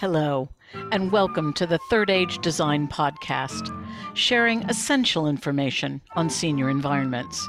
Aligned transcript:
Hello, 0.00 0.48
and 0.92 1.12
welcome 1.12 1.52
to 1.52 1.66
the 1.66 1.78
Third 1.90 2.08
Age 2.08 2.38
Design 2.38 2.88
Podcast, 2.88 3.68
sharing 4.14 4.62
essential 4.62 5.26
information 5.26 6.00
on 6.16 6.30
senior 6.30 6.70
environments. 6.70 7.46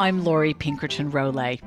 I'm 0.00 0.24
Laurie 0.24 0.54
Pinkerton 0.54 1.12
Rolay. 1.12 1.60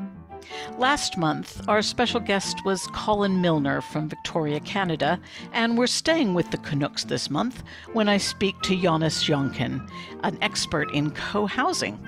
Last 0.77 1.17
month, 1.17 1.67
our 1.67 1.81
special 1.81 2.19
guest 2.19 2.63
was 2.65 2.87
Colin 2.87 3.41
Milner 3.41 3.81
from 3.81 4.09
Victoria, 4.09 4.59
Canada, 4.59 5.19
and 5.53 5.77
we're 5.77 5.87
staying 5.87 6.33
with 6.33 6.51
the 6.51 6.57
Canucks 6.57 7.03
this 7.03 7.29
month 7.29 7.63
when 7.93 8.07
I 8.07 8.17
speak 8.17 8.61
to 8.61 8.79
Jonas 8.79 9.23
Jonkin, 9.23 9.89
an 10.23 10.37
expert 10.41 10.93
in 10.93 11.11
co 11.11 11.45
housing. 11.45 11.99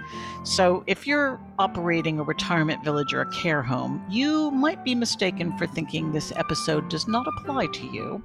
So, 0.44 0.84
if 0.88 1.06
you're 1.06 1.40
operating 1.58 2.20
a 2.20 2.24
retirement 2.24 2.84
village 2.84 3.14
or 3.14 3.22
a 3.22 3.32
care 3.32 3.62
home, 3.62 4.04
you 4.10 4.52
might 4.52 4.84
be 4.84 4.96
mistaken 4.96 5.58
for 5.58 5.68
thinking 5.68 6.12
this 6.12 6.32
episode 6.36 6.90
does 6.90 7.08
not 7.08 7.28
apply 7.28 7.68
to 7.68 7.86
you. 7.88 8.24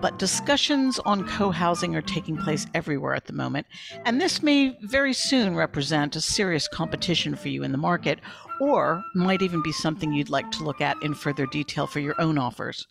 But 0.00 0.18
discussions 0.18 0.98
on 1.00 1.26
co 1.26 1.50
housing 1.50 1.96
are 1.96 2.02
taking 2.02 2.36
place 2.36 2.66
everywhere 2.74 3.14
at 3.14 3.26
the 3.26 3.32
moment, 3.32 3.66
and 4.04 4.20
this 4.20 4.42
may 4.42 4.76
very 4.82 5.12
soon 5.12 5.54
represent 5.54 6.16
a 6.16 6.20
serious 6.20 6.68
competition 6.68 7.34
for 7.34 7.48
you 7.48 7.62
in 7.62 7.72
the 7.72 7.78
market, 7.78 8.20
or 8.60 9.02
might 9.14 9.42
even 9.42 9.62
be 9.62 9.72
something 9.72 10.12
you'd 10.12 10.30
like 10.30 10.50
to 10.52 10.64
look 10.64 10.80
at 10.80 11.02
in 11.02 11.14
further 11.14 11.46
detail 11.46 11.86
for 11.86 12.00
your 12.00 12.20
own 12.20 12.38
offers. 12.38 12.86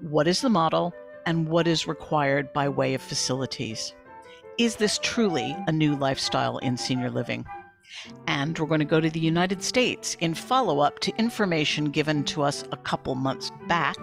What 0.00 0.26
is 0.26 0.40
the 0.40 0.50
model, 0.50 0.92
and 1.26 1.48
what 1.48 1.66
is 1.66 1.86
required 1.86 2.52
by 2.52 2.68
way 2.68 2.94
of 2.94 3.02
facilities? 3.02 3.94
Is 4.58 4.76
this 4.76 4.98
truly 4.98 5.56
a 5.66 5.72
new 5.72 5.96
lifestyle 5.96 6.58
in 6.58 6.76
senior 6.76 7.10
living? 7.10 7.46
And 8.26 8.58
we're 8.58 8.66
going 8.66 8.80
to 8.80 8.84
go 8.84 9.00
to 9.00 9.10
the 9.10 9.20
United 9.20 9.62
States 9.62 10.16
in 10.20 10.34
follow 10.34 10.80
up 10.80 10.98
to 11.00 11.16
information 11.18 11.90
given 11.90 12.24
to 12.24 12.42
us 12.42 12.64
a 12.72 12.76
couple 12.76 13.14
months 13.14 13.50
back 13.68 13.96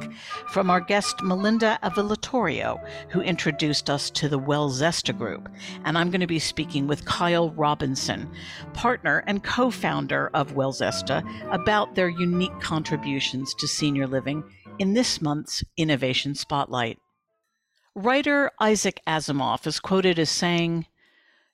from 0.50 0.70
our 0.70 0.80
guest 0.80 1.22
Melinda 1.22 1.80
Avilatorio, 1.84 2.80
who 3.10 3.22
introduced 3.22 3.90
us 3.90 4.10
to 4.12 4.30
the 4.30 4.40
Wellzesta 4.40 5.18
Group. 5.18 5.50
And 5.86 5.98
I'm 5.98 6.12
going 6.12 6.22
to 6.22 6.28
be 6.28 6.40
speaking 6.40 6.88
with 6.88 7.06
Kyle 7.06 7.52
Robinson, 7.52 8.30
partner 8.74 9.24
and 9.28 9.44
co 9.44 9.72
founder 9.72 10.30
of 10.34 10.56
Wellzesta, 10.56 11.24
about 11.52 11.96
their 11.96 12.10
unique 12.10 12.60
contributions 12.60 13.54
to 13.56 13.68
senior 13.68 14.08
living 14.08 14.44
in 14.80 14.94
this 14.94 15.22
month's 15.22 15.64
Innovation 15.78 16.36
Spotlight. 16.36 17.00
Writer 17.96 18.52
Isaac 18.60 19.02
Asimov 19.06 19.68
is 19.68 19.80
quoted 19.80 20.20
as 20.20 20.30
saying, 20.30 20.86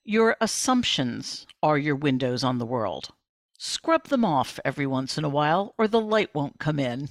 your 0.05 0.37
assumptions 0.39 1.47
are 1.63 1.79
your 1.79 1.95
windows 1.95 2.43
on 2.43 2.59
the 2.59 2.65
world. 2.65 3.09
Scrub 3.57 4.07
them 4.09 4.23
off 4.23 4.59
every 4.63 4.85
once 4.85 5.17
in 5.17 5.23
a 5.25 5.29
while, 5.29 5.73
or 5.79 5.87
the 5.87 5.99
light 5.99 6.33
won't 6.35 6.59
come 6.59 6.79
in. 6.79 7.09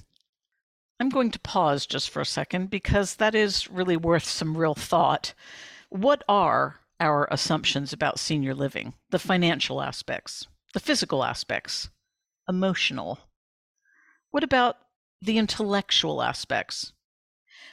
I'm 0.97 1.09
going 1.09 1.29
to 1.31 1.39
pause 1.39 1.85
just 1.85 2.09
for 2.09 2.21
a 2.21 2.25
second 2.25 2.69
because 2.69 3.15
that 3.15 3.35
is 3.35 3.69
really 3.69 3.97
worth 3.97 4.23
some 4.23 4.55
real 4.55 4.75
thought. 4.75 5.33
What 5.89 6.23
are 6.29 6.79
our 7.01 7.27
assumptions 7.29 7.91
about 7.91 8.17
senior 8.17 8.55
living? 8.55 8.93
The 9.09 9.19
financial 9.19 9.81
aspects, 9.81 10.47
the 10.73 10.79
physical 10.79 11.25
aspects, 11.25 11.89
emotional. 12.47 13.19
What 14.31 14.43
about 14.43 14.77
the 15.21 15.37
intellectual 15.37 16.21
aspects? 16.21 16.93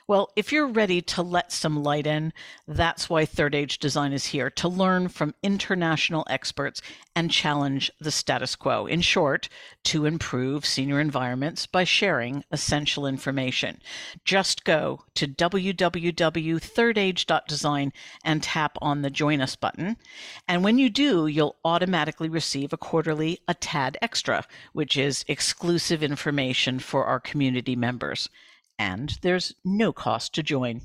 Well, 0.08 0.30
if 0.34 0.50
you're 0.50 0.66
ready 0.66 1.00
to 1.02 1.22
let 1.22 1.52
some 1.52 1.84
light 1.84 2.08
in, 2.08 2.32
that's 2.66 3.08
why 3.08 3.24
Third 3.24 3.54
Age 3.54 3.78
Design 3.78 4.12
is 4.12 4.26
here 4.26 4.50
to 4.50 4.68
learn 4.68 5.06
from 5.06 5.36
international 5.44 6.26
experts 6.28 6.82
and 7.14 7.30
challenge 7.30 7.88
the 8.00 8.10
status 8.10 8.56
quo. 8.56 8.86
In 8.86 9.00
short, 9.00 9.48
to 9.84 10.04
improve 10.04 10.66
senior 10.66 10.98
environments 10.98 11.66
by 11.66 11.84
sharing 11.84 12.42
essential 12.50 13.06
information. 13.06 13.80
Just 14.24 14.64
go 14.64 15.04
to 15.14 15.28
www.thirdage.design 15.28 17.92
and 18.24 18.42
tap 18.42 18.78
on 18.82 19.02
the 19.02 19.10
Join 19.10 19.40
Us 19.40 19.54
button. 19.54 19.96
And 20.48 20.64
when 20.64 20.78
you 20.78 20.90
do, 20.90 21.28
you'll 21.28 21.58
automatically 21.64 22.28
receive 22.28 22.72
a 22.72 22.76
quarterly 22.76 23.38
A 23.46 23.54
Tad 23.54 23.98
Extra, 24.02 24.44
which 24.72 24.96
is 24.96 25.24
exclusive 25.28 26.02
information 26.02 26.80
for 26.80 27.04
our 27.04 27.20
community 27.20 27.76
members 27.76 28.28
and 28.78 29.18
there's 29.22 29.54
no 29.64 29.92
cost 29.92 30.34
to 30.34 30.42
join. 30.42 30.82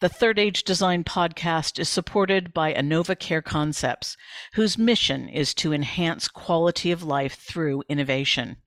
The 0.00 0.08
Third 0.10 0.38
Age 0.38 0.62
Design 0.62 1.04
podcast 1.04 1.78
is 1.78 1.88
supported 1.88 2.52
by 2.52 2.74
Inova 2.74 3.18
Care 3.18 3.40
Concepts, 3.40 4.16
whose 4.52 4.76
mission 4.76 5.26
is 5.26 5.54
to 5.54 5.72
enhance 5.72 6.28
quality 6.28 6.92
of 6.92 7.02
life 7.02 7.36
through 7.36 7.82
innovation. 7.88 8.58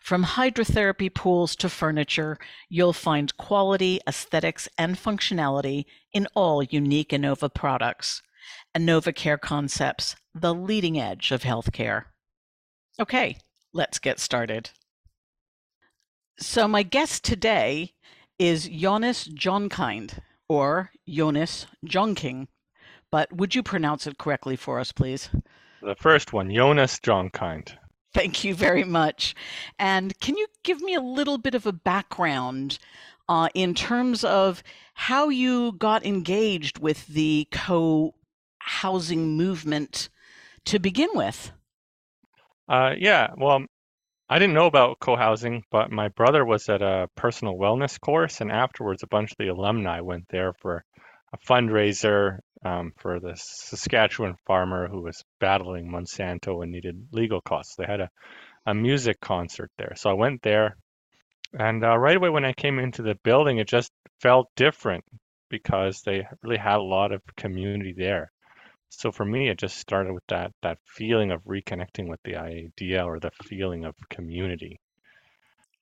From 0.00 0.24
hydrotherapy 0.24 1.12
pools 1.12 1.56
to 1.56 1.68
furniture, 1.68 2.38
you'll 2.68 2.92
find 2.92 3.36
quality, 3.36 4.00
aesthetics, 4.06 4.68
and 4.78 4.96
functionality 4.96 5.86
in 6.12 6.28
all 6.36 6.62
unique 6.62 7.10
Inova 7.10 7.52
products. 7.52 8.22
Inova 8.74 9.12
Care 9.14 9.38
Concepts, 9.38 10.14
the 10.34 10.54
leading 10.54 11.00
edge 11.00 11.32
of 11.32 11.42
healthcare. 11.42 12.04
Okay, 13.00 13.38
let's 13.72 13.98
get 13.98 14.20
started. 14.20 14.70
So 16.38 16.68
my 16.68 16.82
guest 16.82 17.24
today 17.24 17.94
is 18.38 18.68
Jonas 18.68 19.26
Jonkind 19.26 20.18
or 20.48 20.90
Jonas 21.08 21.66
Jonking. 21.86 22.48
But 23.10 23.32
would 23.32 23.54
you 23.54 23.62
pronounce 23.62 24.06
it 24.06 24.18
correctly 24.18 24.56
for 24.56 24.78
us, 24.78 24.92
please? 24.92 25.30
The 25.80 25.94
first 25.94 26.34
one, 26.34 26.52
Jonas 26.52 26.98
Jonkind. 26.98 27.78
Thank 28.12 28.44
you 28.44 28.54
very 28.54 28.84
much. 28.84 29.34
And 29.78 30.18
can 30.20 30.36
you 30.36 30.46
give 30.62 30.82
me 30.82 30.94
a 30.94 31.00
little 31.00 31.38
bit 31.38 31.54
of 31.54 31.66
a 31.66 31.72
background 31.72 32.78
uh, 33.28 33.48
in 33.54 33.74
terms 33.74 34.22
of 34.22 34.62
how 34.92 35.30
you 35.30 35.72
got 35.72 36.04
engaged 36.04 36.78
with 36.78 37.06
the 37.06 37.48
co 37.50 38.14
housing 38.58 39.36
movement 39.38 40.10
to 40.66 40.78
begin 40.78 41.08
with? 41.14 41.52
Uh, 42.68 42.94
yeah, 42.98 43.28
well, 43.38 43.64
I 44.28 44.40
didn't 44.40 44.54
know 44.54 44.66
about 44.66 44.98
co-housing, 44.98 45.62
but 45.70 45.92
my 45.92 46.08
brother 46.08 46.44
was 46.44 46.68
at 46.68 46.82
a 46.82 47.08
personal 47.14 47.54
wellness 47.54 48.00
course, 48.00 48.40
and 48.40 48.50
afterwards, 48.50 49.04
a 49.04 49.06
bunch 49.06 49.30
of 49.30 49.36
the 49.38 49.48
alumni 49.48 50.00
went 50.00 50.24
there 50.28 50.52
for 50.52 50.84
a 51.32 51.38
fundraiser 51.38 52.40
um, 52.64 52.92
for 52.98 53.20
the 53.20 53.34
Saskatchewan 53.36 54.34
farmer 54.44 54.88
who 54.88 55.02
was 55.02 55.22
battling 55.38 55.88
Monsanto 55.88 56.62
and 56.62 56.72
needed 56.72 57.06
legal 57.12 57.40
costs. 57.40 57.76
They 57.76 57.84
had 57.84 58.00
a, 58.00 58.10
a 58.66 58.74
music 58.74 59.20
concert 59.20 59.70
there, 59.78 59.92
so 59.94 60.10
I 60.10 60.14
went 60.14 60.42
there, 60.42 60.76
and 61.56 61.84
uh, 61.84 61.96
right 61.96 62.16
away 62.16 62.30
when 62.30 62.44
I 62.44 62.52
came 62.52 62.80
into 62.80 63.02
the 63.02 63.14
building, 63.22 63.58
it 63.58 63.68
just 63.68 63.92
felt 64.20 64.48
different 64.56 65.04
because 65.50 66.02
they 66.02 66.26
really 66.42 66.58
had 66.58 66.78
a 66.78 66.82
lot 66.82 67.12
of 67.12 67.22
community 67.36 67.94
there. 67.96 68.32
So 68.88 69.12
for 69.12 69.24
me, 69.24 69.48
it 69.48 69.58
just 69.58 69.78
started 69.78 70.12
with 70.12 70.26
that 70.28 70.52
that 70.62 70.78
feeling 70.86 71.30
of 71.30 71.42
reconnecting 71.44 72.08
with 72.08 72.20
the 72.24 72.36
idea 72.36 73.04
or 73.04 73.20
the 73.20 73.30
feeling 73.44 73.84
of 73.84 73.94
community. 74.08 74.80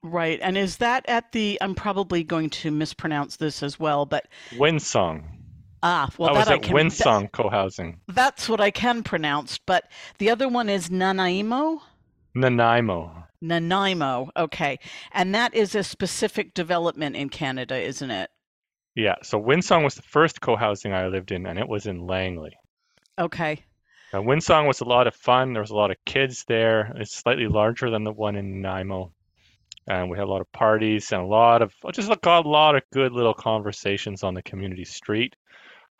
Right. 0.03 0.38
And 0.42 0.59
is 0.59 0.78
that 0.78 1.04
at 1.09 1.32
the 1.32 1.59
I'm 1.60 1.75
probably 1.75 2.25
going 2.25 2.50
to 2.50 2.70
mispronounce 2.70 3.37
this 3.37 3.62
as 3.62 3.78
well, 3.81 4.04
but 4.04 4.28
Windsong. 4.53 5.25
Ah, 5.82 6.09
well, 6.19 6.34
was 6.34 6.47
that 6.47 6.53
at 6.53 6.54
I 6.54 6.59
can. 6.59 6.75
Windsong 6.75 7.32
co-housing. 7.32 8.00
That's 8.09 8.48
what 8.48 8.60
I 8.60 8.70
can 8.70 9.03
pronounce, 9.03 9.59
but 9.59 9.84
the 10.19 10.31
other 10.31 10.48
one 10.48 10.69
is 10.69 10.91
Nanaimo. 10.91 11.82
Nanaimo. 12.34 13.25
Nanaimo. 13.42 14.31
Okay, 14.36 14.78
and 15.12 15.34
that 15.34 15.54
is 15.54 15.75
a 15.75 15.84
specific 15.84 16.54
development 16.54 17.16
in 17.16 17.28
Canada, 17.28 17.78
isn't 17.78 18.10
it? 18.10 18.31
Yeah. 18.94 19.16
So 19.22 19.38
Windsong 19.38 19.84
was 19.84 19.94
the 19.94 20.03
first 20.03 20.41
co-housing 20.41 20.92
I 20.92 21.06
lived 21.09 21.32
in, 21.32 21.47
and 21.47 21.59
it 21.59 21.69
was 21.69 21.86
in 21.86 22.06
Langley. 22.06 22.56
Okay. 23.19 23.65
Uh, 24.13 24.19
Windsong 24.19 24.67
was 24.67 24.81
a 24.81 24.85
lot 24.85 25.07
of 25.07 25.15
fun. 25.15 25.53
There 25.53 25.63
was 25.63 25.71
a 25.71 25.77
lot 25.77 25.91
of 25.91 25.97
kids 26.05 26.45
there. 26.47 26.93
It's 26.97 27.17
slightly 27.17 27.47
larger 27.49 27.91
than 27.91 28.05
the 28.05 28.13
one 28.13 28.37
in 28.37 28.61
Nanaimo. 28.61 29.13
And 29.87 30.11
we 30.11 30.16
had 30.16 30.25
a 30.25 30.31
lot 30.31 30.41
of 30.41 30.51
parties 30.53 31.13
and 31.13 31.22
a 31.22 31.27
lot 31.27 31.63
of 31.63 31.75
just 31.93 32.11
a 32.11 32.41
lot 32.41 32.75
of 32.75 32.83
good 32.93 33.13
little 33.13 33.34
conversations 33.34 34.22
on 34.22 34.34
the 34.34 34.43
community 34.43 34.84
street. 34.84 35.37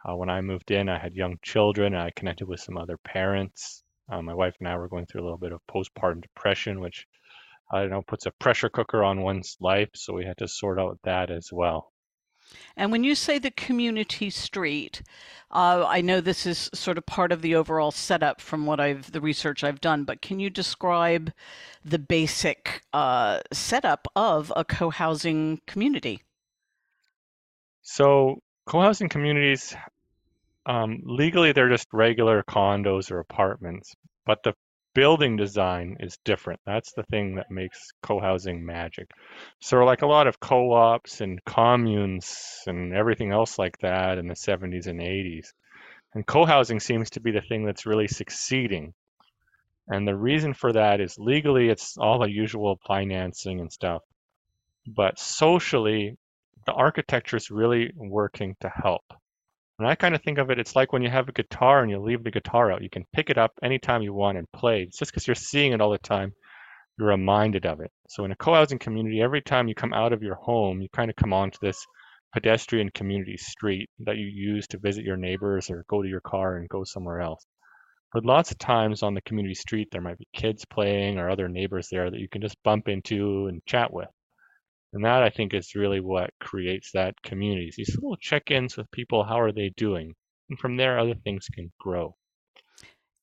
Uh, 0.05 0.17
when 0.17 0.31
I 0.31 0.41
moved 0.41 0.71
in, 0.71 0.89
I 0.89 0.99
had 0.99 1.15
young 1.15 1.39
children 1.43 1.95
and 1.95 2.03
I 2.03 2.11
connected 2.15 2.47
with 2.47 2.61
some 2.61 2.77
other 2.77 2.99
parents. 2.99 3.83
Uh, 4.11 4.23
my 4.23 4.35
wife 4.35 4.55
and 4.61 4.69
I 4.69 4.77
were 4.77 4.89
going 4.89 5.07
through 5.07 5.23
a 5.23 5.25
little 5.25 5.39
bit 5.39 5.53
of 5.53 5.61
postpartum 5.67 6.23
depression, 6.23 6.81
which 6.81 7.07
I 7.73 7.81
don't 7.81 7.91
know 7.91 8.03
puts 8.03 8.27
a 8.27 8.31
pressure 8.33 8.69
cooker 8.69 9.03
on 9.03 9.23
one's 9.23 9.57
life. 9.61 9.91
So 9.95 10.13
we 10.15 10.25
had 10.25 10.39
to 10.39 10.49
sort 10.49 10.79
out 10.79 10.99
that 11.05 11.31
as 11.31 11.51
well. 11.53 11.93
And 12.77 12.91
when 12.91 13.05
you 13.05 13.15
say 13.15 13.39
the 13.39 13.51
community 13.51 14.31
street, 14.31 15.03
uh, 15.51 15.85
I 15.87 16.01
know 16.01 16.21
this 16.21 16.47
is 16.47 16.71
sort 16.75 16.99
of 16.99 17.07
part 17.07 17.31
of 17.31 17.43
the 17.43 17.55
overall 17.55 17.93
setup 17.93 18.41
from 18.41 18.67
what 18.67 18.81
I've 18.81 19.13
the 19.13 19.21
research 19.21 19.63
I've 19.63 19.81
done, 19.81 20.05
but 20.05 20.21
can 20.21 20.41
you 20.41 20.51
describe 20.51 21.33
the 21.85 21.99
basic 21.99 22.83
uh, 22.93 23.41
setup 23.53 24.09
of 24.17 24.53
a 24.57 24.65
co-housing 24.65 25.61
community? 25.67 26.23
So 27.83 28.41
co-housing 28.67 29.09
communities, 29.09 29.77
um, 30.67 31.03
legally 31.05 31.53
they're 31.53 31.69
just 31.69 31.89
regular 31.93 32.43
condos 32.43 33.11
or 33.11 33.21
apartments, 33.21 33.95
but 34.27 34.43
the 34.43 34.55
building 34.95 35.37
design 35.37 35.97
is 36.01 36.19
different. 36.25 36.61
That's 36.67 36.93
the 36.93 37.03
thing 37.05 37.35
that 37.37 37.51
makes 37.51 37.79
co-housing 38.03 38.65
magic. 38.65 39.11
So 39.61 39.85
like 39.85 40.03
a 40.03 40.07
lot 40.07 40.27
of 40.27 40.41
co-ops 40.41 41.21
and 41.21 41.45
communes 41.45 42.61
and 42.67 42.95
everything 42.95 43.33
else 43.33 43.59
like 43.59 43.77
that 43.79 44.19
in 44.19 44.27
the 44.29 44.37
70s 44.37 44.87
and 44.87 45.01
80s. 45.01 45.53
And 46.15 46.27
co-housing 46.27 46.81
seems 46.81 47.11
to 47.11 47.21
be 47.21 47.33
the 47.33 47.43
thing 47.43 47.65
that's 47.65 47.87
really 47.87 48.09
succeeding. 48.09 48.95
And 49.89 50.07
the 50.07 50.17
reason 50.17 50.55
for 50.55 50.73
that 50.73 51.01
is 51.01 51.19
legally 51.19 51.69
it's 51.69 51.97
all 51.99 52.19
the 52.19 52.31
usual 52.31 52.79
financing 52.87 53.61
and 53.61 53.73
stuff. 53.73 54.03
But 54.87 55.19
socially, 55.19 56.17
the 56.67 56.73
architecture 56.73 57.37
is 57.37 57.51
really 57.51 57.93
working 57.97 58.57
to 58.61 58.69
help. 58.69 59.05
And 59.79 59.89
I 59.89 59.97
kind 59.97 60.15
of 60.15 60.23
think 60.23 60.39
of 60.39 60.51
it, 60.51 60.61
it's 60.61 60.77
like 60.77 60.93
when 60.93 61.03
you 61.03 61.11
have 61.11 61.29
a 61.29 61.33
guitar 61.33 61.83
and 61.83 61.91
you 61.91 61.99
leave 61.99 62.23
the 62.23 62.31
guitar 62.31 62.71
out. 62.71 62.83
You 62.83 62.91
can 62.91 63.05
pick 63.13 63.29
it 63.29 63.39
up 63.39 63.53
anytime 63.63 64.03
you 64.03 64.15
want 64.15 64.39
and 64.39 64.51
play. 64.53 64.83
It's 64.83 64.99
just 64.99 65.11
because 65.11 65.27
you're 65.27 65.35
seeing 65.35 65.73
it 65.73 65.81
all 65.81 65.91
the 65.91 65.99
time, 65.99 66.33
you're 66.99 67.09
reminded 67.09 67.67
of 67.67 67.81
it. 67.81 67.91
So 68.09 68.25
in 68.25 68.31
a 68.31 68.37
co-housing 68.37 68.79
community, 68.79 69.21
every 69.21 69.43
time 69.43 69.67
you 69.67 69.75
come 69.75 69.93
out 69.93 70.13
of 70.13 70.23
your 70.23 70.37
home, 70.37 70.81
you 70.81 70.89
kind 70.95 71.11
of 71.11 71.17
come 71.17 71.33
onto 71.33 71.59
this 71.61 71.85
pedestrian 72.33 72.91
community 72.91 73.37
street 73.37 73.89
that 74.01 74.17
you 74.17 74.27
use 74.27 74.67
to 74.69 74.79
visit 74.79 75.05
your 75.05 75.17
neighbors 75.17 75.71
or 75.71 75.85
go 75.89 76.03
to 76.03 76.09
your 76.09 76.21
car 76.21 76.57
and 76.57 76.69
go 76.69 76.85
somewhere 76.85 77.21
else. 77.21 77.45
But 78.13 78.25
lots 78.25 78.53
of 78.53 78.59
times 78.59 79.03
on 79.03 79.15
the 79.15 79.23
community 79.23 79.55
street, 79.55 79.89
there 79.91 80.01
might 80.01 80.19
be 80.19 80.29
kids 80.33 80.65
playing 80.65 81.19
or 81.19 81.29
other 81.29 81.49
neighbors 81.49 81.89
there 81.91 82.11
that 82.11 82.21
you 82.21 82.29
can 82.29 82.43
just 82.43 82.63
bump 82.63 82.89
into 82.89 83.49
and 83.49 83.61
chat 83.67 83.93
with. 83.93 84.09
And 84.95 85.05
that 85.05 85.25
I 85.25 85.29
think 85.29 85.53
is 85.53 85.75
really 85.75 86.01
what 86.01 86.31
creates 86.41 86.93
that 86.93 87.21
community. 87.23 87.73
These 87.77 87.97
little 87.97 88.17
check-ins 88.17 88.77
with 88.77 88.91
people, 88.93 89.25
how 89.25 89.41
are 89.41 89.53
they 89.53 89.73
doing? 89.77 90.15
And 90.49 90.59
from 90.59 90.77
there, 90.77 90.99
other 90.99 91.17
things 91.25 91.49
can 91.53 91.73
grow. 91.81 92.15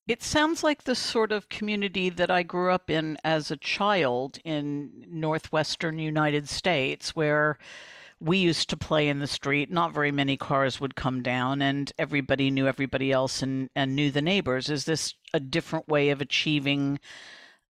It 0.08 0.22
sounds 0.22 0.64
like 0.64 0.84
the 0.84 0.96
sort 0.96 1.32
of 1.32 1.48
community 1.48 2.10
that 2.10 2.30
I 2.30 2.44
grew 2.44 2.72
up 2.72 2.90
in 2.90 3.18
as 3.24 3.50
a 3.50 3.58
child 3.58 4.40
in 4.44 5.06
northwestern 5.08 5.98
United 5.98 6.50
States, 6.50 7.16
where 7.16 7.58
we 8.20 8.38
used 8.38 8.70
to 8.72 8.78
play 8.78 9.08
in 9.08 9.20
the 9.20 9.28
street. 9.28 9.72
Not 9.72 9.94
very 9.94 10.12
many 10.12 10.36
cars 10.36 10.82
would 10.82 10.96
come 10.96 11.24
down, 11.24 11.62
and 11.62 11.92
everybody 11.98 12.52
knew 12.52 12.68
everybody 12.68 13.14
else 13.14 13.42
and, 13.42 13.70
and 13.76 13.96
knew 13.96 14.12
the 14.12 14.22
neighbors. 14.22 14.70
Is 14.70 14.84
this 14.84 15.14
a 15.34 15.40
different 15.40 15.88
way 15.88 16.10
of 16.10 16.20
achieving 16.20 17.00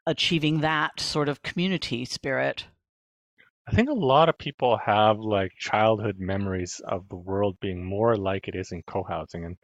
achieving 0.07 0.61
that 0.61 0.99
sort 0.99 1.29
of 1.29 1.43
community 1.43 2.05
spirit? 2.05 2.65
I 3.67 3.73
think 3.73 3.89
a 3.89 3.95
lot 3.95 4.29
of 4.29 4.39
people 4.39 4.77
have 4.77 5.19
like 5.19 5.53
childhood 5.59 6.19
memories 6.19 6.81
of 6.85 7.09
the 7.09 7.17
world 7.17 7.59
being 7.61 7.85
more 7.85 8.17
like 8.17 8.49
it 8.49 8.57
is 8.57 8.73
in 8.73 8.83
co-housing. 8.83 9.45
And 9.45 9.57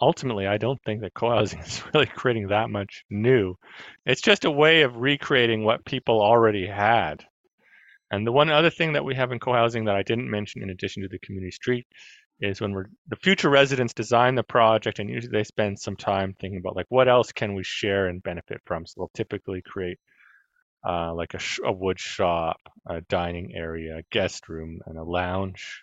ultimately, 0.00 0.46
I 0.46 0.58
don't 0.58 0.82
think 0.84 1.00
that 1.02 1.14
co-housing 1.14 1.58
is 1.66 1.82
really 1.94 2.06
creating 2.06 2.48
that 2.48 2.70
much 2.70 3.04
new. 3.10 3.56
It's 4.04 4.20
just 4.20 4.44
a 4.44 4.50
way 4.50 4.82
of 4.82 4.96
recreating 4.96 5.64
what 5.64 5.84
people 5.84 6.20
already 6.20 6.66
had. 6.66 7.24
And 8.10 8.26
the 8.26 8.32
one 8.32 8.50
other 8.50 8.70
thing 8.70 8.92
that 8.94 9.04
we 9.04 9.14
have 9.14 9.32
in 9.32 9.38
co-housing 9.40 9.84
that 9.86 9.96
I 9.96 10.02
didn't 10.02 10.30
mention 10.30 10.62
in 10.62 10.70
addition 10.70 11.02
to 11.02 11.08
the 11.08 11.18
community 11.20 11.52
street 11.52 11.86
is 12.40 12.60
when 12.60 12.72
we're 12.72 12.86
the 13.08 13.16
future 13.16 13.48
residents 13.48 13.94
design 13.94 14.34
the 14.34 14.42
project 14.42 14.98
and 14.98 15.08
usually 15.08 15.32
they 15.32 15.44
spend 15.44 15.78
some 15.78 15.96
time 15.96 16.34
thinking 16.38 16.58
about 16.58 16.76
like 16.76 16.86
what 16.90 17.08
else 17.08 17.32
can 17.32 17.54
we 17.54 17.64
share 17.64 18.08
and 18.08 18.22
benefit 18.22 18.60
from. 18.66 18.86
So 18.86 18.94
they'll 19.00 19.10
typically 19.14 19.62
create 19.62 19.98
uh, 20.86 21.12
like 21.14 21.34
a, 21.34 21.38
sh- 21.38 21.60
a 21.64 21.72
wood 21.72 21.98
shop, 21.98 22.58
a 22.88 23.00
dining 23.02 23.54
area, 23.54 23.98
a 23.98 24.02
guest 24.12 24.48
room, 24.48 24.80
and 24.86 24.98
a 24.98 25.02
lounge. 25.02 25.82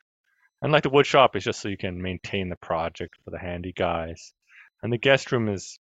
And 0.62 0.72
like 0.72 0.84
the 0.84 0.90
wood 0.90 1.06
shop 1.06 1.36
is 1.36 1.44
just 1.44 1.60
so 1.60 1.70
you 1.70 1.78
can 1.78 2.02
maintain 2.02 2.50
the 2.50 2.56
project 2.56 3.16
for 3.24 3.32
the 3.32 3.40
handy 3.40 3.74
guys. 3.74 4.34
And 4.82 4.94
the 4.94 4.98
guest 4.98 5.32
room 5.32 5.50
is 5.50 5.78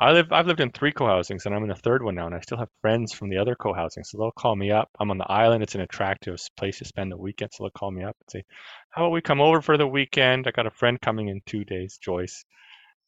I 0.00 0.12
live 0.12 0.32
I've 0.32 0.46
lived 0.46 0.60
in 0.60 0.70
three 0.70 0.92
co-housings 0.92 1.46
and 1.46 1.54
I'm 1.54 1.62
in 1.62 1.68
the 1.68 1.74
third 1.76 2.02
one 2.02 2.14
now 2.16 2.26
and 2.26 2.34
I 2.34 2.40
still 2.40 2.58
have 2.58 2.68
friends 2.80 3.12
from 3.12 3.30
the 3.30 3.38
other 3.38 3.54
co-housing. 3.54 4.04
So 4.04 4.18
they'll 4.18 4.32
call 4.32 4.54
me 4.56 4.70
up. 4.70 4.90
I'm 5.00 5.10
on 5.10 5.18
the 5.18 5.30
island. 5.30 5.62
It's 5.62 5.74
an 5.76 5.80
attractive 5.80 6.38
place 6.56 6.78
to 6.78 6.84
spend 6.84 7.10
the 7.12 7.16
weekend. 7.16 7.52
So 7.52 7.64
they'll 7.64 7.70
call 7.70 7.90
me 7.90 8.04
up 8.04 8.16
and 8.20 8.30
say, 8.30 8.44
How 8.90 9.04
about 9.04 9.12
we 9.12 9.22
come 9.22 9.40
over 9.40 9.62
for 9.62 9.76
the 9.76 9.86
weekend? 9.86 10.46
I 10.46 10.50
got 10.50 10.66
a 10.66 10.70
friend 10.70 11.00
coming 11.00 11.28
in 11.28 11.40
two 11.46 11.64
days, 11.64 11.98
Joyce 12.02 12.44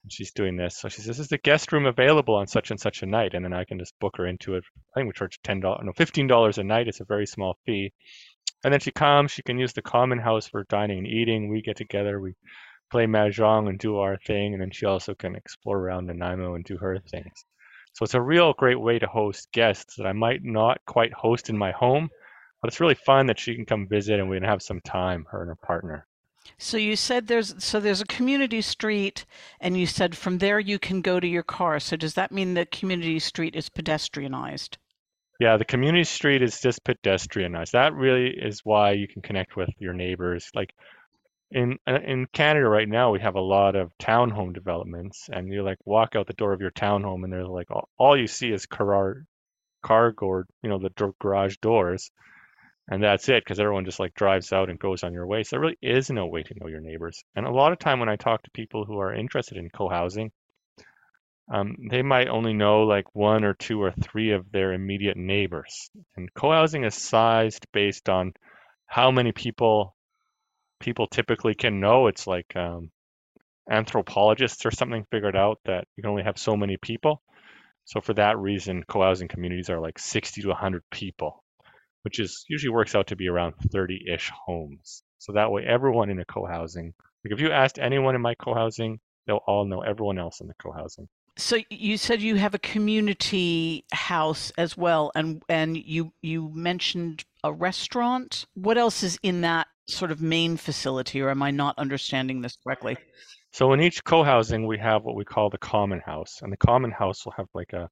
she's 0.08 0.32
doing 0.32 0.56
this. 0.56 0.76
So 0.78 0.88
she 0.88 1.02
says, 1.02 1.18
"Is 1.18 1.28
the 1.28 1.38
guest 1.38 1.72
room 1.72 1.86
available 1.86 2.34
on 2.34 2.46
such 2.46 2.70
and 2.70 2.80
such 2.80 3.02
a 3.02 3.06
night?" 3.06 3.34
And 3.34 3.44
then 3.44 3.52
I 3.52 3.64
can 3.64 3.78
just 3.78 3.98
book 4.00 4.16
her 4.18 4.26
into 4.26 4.54
it. 4.54 4.64
I 4.94 5.00
think 5.00 5.08
we 5.08 5.12
charge 5.12 5.38
ten 5.42 5.60
dollars, 5.60 5.82
no, 5.84 5.92
fifteen 5.92 6.26
dollars 6.26 6.58
a 6.58 6.64
night. 6.64 6.88
It's 6.88 7.00
a 7.00 7.04
very 7.04 7.26
small 7.26 7.58
fee. 7.66 7.92
And 8.64 8.72
then 8.72 8.80
she 8.80 8.90
comes. 8.90 9.32
She 9.32 9.42
can 9.42 9.58
use 9.58 9.72
the 9.72 9.82
common 9.82 10.18
house 10.18 10.48
for 10.48 10.64
dining 10.68 10.98
and 10.98 11.06
eating. 11.06 11.48
We 11.48 11.62
get 11.62 11.76
together. 11.76 12.20
We 12.20 12.34
play 12.90 13.06
mahjong 13.06 13.68
and 13.68 13.78
do 13.78 13.98
our 13.98 14.16
thing. 14.26 14.54
And 14.54 14.62
then 14.62 14.70
she 14.70 14.86
also 14.86 15.14
can 15.14 15.36
explore 15.36 15.78
around 15.78 16.06
Nanaimo 16.06 16.54
and 16.54 16.64
do 16.64 16.76
her 16.78 16.98
things. 16.98 17.44
So 17.92 18.04
it's 18.04 18.14
a 18.14 18.20
real 18.20 18.52
great 18.52 18.80
way 18.80 18.98
to 18.98 19.06
host 19.06 19.50
guests 19.52 19.96
that 19.96 20.06
I 20.06 20.12
might 20.12 20.40
not 20.42 20.78
quite 20.86 21.12
host 21.14 21.48
in 21.48 21.56
my 21.56 21.72
home, 21.72 22.10
but 22.60 22.68
it's 22.68 22.80
really 22.80 22.94
fun 22.94 23.26
that 23.26 23.38
she 23.38 23.54
can 23.54 23.64
come 23.64 23.88
visit 23.88 24.20
and 24.20 24.28
we 24.28 24.36
can 24.36 24.48
have 24.48 24.62
some 24.62 24.80
time, 24.82 25.26
her 25.30 25.40
and 25.40 25.48
her 25.48 25.56
partner. 25.56 26.06
So 26.58 26.76
you 26.76 26.96
said 26.96 27.26
there's 27.26 27.62
so 27.62 27.80
there's 27.80 28.00
a 28.00 28.06
community 28.06 28.60
street, 28.62 29.24
and 29.60 29.76
you 29.76 29.86
said 29.86 30.16
from 30.16 30.38
there 30.38 30.60
you 30.60 30.78
can 30.78 31.00
go 31.00 31.20
to 31.20 31.26
your 31.26 31.42
car. 31.42 31.80
So 31.80 31.96
does 31.96 32.14
that 32.14 32.32
mean 32.32 32.54
the 32.54 32.66
community 32.66 33.18
street 33.18 33.56
is 33.56 33.68
pedestrianized? 33.68 34.76
Yeah, 35.38 35.56
the 35.56 35.64
community 35.64 36.04
street 36.04 36.42
is 36.42 36.60
just 36.60 36.82
pedestrianized. 36.84 37.72
That 37.72 37.94
really 37.94 38.30
is 38.30 38.60
why 38.64 38.92
you 38.92 39.06
can 39.06 39.22
connect 39.22 39.56
with 39.56 39.68
your 39.78 39.92
neighbors. 39.92 40.50
Like 40.54 40.72
in 41.50 41.78
uh, 41.86 42.00
in 42.04 42.26
Canada 42.32 42.68
right 42.68 42.88
now, 42.88 43.10
we 43.10 43.20
have 43.20 43.34
a 43.34 43.40
lot 43.40 43.76
of 43.76 43.92
townhome 43.98 44.54
developments, 44.54 45.28
and 45.32 45.52
you 45.52 45.62
like 45.62 45.78
walk 45.84 46.16
out 46.16 46.26
the 46.26 46.32
door 46.32 46.52
of 46.52 46.60
your 46.60 46.70
townhome, 46.70 47.24
and 47.24 47.32
there's 47.32 47.48
like 47.48 47.70
all, 47.70 47.88
all 47.98 48.16
you 48.16 48.26
see 48.26 48.50
is 48.50 48.66
car 48.66 49.26
car 49.82 50.12
door, 50.12 50.46
you 50.62 50.68
know, 50.70 50.78
the 50.78 51.12
garage 51.20 51.56
doors 51.58 52.10
and 52.88 53.02
that's 53.02 53.28
it 53.28 53.42
because 53.42 53.58
everyone 53.58 53.84
just 53.84 53.98
like 53.98 54.14
drives 54.14 54.52
out 54.52 54.70
and 54.70 54.78
goes 54.78 55.02
on 55.02 55.12
your 55.12 55.26
way. 55.26 55.42
So 55.42 55.56
there 55.56 55.60
really 55.60 55.78
is 55.82 56.08
no 56.08 56.26
way 56.26 56.42
to 56.44 56.54
know 56.58 56.68
your 56.68 56.80
neighbors. 56.80 57.22
And 57.34 57.44
a 57.44 57.50
lot 57.50 57.72
of 57.72 57.78
time 57.78 57.98
when 57.98 58.08
I 58.08 58.16
talk 58.16 58.42
to 58.42 58.50
people 58.52 58.84
who 58.84 58.98
are 58.98 59.14
interested 59.14 59.58
in 59.58 59.70
co-housing, 59.70 60.30
um, 61.52 61.76
they 61.90 62.02
might 62.02 62.28
only 62.28 62.52
know 62.52 62.82
like 62.82 63.06
one 63.14 63.44
or 63.44 63.54
two 63.54 63.82
or 63.82 63.92
three 63.92 64.32
of 64.32 64.50
their 64.52 64.72
immediate 64.72 65.16
neighbors. 65.16 65.90
And 66.16 66.32
co-housing 66.34 66.84
is 66.84 66.94
sized 66.94 67.66
based 67.72 68.08
on 68.08 68.32
how 68.86 69.10
many 69.10 69.32
people 69.32 69.96
people 70.78 71.08
typically 71.08 71.54
can 71.54 71.80
know. 71.80 72.06
It's 72.06 72.26
like 72.26 72.54
um, 72.54 72.90
anthropologists 73.68 74.64
or 74.64 74.70
something 74.70 75.06
figured 75.10 75.36
out 75.36 75.58
that 75.64 75.86
you 75.96 76.02
can 76.02 76.10
only 76.10 76.22
have 76.22 76.38
so 76.38 76.56
many 76.56 76.76
people. 76.76 77.20
So 77.84 78.00
for 78.00 78.14
that 78.14 78.38
reason, 78.38 78.84
co-housing 78.86 79.28
communities 79.28 79.70
are 79.70 79.80
like 79.80 79.98
60 79.98 80.42
to 80.42 80.48
100 80.48 80.82
people 80.90 81.42
which 82.06 82.20
is 82.20 82.44
usually 82.48 82.70
works 82.70 82.94
out 82.94 83.08
to 83.08 83.16
be 83.16 83.26
around 83.26 83.52
30-ish 83.74 84.30
homes. 84.30 85.02
So 85.18 85.32
that 85.32 85.50
way 85.50 85.64
everyone 85.66 86.08
in 86.08 86.20
a 86.20 86.24
co-housing, 86.24 86.94
like 87.24 87.32
if 87.32 87.40
you 87.40 87.50
asked 87.50 87.80
anyone 87.80 88.14
in 88.14 88.20
my 88.20 88.36
co-housing, 88.36 89.00
they'll 89.26 89.42
all 89.48 89.64
know 89.64 89.80
everyone 89.80 90.16
else 90.16 90.40
in 90.40 90.46
the 90.46 90.54
co-housing. 90.62 91.08
So 91.36 91.56
you 91.68 91.96
said 91.96 92.22
you 92.22 92.36
have 92.36 92.54
a 92.54 92.60
community 92.60 93.84
house 93.92 94.52
as 94.56 94.76
well, 94.76 95.10
and 95.16 95.42
and 95.48 95.76
you 95.76 96.12
you 96.22 96.52
mentioned 96.54 97.24
a 97.42 97.52
restaurant. 97.52 98.46
What 98.54 98.78
else 98.78 99.02
is 99.02 99.18
in 99.24 99.40
that 99.40 99.66
sort 99.88 100.12
of 100.12 100.22
main 100.22 100.56
facility, 100.56 101.20
or 101.20 101.30
am 101.30 101.42
I 101.42 101.50
not 101.50 101.76
understanding 101.76 102.40
this 102.40 102.56
correctly? 102.62 102.96
So 103.50 103.72
in 103.72 103.80
each 103.80 104.04
co-housing, 104.04 104.64
we 104.64 104.78
have 104.78 105.02
what 105.02 105.16
we 105.16 105.24
call 105.24 105.50
the 105.50 105.58
common 105.58 105.98
house, 106.06 106.38
and 106.40 106.52
the 106.52 106.56
common 106.56 106.92
house 106.92 107.24
will 107.24 107.34
have 107.36 107.48
like 107.52 107.72
a 107.72 107.90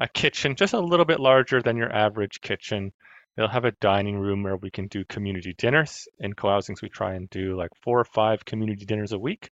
a 0.00 0.08
kitchen 0.08 0.56
just 0.56 0.74
a 0.74 0.80
little 0.80 1.06
bit 1.06 1.20
larger 1.20 1.62
than 1.62 1.76
your 1.76 1.92
average 1.92 2.40
kitchen 2.40 2.92
They'll 3.36 3.48
have 3.48 3.64
a 3.64 3.72
dining 3.72 4.18
room 4.18 4.42
where 4.42 4.56
we 4.56 4.70
can 4.70 4.86
do 4.86 5.04
community 5.04 5.54
dinners. 5.56 6.08
In 6.20 6.32
co-housings, 6.32 6.80
we 6.80 6.88
try 6.88 7.14
and 7.14 7.28
do 7.30 7.56
like 7.56 7.70
four 7.82 8.00
or 8.00 8.04
five 8.04 8.44
community 8.44 8.84
dinners 8.84 9.12
a 9.12 9.18
week. 9.18 9.50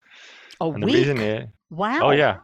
A 0.60 0.66
and 0.66 0.84
week? 0.84 0.94
Wow. 1.70 2.00
Oh 2.02 2.12
yeah. 2.12 2.38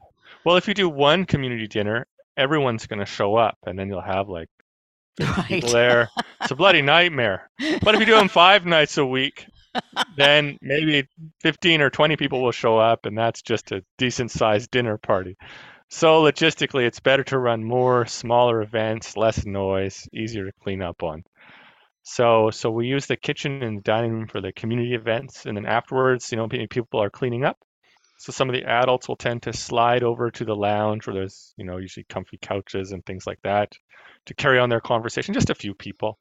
Well, 0.46 0.58
if 0.58 0.68
you 0.68 0.74
do 0.74 0.88
one 0.88 1.26
community 1.26 1.68
dinner, 1.68 2.08
everyone's 2.38 2.88
going 2.88 3.00
to 3.00 3.06
show 3.06 3.36
up, 3.36 3.58
and 3.66 3.78
then 3.78 3.90
you'll 3.90 4.02
have 4.02 4.30
like 4.30 4.50
right. 5.20 5.46
people 5.48 5.70
there. 5.70 6.10
It's 6.42 6.52
a 6.52 6.56
bloody 6.56 6.82
nightmare. 6.82 7.50
But 7.82 7.96
if 7.96 8.00
you 8.00 8.06
do 8.06 8.16
them 8.16 8.28
five 8.28 8.66
nights 8.66 8.98
a 8.98 9.06
week, 9.06 9.46
then 10.18 10.58
maybe 10.62 11.08
15 11.42 11.82
or 11.82 11.90
20 11.90 12.16
people 12.16 12.42
will 12.42 12.52
show 12.52 12.78
up, 12.78 13.06
and 13.06 13.18
that's 13.18 13.42
just 13.42 13.72
a 13.72 13.84
decent 13.98 14.32
sized 14.32 14.72
dinner 14.72 14.98
party. 14.98 15.38
So 15.90 16.22
logistically, 16.22 16.86
it's 16.86 17.00
better 17.00 17.24
to 17.24 17.40
run 17.40 17.64
more 17.64 18.06
smaller 18.06 18.62
events, 18.62 19.18
less 19.18 19.48
noise, 19.48 20.08
easier 20.14 20.46
to 20.46 20.52
clean 20.62 20.84
up 20.84 21.02
on. 21.02 21.24
So 22.04 22.52
so 22.52 22.72
we 22.72 22.88
use 22.88 23.08
the 23.08 23.18
kitchen 23.18 23.64
and 23.64 23.78
the 23.80 23.82
dining 23.84 24.12
room 24.14 24.28
for 24.28 24.42
the 24.42 24.54
community 24.54 24.94
events, 24.96 25.46
and 25.46 25.58
then 25.58 25.66
afterwards, 25.66 26.32
you 26.32 26.38
know, 26.38 26.48
people 26.50 27.02
are 27.02 27.10
cleaning 27.10 27.46
up. 27.46 27.58
So 28.18 28.32
some 28.32 28.50
of 28.50 28.54
the 28.56 28.66
adults 28.66 29.08
will 29.08 29.16
tend 29.18 29.44
to 29.44 29.54
slide 29.54 30.04
over 30.04 30.32
to 30.32 30.46
the 30.46 30.56
lounge 30.56 31.08
where 31.08 31.16
there's, 31.16 31.54
you 31.58 31.66
know, 31.66 31.78
usually 31.78 32.06
comfy 32.10 32.38
couches 32.40 32.92
and 32.92 33.06
things 33.06 33.28
like 33.28 33.42
that 33.44 33.74
to 34.28 34.34
carry 34.36 34.60
on 34.60 34.70
their 34.70 34.82
conversation, 34.82 35.34
just 35.34 35.50
a 35.52 35.56
few 35.56 35.74
people. 35.76 36.20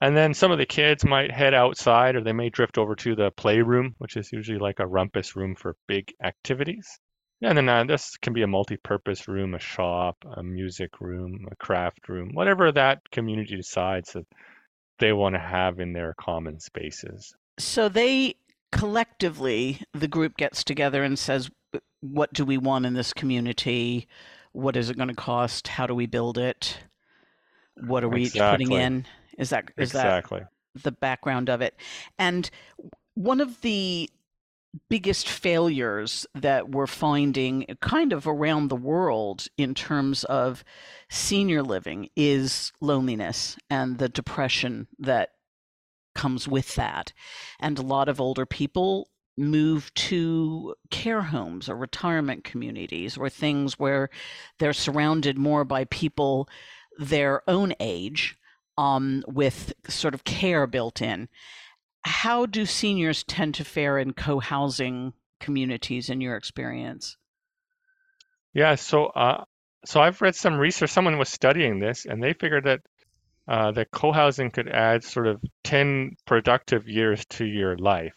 And 0.00 0.16
then 0.16 0.34
some 0.34 0.52
of 0.52 0.58
the 0.58 0.66
kids 0.66 1.04
might 1.04 1.32
head 1.32 1.54
outside 1.54 2.16
or 2.16 2.22
they 2.22 2.32
may 2.32 2.50
drift 2.50 2.78
over 2.78 2.96
to 2.96 3.16
the 3.16 3.30
playroom, 3.32 3.94
which 3.98 4.16
is 4.16 4.32
usually 4.32 4.58
like 4.58 4.80
a 4.80 4.86
rumpus 4.86 5.36
room 5.36 5.54
for 5.56 5.76
big 5.88 6.12
activities. 6.22 7.00
Yeah, 7.40 7.50
and 7.50 7.58
then 7.58 7.68
uh, 7.68 7.84
this 7.84 8.16
can 8.16 8.32
be 8.32 8.42
a 8.42 8.46
multi-purpose 8.46 9.28
room, 9.28 9.54
a 9.54 9.58
shop, 9.58 10.16
a 10.36 10.42
music 10.42 11.00
room, 11.00 11.46
a 11.50 11.56
craft 11.56 12.08
room, 12.08 12.30
whatever 12.32 12.72
that 12.72 13.10
community 13.10 13.56
decides 13.56 14.12
that 14.12 14.26
they 14.98 15.12
want 15.12 15.34
to 15.34 15.40
have 15.40 15.80
in 15.80 15.92
their 15.92 16.14
common 16.18 16.60
spaces. 16.60 17.34
So 17.58 17.88
they 17.88 18.36
collectively, 18.72 19.80
the 19.92 20.08
group 20.08 20.36
gets 20.36 20.64
together 20.64 21.02
and 21.02 21.18
says, 21.18 21.50
what 22.00 22.32
do 22.32 22.44
we 22.44 22.58
want 22.58 22.86
in 22.86 22.94
this 22.94 23.12
community? 23.12 24.06
What 24.52 24.76
is 24.76 24.90
it 24.90 24.96
going 24.96 25.08
to 25.08 25.14
cost? 25.14 25.68
How 25.68 25.86
do 25.86 25.94
we 25.94 26.06
build 26.06 26.38
it? 26.38 26.78
What 27.74 28.04
are 28.04 28.08
we 28.08 28.26
Exactly. 28.26 28.50
putting 28.50 28.72
in? 28.72 29.06
Is 29.38 29.50
that 29.50 29.70
is 29.78 29.92
that 29.92 30.06
Exactly. 30.06 30.42
the 30.82 30.92
background 30.92 31.50
of 31.50 31.60
it? 31.60 31.74
And 32.18 32.48
one 33.14 33.40
of 33.40 33.60
the 33.62 34.08
biggest 34.88 35.28
failures 35.28 36.26
that 36.34 36.70
we're 36.70 36.86
finding 36.86 37.66
kind 37.80 38.12
of 38.12 38.26
around 38.26 38.68
the 38.68 38.76
world 38.76 39.46
in 39.56 39.74
terms 39.74 40.24
of 40.24 40.64
senior 41.08 41.62
living 41.62 42.08
is 42.16 42.72
loneliness 42.80 43.56
and 43.70 43.98
the 43.98 44.08
depression 44.08 44.88
that 44.98 45.30
comes 46.14 46.48
with 46.48 46.74
that. 46.76 47.12
And 47.60 47.78
a 47.78 47.82
lot 47.82 48.08
of 48.08 48.20
older 48.20 48.46
people 48.46 49.10
move 49.36 49.92
to 49.94 50.74
care 50.90 51.22
homes 51.22 51.68
or 51.68 51.76
retirement 51.76 52.44
communities 52.44 53.16
or 53.16 53.28
things 53.28 53.78
where 53.78 54.08
they're 54.58 54.72
surrounded 54.72 55.36
more 55.36 55.64
by 55.64 55.84
people 55.86 56.48
their 56.98 57.42
own 57.50 57.74
age 57.80 58.36
um, 58.78 59.22
with 59.26 59.72
sort 59.88 60.14
of 60.14 60.24
care 60.24 60.66
built 60.66 61.02
in. 61.02 61.28
How 62.04 62.46
do 62.46 62.66
seniors 62.66 63.22
tend 63.24 63.54
to 63.56 63.64
fare 63.64 63.98
in 63.98 64.12
co 64.12 64.40
housing 64.40 65.14
communities 65.40 66.08
in 66.10 66.20
your 66.20 66.36
experience? 66.36 67.16
Yeah, 68.52 68.76
so 68.76 69.06
uh, 69.06 69.44
so 69.84 70.00
I've 70.00 70.20
read 70.22 70.34
some 70.34 70.56
research. 70.56 70.90
Someone 70.90 71.18
was 71.18 71.28
studying 71.28 71.78
this, 71.78 72.06
and 72.06 72.22
they 72.22 72.32
figured 72.32 72.64
that 72.64 72.80
uh, 73.46 73.72
that 73.72 73.90
co-housing 73.90 74.50
could 74.50 74.68
add 74.68 75.04
sort 75.04 75.26
of 75.26 75.42
10 75.64 76.16
productive 76.26 76.88
years 76.88 77.24
to 77.26 77.44
your 77.44 77.76
life. 77.76 78.14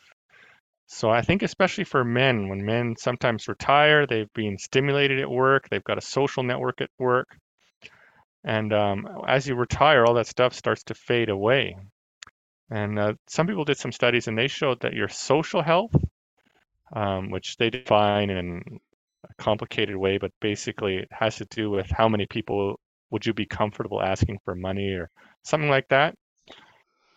So 0.85 1.09
I 1.09 1.21
think 1.21 1.43
especially 1.43 1.83
for 1.83 2.05
men, 2.05 2.47
when 2.47 2.65
men 2.65 2.95
sometimes 2.97 3.49
retire, 3.49 4.07
they've 4.07 4.31
been 4.33 4.57
stimulated 4.57 5.19
at 5.19 5.29
work, 5.29 5.67
they've 5.67 5.83
got 5.83 5.97
a 5.97 6.01
social 6.01 6.43
network 6.43 6.79
at 6.79 6.89
work, 6.97 7.27
and 8.45 8.71
um, 8.71 9.05
as 9.27 9.45
you 9.45 9.55
retire, 9.55 10.05
all 10.05 10.13
that 10.13 10.27
stuff 10.27 10.53
starts 10.53 10.83
to 10.83 10.93
fade 10.93 11.29
away. 11.29 11.75
And 12.69 12.99
uh, 12.99 13.13
some 13.27 13.47
people 13.47 13.63
did 13.63 13.77
some 13.77 13.91
studies, 13.91 14.27
and 14.27 14.37
they 14.37 14.47
showed 14.47 14.81
that 14.81 14.93
your 14.93 15.07
social 15.07 15.61
health, 15.61 15.95
um, 16.93 17.31
which 17.31 17.57
they 17.57 17.69
define 17.69 18.29
in 18.29 18.79
a 19.23 19.33
complicated 19.41 19.95
way, 19.95 20.17
but 20.17 20.31
basically 20.41 20.97
it 20.97 21.07
has 21.11 21.37
to 21.37 21.45
do 21.45 21.69
with 21.69 21.89
how 21.89 22.09
many 22.09 22.25
people 22.25 22.79
would 23.09 23.25
you 23.25 23.33
be 23.33 23.45
comfortable 23.45 24.01
asking 24.01 24.39
for 24.43 24.55
money 24.55 24.93
or 24.93 25.09
something 25.43 25.69
like 25.69 25.87
that. 25.89 26.15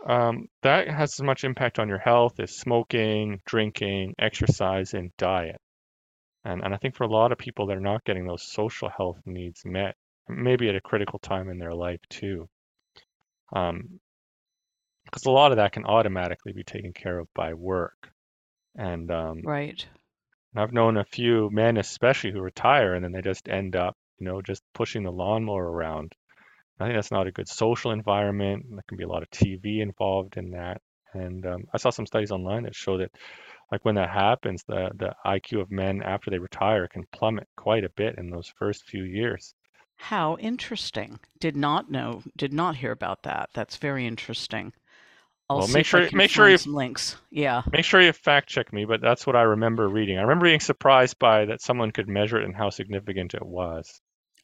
Um, 0.06 0.46
that 0.62 0.88
has 0.88 1.14
as 1.20 1.22
much 1.22 1.44
impact 1.44 1.78
on 1.78 1.88
your 1.88 1.98
health 1.98 2.40
as 2.40 2.56
smoking, 2.56 3.40
drinking, 3.44 4.14
exercise, 4.18 4.94
and 4.94 5.10
diet. 5.18 5.60
And, 6.44 6.62
and 6.64 6.72
I 6.72 6.78
think 6.78 6.96
for 6.96 7.04
a 7.04 7.12
lot 7.12 7.32
of 7.32 7.38
people, 7.38 7.66
they're 7.66 7.80
not 7.80 8.04
getting 8.04 8.26
those 8.26 8.50
social 8.50 8.88
health 8.88 9.18
needs 9.26 9.62
met, 9.64 9.94
maybe 10.28 10.68
at 10.68 10.74
a 10.74 10.80
critical 10.80 11.18
time 11.18 11.50
in 11.50 11.58
their 11.58 11.74
life 11.74 12.00
too. 12.08 12.48
Um, 13.54 14.00
because 15.10 15.26
a 15.26 15.30
lot 15.30 15.52
of 15.52 15.56
that 15.56 15.72
can 15.72 15.84
automatically 15.84 16.52
be 16.52 16.64
taken 16.64 16.92
care 16.92 17.18
of 17.18 17.28
by 17.34 17.54
work. 17.54 18.10
And 18.76 19.10
um, 19.10 19.42
Right. 19.44 19.86
I've 20.54 20.72
known 20.72 20.96
a 20.96 21.04
few 21.04 21.50
men, 21.50 21.76
especially, 21.76 22.30
who 22.32 22.40
retire 22.40 22.94
and 22.94 23.04
then 23.04 23.12
they 23.12 23.22
just 23.22 23.48
end 23.48 23.74
up, 23.76 23.96
you 24.18 24.26
know, 24.26 24.40
just 24.42 24.62
pushing 24.74 25.02
the 25.02 25.10
lawnmower 25.12 25.70
around. 25.70 26.14
I 26.80 26.84
think 26.86 26.96
that's 26.96 27.10
not 27.12 27.26
a 27.26 27.32
good 27.32 27.48
social 27.48 27.92
environment. 27.92 28.66
There 28.70 28.82
can 28.88 28.96
be 28.98 29.04
a 29.04 29.08
lot 29.08 29.22
of 29.22 29.30
TV 29.30 29.80
involved 29.80 30.36
in 30.36 30.50
that. 30.52 30.82
And 31.12 31.44
um, 31.46 31.64
I 31.72 31.78
saw 31.78 31.90
some 31.90 32.06
studies 32.06 32.30
online 32.32 32.64
that 32.64 32.74
show 32.74 32.98
that, 32.98 33.10
like 33.72 33.84
when 33.84 33.96
that 33.96 34.10
happens, 34.10 34.64
the 34.64 34.90
the 34.96 35.14
IQ 35.26 35.60
of 35.60 35.70
men 35.70 36.02
after 36.02 36.30
they 36.30 36.38
retire 36.38 36.88
can 36.88 37.04
plummet 37.12 37.48
quite 37.56 37.84
a 37.84 37.90
bit 37.90 38.16
in 38.18 38.30
those 38.30 38.48
first 38.58 38.84
few 38.86 39.04
years. 39.04 39.54
How 39.98 40.36
interesting. 40.38 41.20
Did 41.38 41.56
not 41.56 41.90
know, 41.90 42.24
did 42.36 42.52
not 42.52 42.74
hear 42.76 42.90
about 42.90 43.22
that. 43.22 43.50
That's 43.54 43.76
very 43.76 44.04
interesting. 44.04 44.72
I'll 45.50 45.58
Well, 45.58 45.68
make 45.68 45.84
sure 45.84 46.08
make 46.12 46.30
sure 46.30 46.48
you 46.48 46.58
some 46.58 46.74
links. 46.74 47.16
Yeah. 47.32 47.62
make 47.72 47.84
sure 47.84 48.00
you 48.00 48.12
fact 48.12 48.48
check 48.48 48.72
me, 48.72 48.84
but 48.84 49.00
that's 49.00 49.26
what 49.26 49.34
I 49.34 49.42
remember 49.42 49.88
reading. 49.88 50.16
I 50.16 50.22
remember 50.22 50.44
being 50.44 50.60
surprised 50.60 51.18
by 51.18 51.44
that 51.46 51.60
someone 51.60 51.90
could 51.90 52.08
measure 52.08 52.40
it 52.40 52.44
and 52.44 52.54
how 52.54 52.70
significant 52.70 53.34
it 53.34 53.44
was. 53.44 54.00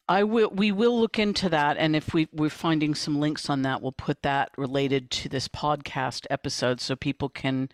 I 0.08 0.24
will. 0.24 0.50
We 0.50 0.72
will 0.72 0.98
look 0.98 1.16
into 1.16 1.48
that, 1.48 1.76
and 1.76 1.94
if 1.94 2.12
we 2.12 2.26
we're 2.32 2.50
finding 2.50 2.96
some 2.96 3.20
links 3.20 3.48
on 3.48 3.62
that, 3.62 3.82
we'll 3.82 3.92
put 3.92 4.22
that 4.22 4.50
related 4.58 5.12
to 5.12 5.28
this 5.28 5.46
podcast 5.46 6.26
episode, 6.28 6.80
so 6.80 6.96
people 6.96 7.28
can 7.28 7.68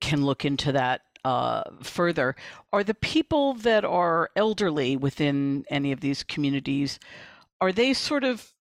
can 0.00 0.24
look 0.24 0.44
into 0.44 0.70
that 0.70 1.00
uh, 1.24 1.64
further. 1.82 2.36
Are 2.72 2.84
the 2.84 2.94
people 2.94 3.54
that 3.54 3.84
are 3.84 4.30
elderly 4.36 4.96
within 4.96 5.64
any 5.68 5.90
of 5.90 6.00
these 6.00 6.22
communities 6.22 7.00
are 7.60 7.72
they 7.72 7.92
sort 7.92 8.22
of 8.24 8.52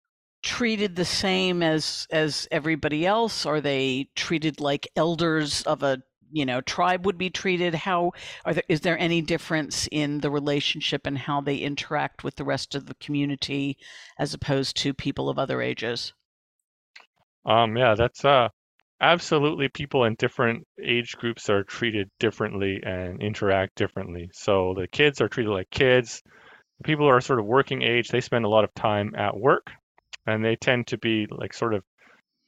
treated 0.43 0.97
the 0.97 1.05
same 1.05 1.63
as 1.63 2.07
as 2.11 2.49
everybody 2.51 3.07
else? 3.07 3.47
Are 3.47 3.61
they 3.61 4.09
treated 4.15 4.61
like 4.61 4.89
elders 4.97 5.63
of 5.63 5.83
a 5.83 6.03
you 6.33 6.47
know 6.47 6.61
tribe 6.61 7.07
would 7.07 7.19
be 7.19 7.31
treated? 7.31 7.75
How 7.75 8.13
are 8.45 8.55
there 8.55 8.65
is 8.69 8.81
there 8.81 8.99
any 8.99 9.21
difference 9.23 9.89
in 9.93 10.21
the 10.21 10.31
relationship 10.31 11.07
and 11.07 11.19
how 11.19 11.41
they 11.41 11.57
interact 11.57 12.25
with 12.25 12.37
the 12.37 12.45
rest 12.45 12.75
of 12.75 12.87
the 12.87 12.95
community 12.95 13.77
as 14.19 14.35
opposed 14.35 14.77
to 14.79 14.95
people 14.95 15.29
of 15.29 15.39
other 15.39 15.61
ages? 15.61 16.13
Um, 17.45 17.77
yeah, 17.77 17.95
that's 17.95 18.25
uh 18.25 18.49
absolutely 19.01 19.69
people 19.69 20.05
in 20.05 20.15
different 20.17 20.67
age 20.83 21.17
groups 21.17 21.49
are 21.49 21.65
treated 21.65 22.11
differently 22.19 22.81
and 22.85 23.23
interact 23.23 23.75
differently. 23.75 24.29
So 24.33 24.75
the 24.77 24.87
kids 24.89 25.21
are 25.21 25.29
treated 25.29 25.51
like 25.51 25.71
kids. 25.71 26.23
People 26.85 27.07
who 27.07 27.11
are 27.11 27.21
sort 27.21 27.41
of 27.41 27.47
working 27.47 27.83
age, 27.83 28.09
they 28.09 28.23
spend 28.23 28.45
a 28.47 28.49
lot 28.49 28.65
of 28.65 28.73
time 28.75 29.15
at 29.15 29.37
work 29.37 29.71
and 30.31 30.45
they 30.45 30.57
tend 30.57 30.87
to 30.89 30.99
be 30.99 31.27
like 31.31 31.53
sort 31.53 31.75
of 31.75 31.83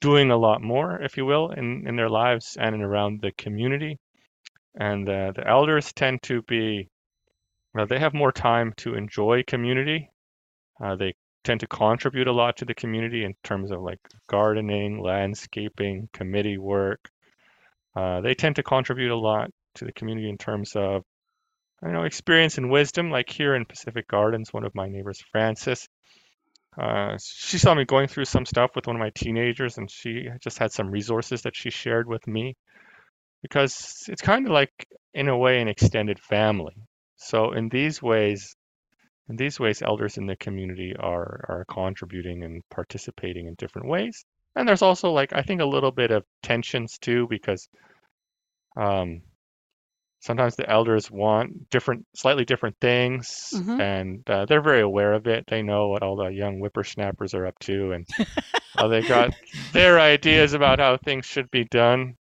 doing 0.01 0.31
a 0.31 0.37
lot 0.37 0.61
more, 0.61 1.01
if 1.01 1.17
you 1.17 1.25
will, 1.25 1.51
in, 1.51 1.87
in 1.87 1.97
their 1.97 2.09
lives 2.09 2.57
and 2.61 2.75
in 2.75 2.83
around 2.83 3.21
the 3.23 3.33
community. 3.33 3.99
And 4.75 5.09
uh, 5.09 5.33
the 5.35 5.47
elders 5.47 5.93
tend 5.93 6.23
to 6.23 6.43
be, 6.43 6.89
well, 7.75 7.87
they 7.87 7.99
have 7.99 8.15
more 8.15 8.33
time 8.33 8.73
to 8.79 8.95
enjoy 8.95 9.45
community. 9.47 10.11
Uh, 10.83 10.97
they 10.97 11.15
tend 11.45 11.61
to 11.61 11.67
contribute 11.67 12.27
a 12.27 12.33
lot 12.33 12.57
to 12.57 12.65
the 12.65 12.75
community 12.75 13.25
in 13.25 13.35
terms 13.43 13.71
of 13.71 13.81
like 13.81 14.01
gardening, 14.29 15.01
landscaping, 15.01 16.09
committee 16.13 16.59
work. 16.59 17.01
Uh, 17.95 18.21
they 18.21 18.35
tend 18.35 18.57
to 18.57 18.63
contribute 18.63 19.11
a 19.11 19.17
lot 19.17 19.51
to 19.75 19.85
the 19.85 19.93
community 19.93 20.29
in 20.29 20.39
terms 20.39 20.73
of, 20.75 21.03
you 21.83 21.93
know, 21.93 22.05
experience 22.05 22.59
and 22.59 22.71
wisdom. 22.71 23.11
Like 23.11 23.29
here 23.29 23.55
in 23.55 23.67
Pacific 23.67 24.09
Gardens, 24.09 24.53
one 24.53 24.65
of 24.65 24.75
my 24.75 24.89
neighbors, 24.89 25.23
Frances, 25.31 25.89
uh, 26.81 27.19
she 27.23 27.59
saw 27.59 27.75
me 27.75 27.85
going 27.85 28.09
through 28.09 28.25
some 28.25 28.47
stuff 28.47 28.71
with 28.75 28.87
one 28.87 28.97
of 28.97 29.01
my 29.01 29.11
teenagers, 29.15 29.79
and 29.79 29.91
she 29.91 30.29
just 30.41 30.59
had 30.59 30.73
some 30.73 30.91
resources 30.91 31.43
that 31.43 31.57
she 31.57 31.71
shared 31.71 32.09
with 32.09 32.27
me 32.27 32.57
because 33.43 34.05
it's 34.09 34.23
kind 34.23 34.47
of 34.47 34.53
like, 34.53 34.73
in 35.13 35.29
a 35.29 35.37
way, 35.37 35.61
an 35.61 35.69
extended 35.69 36.19
family. 36.19 36.75
So 37.17 37.53
in 37.53 37.69
these 37.69 38.01
ways, 38.01 38.57
in 39.29 39.37
these 39.37 39.61
ways, 39.61 39.83
elders 39.83 40.17
in 40.17 40.27
the 40.27 40.37
community 40.37 40.95
are 40.99 41.45
are 41.49 41.65
contributing 41.69 42.43
and 42.43 42.63
participating 42.71 43.47
in 43.47 43.55
different 43.55 43.89
ways. 43.89 44.25
And 44.57 44.69
there's 44.69 44.83
also 44.83 45.11
like 45.11 45.33
I 45.33 45.43
think 45.43 45.61
a 45.61 45.67
little 45.67 45.93
bit 45.93 46.11
of 46.11 46.25
tensions 46.43 46.99
too 46.99 47.27
because 47.29 47.69
um, 48.77 49.23
sometimes 50.23 50.57
the 50.57 50.71
elders 50.71 51.11
want 51.11 51.71
different, 51.71 52.07
slightly 52.17 52.47
different 52.47 52.77
things, 52.81 53.29
hmm 53.53 53.79
and 53.79 54.29
uh, 54.31 54.47
they're 54.47 54.63
very 54.63 54.83
aware 54.83 55.15
of 55.15 55.29
it. 55.29 55.47
They 55.49 55.63
know 55.63 55.89
what 55.89 56.05
all 56.05 56.17
the 56.17 56.29
young 56.29 56.61
whippersnappers 56.61 57.35
are 57.35 57.47
up 57.47 57.59
to, 57.61 57.93
and 57.93 58.09
uh, 58.79 58.89
they 58.89 59.03
got 59.05 59.33
their 59.73 60.01
ideas 60.01 60.55
about 60.55 60.81
how 60.81 60.97
things 60.99 61.27
should 61.27 61.51
be 61.51 61.65
done. 61.65 62.17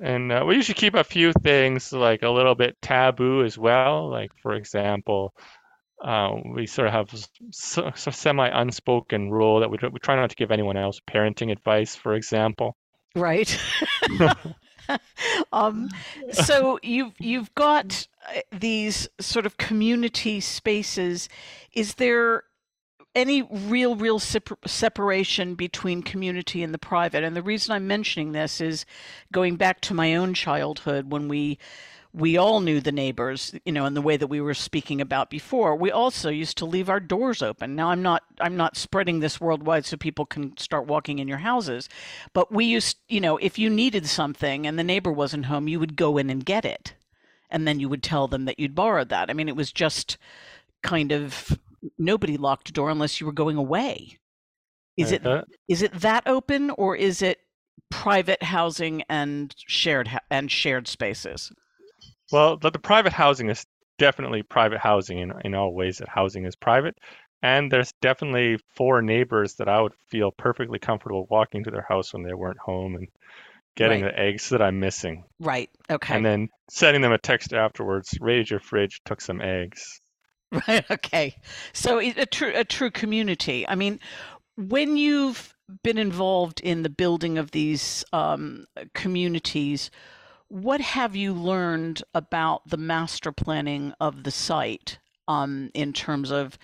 And 0.00 0.32
uh, 0.32 0.44
we 0.46 0.56
usually 0.56 0.74
keep 0.74 0.94
a 0.94 1.04
few 1.04 1.32
things 1.42 1.92
like 1.92 2.22
a 2.22 2.30
little 2.30 2.54
bit 2.56 2.76
taboo 2.82 3.44
as 3.44 3.58
well. 3.58 4.10
Like 4.10 4.32
for 4.42 4.54
example, 4.54 5.34
uh, 6.04 6.32
we 6.54 6.66
sort 6.66 6.88
of 6.88 6.94
have 6.94 7.14
s- 7.14 7.78
s- 7.78 8.16
semi-unspoken 8.16 9.30
rule 9.30 9.60
that 9.60 9.70
we, 9.70 9.78
we 9.92 10.00
try 10.00 10.16
not 10.16 10.30
to 10.30 10.36
give 10.36 10.50
anyone 10.52 10.76
else 10.78 11.00
parenting 11.08 11.52
advice, 11.52 11.96
for 11.96 12.14
example. 12.14 12.76
Right. 13.14 13.58
um, 15.52 15.88
so 16.32 16.78
you've 16.82 17.14
you've 17.18 17.54
got 17.54 18.06
uh, 18.34 18.40
these 18.52 19.08
sort 19.20 19.46
of 19.46 19.56
community 19.56 20.40
spaces. 20.40 21.28
Is 21.72 21.94
there 21.94 22.44
any 23.14 23.42
real 23.42 23.96
real 23.96 24.18
separ- 24.18 24.58
separation 24.66 25.54
between 25.54 26.02
community 26.02 26.62
and 26.62 26.72
the 26.72 26.78
private? 26.78 27.24
And 27.24 27.36
the 27.36 27.42
reason 27.42 27.72
I'm 27.72 27.86
mentioning 27.86 28.32
this 28.32 28.60
is 28.60 28.84
going 29.32 29.56
back 29.56 29.80
to 29.82 29.94
my 29.94 30.14
own 30.14 30.34
childhood 30.34 31.10
when 31.10 31.28
we 31.28 31.58
we 32.12 32.36
all 32.36 32.60
knew 32.60 32.80
the 32.80 32.90
neighbors, 32.92 33.54
you 33.64 33.72
know, 33.72 33.86
in 33.86 33.94
the 33.94 34.02
way 34.02 34.16
that 34.16 34.26
we 34.26 34.40
were 34.40 34.54
speaking 34.54 35.00
about 35.00 35.30
before. 35.30 35.76
We 35.76 35.92
also 35.92 36.28
used 36.28 36.58
to 36.58 36.64
leave 36.66 36.88
our 36.88 36.98
doors 37.00 37.40
open. 37.42 37.76
Now 37.76 37.90
I'm 37.90 38.02
not 38.02 38.24
I'm 38.40 38.56
not 38.56 38.76
spreading 38.76 39.20
this 39.20 39.40
worldwide 39.40 39.84
so 39.86 39.96
people 39.96 40.26
can 40.26 40.56
start 40.56 40.86
walking 40.86 41.18
in 41.20 41.28
your 41.28 41.38
houses, 41.38 41.88
but 42.32 42.52
we 42.52 42.64
used, 42.64 42.96
you 43.08 43.20
know, 43.20 43.36
if 43.36 43.58
you 43.58 43.70
needed 43.70 44.06
something 44.06 44.66
and 44.66 44.78
the 44.78 44.84
neighbor 44.84 45.12
wasn't 45.12 45.46
home, 45.46 45.68
you 45.68 45.78
would 45.78 45.96
go 45.96 46.18
in 46.18 46.30
and 46.30 46.44
get 46.44 46.64
it. 46.64 46.94
And 47.48 47.66
then 47.66 47.80
you 47.80 47.88
would 47.88 48.02
tell 48.02 48.28
them 48.28 48.44
that 48.44 48.58
you'd 48.58 48.74
borrowed 48.74 49.08
that. 49.10 49.30
I 49.30 49.32
mean, 49.32 49.48
it 49.48 49.56
was 49.56 49.72
just 49.72 50.18
kind 50.82 51.12
of 51.12 51.58
nobody 51.98 52.36
locked 52.36 52.68
a 52.68 52.72
door 52.72 52.90
unless 52.90 53.20
you 53.20 53.26
were 53.26 53.32
going 53.32 53.56
away. 53.56 54.18
Is 54.96 55.12
it 55.12 55.26
Uh, 55.26 55.42
is 55.68 55.82
it 55.82 55.92
that 55.92 56.26
open 56.26 56.70
or 56.70 56.96
is 56.96 57.22
it 57.22 57.38
private 57.90 58.42
housing 58.42 59.02
and 59.08 59.54
shared 59.66 60.08
ha- 60.08 60.20
and 60.30 60.50
shared 60.50 60.88
spaces? 60.88 61.52
Well, 62.32 62.56
the, 62.56 62.70
the 62.70 62.78
private 62.78 63.12
housing 63.12 63.48
is 63.50 63.66
definitely 63.98 64.42
private 64.42 64.78
housing 64.78 65.18
in, 65.18 65.32
in 65.44 65.54
all 65.54 65.74
ways 65.74 65.98
that 65.98 66.08
housing 66.08 66.46
is 66.46 66.56
private. 66.56 66.96
And 67.42 67.70
there's 67.72 67.92
definitely 68.02 68.58
four 68.76 69.02
neighbors 69.02 69.54
that 69.54 69.68
I 69.68 69.80
would 69.80 69.94
feel 70.08 70.30
perfectly 70.30 70.78
comfortable 70.78 71.26
walking 71.30 71.64
to 71.64 71.70
their 71.70 71.86
house 71.88 72.12
when 72.12 72.22
they 72.22 72.34
weren't 72.34 72.58
home 72.58 72.96
and 72.96 73.08
getting 73.76 74.02
Right. 74.02 74.14
the 74.14 74.18
eggs 74.18 74.50
that 74.50 74.60
I'm 74.62 74.80
missing. 74.80 75.24
Right. 75.38 75.70
Okay. 75.90 76.16
And 76.16 76.24
then 76.24 76.48
sending 76.68 77.02
them 77.02 77.12
a 77.12 77.18
text 77.18 77.52
afterwards, 77.52 78.16
raided 78.20 78.50
your 78.50 78.60
fridge, 78.60 79.00
took 79.04 79.20
some 79.20 79.40
eggs. 79.40 80.00
Right. 80.66 80.84
Okay. 80.90 81.36
So 81.72 82.00
a 82.00 82.26
true 82.26 82.50
a 82.52 82.64
true 82.64 82.90
community. 82.90 83.68
I 83.68 83.76
mean, 83.76 84.00
when 84.56 84.96
you've 84.96 85.54
been 85.84 85.96
involved 85.96 86.60
in 86.60 86.82
the 86.82 86.90
building 86.90 87.38
of 87.38 87.52
these 87.52 88.04
um, 88.12 88.66
communities, 88.92 89.92
what 90.50 90.80
have 90.80 91.14
you 91.14 91.32
learned 91.32 92.02
about 92.12 92.68
the 92.68 92.76
master 92.76 93.30
planning 93.30 93.94
of 94.00 94.24
the 94.24 94.32
site 94.32 94.98
um, 95.28 95.70
in 95.74 95.92
terms 95.92 96.32
of 96.32 96.58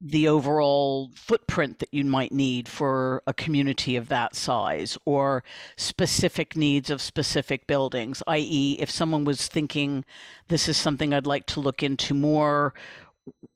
the 0.00 0.26
overall 0.26 1.10
footprint 1.14 1.78
that 1.78 1.92
you 1.92 2.02
might 2.02 2.32
need 2.32 2.66
for 2.66 3.22
a 3.26 3.34
community 3.34 3.94
of 3.94 4.08
that 4.08 4.34
size 4.34 4.96
or 5.04 5.44
specific 5.76 6.56
needs 6.56 6.88
of 6.88 7.02
specific 7.02 7.66
buildings, 7.66 8.22
i.e., 8.26 8.76
if 8.80 8.90
someone 8.90 9.24
was 9.24 9.48
thinking 9.48 10.02
this 10.48 10.66
is 10.66 10.78
something 10.78 11.12
I'd 11.12 11.26
like 11.26 11.44
to 11.46 11.60
look 11.60 11.82
into 11.82 12.14
more, 12.14 12.72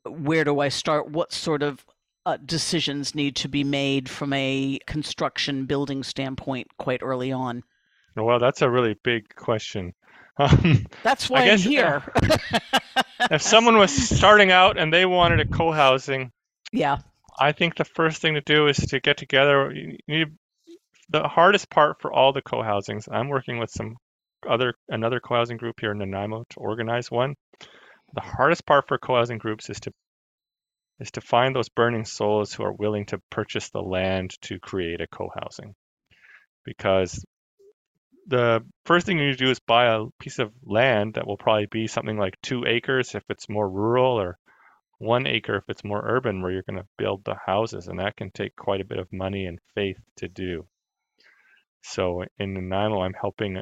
where 0.05 0.45
do 0.45 0.61
I 0.61 0.69
start? 0.69 1.11
What 1.11 1.33
sort 1.33 1.63
of 1.63 1.87
uh, 2.27 2.37
decisions 2.45 3.15
need 3.15 3.35
to 3.37 3.49
be 3.49 3.65
made 3.65 4.11
from 4.11 4.35
a 4.35 4.79
construction 4.87 5.65
building 5.65 6.03
standpoint 6.03 6.69
quite 6.77 7.03
early 7.03 7.33
on? 7.33 7.63
Well, 8.17 8.39
that's 8.39 8.63
a 8.63 8.71
really 8.71 8.97
big 9.03 9.35
question. 9.35 9.95
Um, 10.37 10.87
That's 11.03 11.29
why 11.29 11.43
I'm 11.43 11.55
uh, 11.55 11.57
here. 11.59 12.03
if 13.31 13.43
someone 13.43 13.77
was 13.77 13.93
starting 13.93 14.51
out 14.51 14.79
and 14.79 14.93
they 14.93 15.05
wanted 15.05 15.41
a 15.41 15.45
co-housing, 15.45 16.33
yeah. 16.73 16.99
I 17.39 17.53
think 17.53 17.77
the 17.77 17.85
first 17.85 18.23
thing 18.23 18.35
to 18.35 18.41
do 18.41 18.67
is 18.67 18.77
to 18.77 19.01
get 19.01 19.17
together. 19.17 19.71
You 19.73 19.99
you 20.07 20.19
need 20.19 20.29
the 21.11 21.29
hardest 21.29 21.69
part 21.69 22.01
for 22.01 22.13
all 22.13 22.33
the 22.33 22.43
co-housings. 22.43 23.09
I'm 23.11 23.29
working 23.29 23.59
with 23.59 23.71
some 23.71 23.97
other 24.49 24.75
another 24.89 25.21
co-housing 25.21 25.57
group 25.57 25.81
here 25.81 25.93
in 25.93 25.99
Nanaimo 25.99 26.45
to 26.51 26.61
organize 26.61 27.11
one. 27.11 27.35
The 28.15 28.21
hardest 28.21 28.65
part 28.67 28.89
for 28.89 28.99
co-housing 28.99 29.39
groups 29.39 29.69
is 29.69 29.81
to 29.81 29.93
is 31.01 31.11
to 31.13 31.21
find 31.21 31.55
those 31.55 31.69
burning 31.69 32.05
souls 32.05 32.53
who 32.53 32.63
are 32.63 32.73
willing 32.73 33.07
to 33.07 33.21
purchase 33.31 33.71
the 33.71 33.81
land 33.81 34.31
to 34.43 34.59
create 34.59 35.01
a 35.01 35.07
co-housing. 35.07 35.75
Because 36.65 37.25
the 38.27 38.65
first 38.85 39.07
thing 39.07 39.19
you 39.19 39.27
need 39.27 39.39
to 39.39 39.45
do 39.45 39.51
is 39.51 39.61
buy 39.61 39.87
a 39.87 40.07
piece 40.19 40.39
of 40.39 40.53
land 40.63 41.15
that 41.15 41.27
will 41.27 41.37
probably 41.37 41.67
be 41.67 41.87
something 41.87 42.19
like 42.19 42.41
two 42.43 42.65
acres 42.67 43.15
if 43.15 43.25
it's 43.29 43.49
more 43.49 43.69
rural 43.69 44.21
or 44.21 44.39
one 44.99 45.27
acre 45.27 45.57
if 45.57 45.65
it's 45.69 45.85
more 45.85 46.03
urban 46.05 46.43
where 46.43 46.53
you're 46.53 46.63
going 46.63 46.79
to 46.79 46.89
build 46.99 47.25
the 47.25 47.37
houses 47.47 47.89
and 47.89 47.99
that 47.99 48.17
can 48.17 48.31
take 48.31 48.55
quite 48.55 48.81
a 48.81 48.85
bit 48.85 48.99
of 48.99 49.13
money 49.13 49.47
and 49.47 49.59
faith 49.75 49.99
to 50.17 50.29
do. 50.29 50.67
So 51.83 52.25
in 52.39 52.53
nanaimo 52.55 52.99
oh 52.99 53.03
i'm 53.03 53.15
helping 53.15 53.57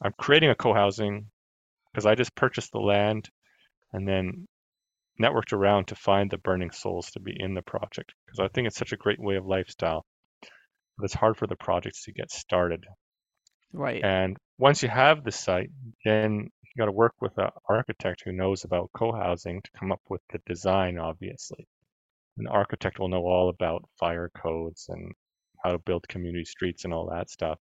i'm 0.00 0.12
creating 0.16 0.50
a 0.50 0.54
co-housing 0.54 1.26
because 1.92 2.06
i 2.06 2.14
just 2.14 2.34
purchased 2.36 2.70
the 2.72 2.78
land 2.78 3.28
and 3.92 4.06
then 4.06 4.46
networked 5.20 5.52
around 5.52 5.88
to 5.88 5.94
find 5.96 6.30
the 6.30 6.38
burning 6.38 6.70
souls 6.70 7.10
to 7.10 7.20
be 7.20 7.34
in 7.36 7.54
the 7.54 7.62
project 7.62 8.14
because 8.24 8.38
i 8.38 8.48
think 8.48 8.66
it's 8.66 8.78
such 8.78 8.92
a 8.92 8.96
great 8.96 9.20
way 9.20 9.36
of 9.36 9.44
lifestyle 9.44 10.04
but 10.96 11.04
it's 11.04 11.14
hard 11.14 11.36
for 11.36 11.46
the 11.48 11.56
projects 11.56 12.04
to 12.04 12.12
get 12.12 12.30
started 12.30 12.84
Right. 13.72 14.06
and 14.06 14.36
once 14.58 14.82
you 14.82 14.88
have 14.90 15.24
the 15.24 15.32
site, 15.32 15.70
then 16.04 16.50
you 16.62 16.72
got 16.78 16.86
to 16.86 16.92
work 16.92 17.14
with 17.20 17.38
an 17.38 17.50
architect 17.68 18.22
who 18.24 18.32
knows 18.32 18.64
about 18.64 18.90
co-housing 18.94 19.62
to 19.62 19.70
come 19.72 19.92
up 19.92 20.02
with 20.10 20.20
the 20.30 20.38
design, 20.46 20.98
obviously. 20.98 21.66
An 22.38 22.46
architect 22.48 22.98
will 22.98 23.08
know 23.08 23.24
all 23.26 23.48
about 23.50 23.88
fire 23.98 24.30
codes 24.30 24.88
and 24.88 25.12
how 25.64 25.72
to 25.72 25.78
build 25.78 26.08
community 26.08 26.44
streets 26.44 26.84
and 26.84 26.94
all 26.94 27.10
that 27.10 27.30
stuff. 27.30 27.58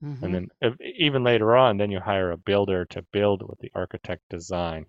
Mhm. 0.00 0.22
And 0.22 0.34
then 0.34 0.48
if, 0.60 0.80
even 0.80 1.24
later 1.24 1.56
on, 1.56 1.76
then 1.78 1.90
you 1.92 2.00
hire 2.00 2.32
a 2.32 2.38
builder 2.38 2.84
to 2.86 3.02
build 3.12 3.42
what 3.42 3.58
the 3.60 3.72
architect 3.74 4.22
design. 4.30 4.86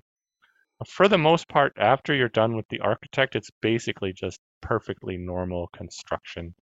For 0.88 1.10
the 1.10 1.18
most 1.18 1.50
part, 1.50 1.74
after 1.78 2.14
you're 2.14 2.30
done 2.30 2.56
with 2.56 2.70
the 2.70 2.80
architect, 2.82 3.36
it's 3.36 3.52
basically 3.62 4.14
just 4.14 4.40
perfectly 4.62 5.18
normal 5.18 5.68
construction. 5.68 6.56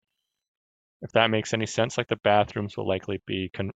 If 1.04 1.12
that 1.12 1.30
makes 1.30 1.54
any 1.54 1.68
sense, 1.68 1.96
like 2.00 2.08
the 2.08 2.16
bathrooms 2.16 2.76
will 2.76 2.88
likely 2.88 3.22
be 3.28 3.50
con- 3.50 3.70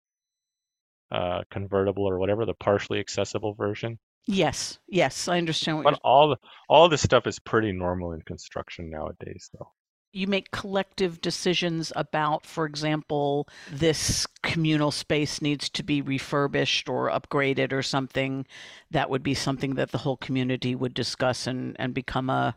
uh, 1.10 1.42
convertible 1.50 2.04
or 2.08 2.18
whatever, 2.18 2.44
the 2.46 2.54
partially 2.54 3.00
accessible 3.00 3.54
version. 3.54 3.98
Yes. 4.26 4.78
Yes. 4.88 5.28
I 5.28 5.38
understand 5.38 5.78
what 5.78 5.84
But 5.84 5.90
you're 5.90 5.98
all 6.02 6.28
the, 6.30 6.36
all 6.68 6.88
this 6.88 7.02
stuff 7.02 7.26
is 7.26 7.38
pretty 7.38 7.72
normal 7.72 8.12
in 8.12 8.22
construction 8.22 8.90
nowadays, 8.90 9.50
though. 9.52 9.72
you 10.12 10.26
make 10.28 10.50
collective 10.52 11.20
decisions 11.20 11.92
about, 11.96 12.46
for 12.46 12.66
example, 12.66 13.48
this 13.68 14.26
communal 14.42 14.90
space 14.92 15.42
needs 15.42 15.68
to 15.68 15.82
be 15.82 16.00
refurbished 16.00 16.88
or 16.88 17.10
upgraded 17.10 17.72
or 17.72 17.82
something, 17.82 18.46
that 18.90 19.10
would 19.10 19.22
be 19.24 19.34
something 19.34 19.74
that 19.74 19.90
the 19.90 19.98
whole 19.98 20.16
community 20.16 20.74
would 20.74 20.94
discuss 20.94 21.46
and, 21.48 21.76
and 21.80 21.92
become 21.94 22.30
a 22.30 22.56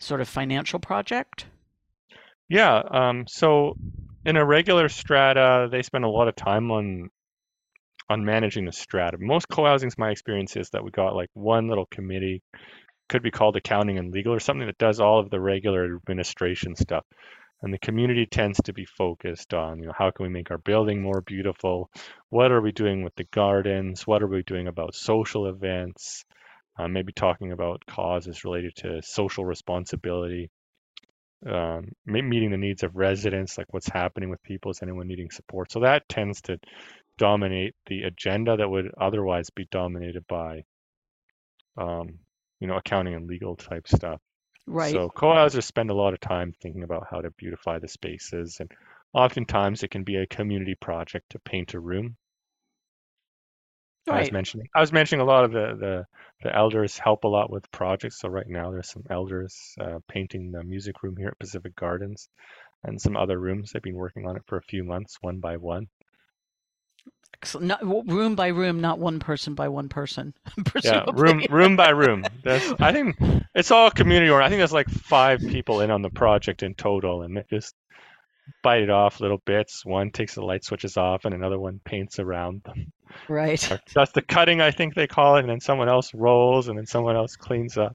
sort 0.00 0.20
of 0.20 0.28
financial 0.28 0.80
project? 0.80 1.46
Yeah. 2.48 2.78
Um, 2.90 3.26
so 3.28 3.76
in 4.24 4.36
a 4.36 4.44
regular 4.44 4.88
strata, 4.88 5.68
they 5.70 5.82
spend 5.82 6.04
a 6.04 6.08
lot 6.08 6.28
of 6.28 6.36
time 6.36 6.70
on 6.70 7.10
on 8.08 8.24
managing 8.24 8.64
the 8.64 8.72
strata. 8.72 9.18
Most 9.18 9.48
co-housings, 9.48 9.98
my 9.98 10.10
experience 10.10 10.56
is 10.56 10.70
that 10.70 10.84
we 10.84 10.90
got 10.90 11.14
like 11.14 11.30
one 11.34 11.68
little 11.68 11.86
committee, 11.86 12.42
could 13.08 13.22
be 13.22 13.30
called 13.30 13.56
accounting 13.56 13.98
and 13.98 14.12
legal 14.12 14.34
or 14.34 14.40
something 14.40 14.66
that 14.66 14.78
does 14.78 15.00
all 15.00 15.20
of 15.20 15.30
the 15.30 15.40
regular 15.40 15.84
administration 15.84 16.74
stuff. 16.74 17.04
And 17.62 17.72
the 17.72 17.78
community 17.78 18.26
tends 18.26 18.60
to 18.64 18.72
be 18.72 18.84
focused 18.84 19.54
on, 19.54 19.78
you 19.78 19.86
know, 19.86 19.94
how 19.96 20.10
can 20.10 20.24
we 20.24 20.28
make 20.28 20.50
our 20.50 20.58
building 20.58 21.00
more 21.00 21.22
beautiful? 21.22 21.88
What 22.28 22.52
are 22.52 22.60
we 22.60 22.72
doing 22.72 23.02
with 23.02 23.14
the 23.14 23.26
gardens? 23.32 24.06
What 24.06 24.22
are 24.22 24.26
we 24.26 24.42
doing 24.42 24.66
about 24.66 24.94
social 24.94 25.46
events? 25.46 26.24
Uh, 26.78 26.88
maybe 26.88 27.12
talking 27.12 27.52
about 27.52 27.86
causes 27.86 28.44
related 28.44 28.74
to 28.76 29.00
social 29.02 29.44
responsibility 29.44 30.50
um, 31.44 31.92
meeting 32.06 32.50
the 32.50 32.56
needs 32.56 32.82
of 32.82 32.96
residents, 32.96 33.58
like 33.58 33.72
what's 33.72 33.88
happening 33.88 34.30
with 34.30 34.42
people, 34.42 34.70
is 34.70 34.82
anyone 34.82 35.06
needing 35.06 35.30
support? 35.30 35.70
So 35.70 35.80
that 35.80 36.08
tends 36.08 36.40
to 36.42 36.58
dominate 37.18 37.74
the 37.86 38.02
agenda 38.02 38.56
that 38.56 38.68
would 38.68 38.92
otherwise 39.00 39.50
be 39.50 39.66
dominated 39.70 40.26
by, 40.26 40.64
um, 41.76 42.18
you 42.60 42.66
know, 42.66 42.76
accounting 42.76 43.14
and 43.14 43.26
legal 43.26 43.56
type 43.56 43.88
stuff. 43.88 44.20
Right. 44.66 44.92
So 44.92 45.08
co-housers 45.08 45.64
spend 45.64 45.90
a 45.90 45.94
lot 45.94 46.12
of 46.12 46.20
time 46.20 46.52
thinking 46.60 46.82
about 46.82 47.06
how 47.10 47.20
to 47.20 47.30
beautify 47.32 47.78
the 47.78 47.88
spaces, 47.88 48.58
and 48.60 48.70
oftentimes 49.12 49.82
it 49.82 49.90
can 49.90 50.04
be 50.04 50.16
a 50.16 50.26
community 50.26 50.74
project 50.74 51.30
to 51.30 51.38
paint 51.38 51.74
a 51.74 51.80
room. 51.80 52.16
Right. 54.08 54.16
I 54.16 54.20
was 54.20 54.32
mentioning, 54.32 54.68
I 54.74 54.80
was 54.80 54.92
mentioning 54.92 55.22
a 55.22 55.28
lot 55.28 55.44
of 55.44 55.52
the, 55.52 55.76
the 55.78 56.06
the 56.42 56.54
elders 56.54 56.98
help 56.98 57.24
a 57.24 57.28
lot 57.28 57.50
with 57.50 57.70
projects. 57.70 58.20
So 58.20 58.28
right 58.28 58.46
now 58.46 58.70
there's 58.70 58.90
some 58.90 59.04
elders 59.10 59.74
uh, 59.80 59.98
painting 60.08 60.52
the 60.52 60.62
music 60.62 61.02
room 61.02 61.16
here 61.16 61.28
at 61.28 61.38
Pacific 61.38 61.74
Gardens, 61.74 62.28
and 62.84 63.00
some 63.00 63.16
other 63.16 63.38
rooms. 63.38 63.72
They've 63.72 63.82
been 63.82 63.94
working 63.94 64.26
on 64.26 64.36
it 64.36 64.42
for 64.46 64.58
a 64.58 64.62
few 64.62 64.84
months, 64.84 65.16
one 65.20 65.40
by 65.40 65.56
one. 65.56 65.88
Excellent. 67.34 67.66
Not, 67.66 67.82
room 67.84 68.34
by 68.34 68.48
room, 68.48 68.80
not 68.80 68.98
one 68.98 69.20
person 69.20 69.54
by 69.54 69.68
one 69.68 69.88
person, 69.88 70.34
Yeah, 70.82 71.04
room 71.14 71.44
room 71.50 71.76
by 71.76 71.90
room. 71.90 72.24
There's, 72.44 72.72
I 72.80 72.92
think 72.92 73.16
it's 73.54 73.70
all 73.70 73.90
community 73.90 74.30
or 74.30 74.42
I 74.42 74.48
think 74.48 74.58
there's 74.58 74.72
like 74.72 74.88
five 74.88 75.40
people 75.40 75.80
in 75.80 75.90
on 75.90 76.02
the 76.02 76.10
project 76.10 76.62
in 76.62 76.74
total, 76.74 77.22
and 77.22 77.36
they 77.36 77.44
just 77.50 77.74
bite 78.62 78.82
it 78.82 78.90
off 78.90 79.20
little 79.20 79.42
bits. 79.44 79.84
One 79.84 80.10
takes 80.10 80.34
the 80.34 80.42
light 80.42 80.64
switches 80.64 80.96
off, 80.96 81.24
and 81.24 81.34
another 81.34 81.58
one 81.58 81.80
paints 81.84 82.18
around 82.18 82.62
them. 82.64 82.92
Right. 83.28 83.60
That's 83.94 84.12
the 84.12 84.22
cutting, 84.22 84.60
I 84.60 84.70
think 84.70 84.94
they 84.94 85.06
call 85.06 85.36
it, 85.36 85.40
and 85.40 85.48
then 85.48 85.60
someone 85.60 85.88
else 85.88 86.12
rolls, 86.14 86.68
and 86.68 86.78
then 86.78 86.86
someone 86.86 87.16
else 87.16 87.36
cleans 87.36 87.76
up, 87.76 87.94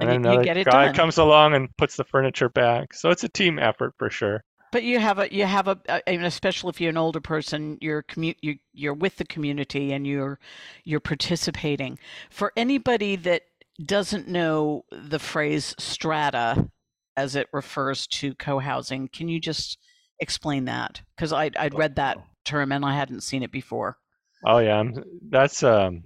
and 0.00 0.10
And 0.10 0.24
then 0.24 0.32
another 0.32 0.44
get 0.44 0.56
it 0.56 0.64
guy 0.64 0.86
done. 0.86 0.94
comes 0.94 1.18
along 1.18 1.54
and 1.54 1.68
puts 1.76 1.96
the 1.96 2.04
furniture 2.04 2.48
back. 2.48 2.94
So 2.94 3.10
it's 3.10 3.24
a 3.24 3.28
team 3.28 3.58
effort 3.58 3.94
for 3.98 4.10
sure. 4.10 4.44
But 4.72 4.82
you 4.82 4.98
have 4.98 5.18
a 5.18 5.32
you 5.32 5.44
have 5.44 5.68
a 5.68 5.78
I 5.88 6.02
mean, 6.08 6.24
especially 6.24 6.70
if 6.70 6.80
you're 6.80 6.90
an 6.90 6.96
older 6.96 7.20
person, 7.20 7.78
you're 7.80 8.02
commu- 8.02 8.36
you 8.40 8.56
you're 8.72 8.94
with 8.94 9.16
the 9.16 9.24
community 9.24 9.92
and 9.92 10.06
you're 10.06 10.40
you're 10.82 10.98
participating. 10.98 11.98
For 12.30 12.52
anybody 12.56 13.14
that 13.16 13.42
doesn't 13.84 14.26
know 14.26 14.84
the 14.90 15.18
phrase 15.18 15.74
strata 15.78 16.68
as 17.16 17.36
it 17.36 17.48
refers 17.52 18.06
to 18.06 18.34
co-housing, 18.34 19.08
can 19.08 19.28
you 19.28 19.38
just 19.38 19.78
explain 20.18 20.64
that? 20.64 21.02
Because 21.14 21.32
I 21.32 21.50
I'd 21.56 21.74
read 21.74 21.96
that 21.96 22.18
term 22.44 22.72
and 22.72 22.84
I 22.84 22.96
hadn't 22.96 23.22
seen 23.22 23.42
it 23.42 23.52
before. 23.52 23.98
Oh 24.46 24.58
yeah, 24.58 24.82
that's 25.28 25.62
um 25.62 26.02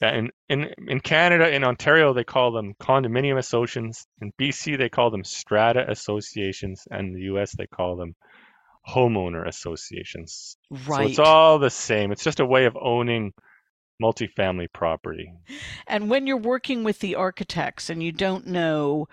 in, 0.00 0.30
in 0.48 0.70
in 0.88 1.00
Canada, 1.00 1.54
in 1.54 1.64
Ontario, 1.64 2.12
they 2.12 2.24
call 2.24 2.52
them 2.52 2.74
condominium 2.80 3.38
associations. 3.38 4.06
In 4.20 4.32
BC, 4.40 4.76
they 4.76 4.88
call 4.88 5.10
them 5.10 5.24
strata 5.24 5.88
associations, 5.88 6.82
and 6.90 7.08
in 7.08 7.14
the 7.14 7.22
US, 7.34 7.54
they 7.56 7.66
call 7.66 7.96
them 7.96 8.14
homeowner 8.88 9.46
associations. 9.46 10.56
Right. 10.70 11.04
So 11.04 11.08
it's 11.10 11.18
all 11.18 11.58
the 11.58 11.70
same. 11.70 12.12
It's 12.12 12.24
just 12.24 12.40
a 12.40 12.46
way 12.46 12.66
of 12.66 12.76
owning 12.80 13.32
multifamily 14.02 14.72
property. 14.72 15.32
And 15.86 16.10
when 16.10 16.26
you're 16.26 16.36
working 16.36 16.84
with 16.84 16.98
the 16.98 17.14
architects 17.14 17.88
and 17.88 18.02
you 18.02 18.12
don't 18.12 18.46
know 18.46 19.08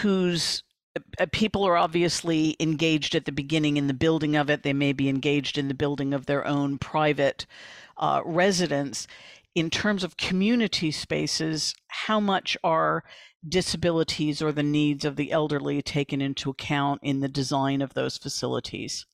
who's 0.00 0.62
uh, 1.18 1.26
people 1.32 1.64
are 1.64 1.76
obviously 1.76 2.56
engaged 2.58 3.14
at 3.14 3.24
the 3.24 3.32
beginning 3.32 3.76
in 3.76 3.86
the 3.86 3.94
building 3.94 4.36
of 4.36 4.48
it. 4.48 4.62
They 4.62 4.72
may 4.72 4.92
be 4.92 5.08
engaged 5.08 5.58
in 5.58 5.68
the 5.68 5.74
building 5.74 6.14
of 6.14 6.26
their 6.26 6.46
own 6.46 6.78
private 6.78 7.46
uh, 7.98 8.22
residence 8.24 9.06
in 9.56 9.70
terms 9.70 10.04
of 10.04 10.18
community 10.18 10.90
spaces, 10.90 11.74
how 11.88 12.20
much 12.20 12.58
are 12.62 13.02
disabilities 13.48 14.42
or 14.42 14.52
the 14.52 14.62
needs 14.62 15.04
of 15.04 15.16
the 15.16 15.32
elderly 15.32 15.80
taken 15.80 16.20
into 16.20 16.50
account 16.50 17.00
in 17.02 17.20
the 17.20 17.28
design 17.28 17.80
of 17.80 17.94
those 17.94 18.18
facilities? 18.18 19.06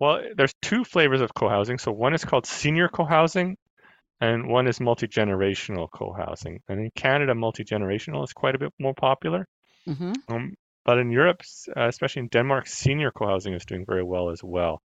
Well, 0.00 0.20
there's 0.36 0.54
two 0.62 0.84
flavors 0.84 1.20
of 1.20 1.32
co-housing. 1.32 1.78
So 1.78 1.92
one 1.92 2.12
is 2.12 2.24
called 2.24 2.44
senior 2.44 2.88
co-housing, 2.88 3.56
and 4.20 4.48
one 4.48 4.66
is 4.66 4.80
multi-generational 4.80 5.88
co-housing. 5.92 6.60
And 6.68 6.80
in 6.80 6.90
Canada, 6.96 7.34
multi-generational 7.34 8.24
is 8.24 8.32
quite 8.32 8.56
a 8.56 8.58
bit 8.58 8.72
more 8.80 8.94
popular. 8.94 9.46
Mm-hmm. 9.88 10.12
Um, 10.28 10.54
but 10.84 10.98
in 10.98 11.12
Europe, 11.12 11.42
uh, 11.76 11.86
especially 11.86 12.20
in 12.20 12.28
Denmark, 12.28 12.66
senior 12.66 13.12
co-housing 13.12 13.54
is 13.54 13.64
doing 13.64 13.84
very 13.86 14.02
well 14.02 14.30
as 14.30 14.42
well. 14.42 14.82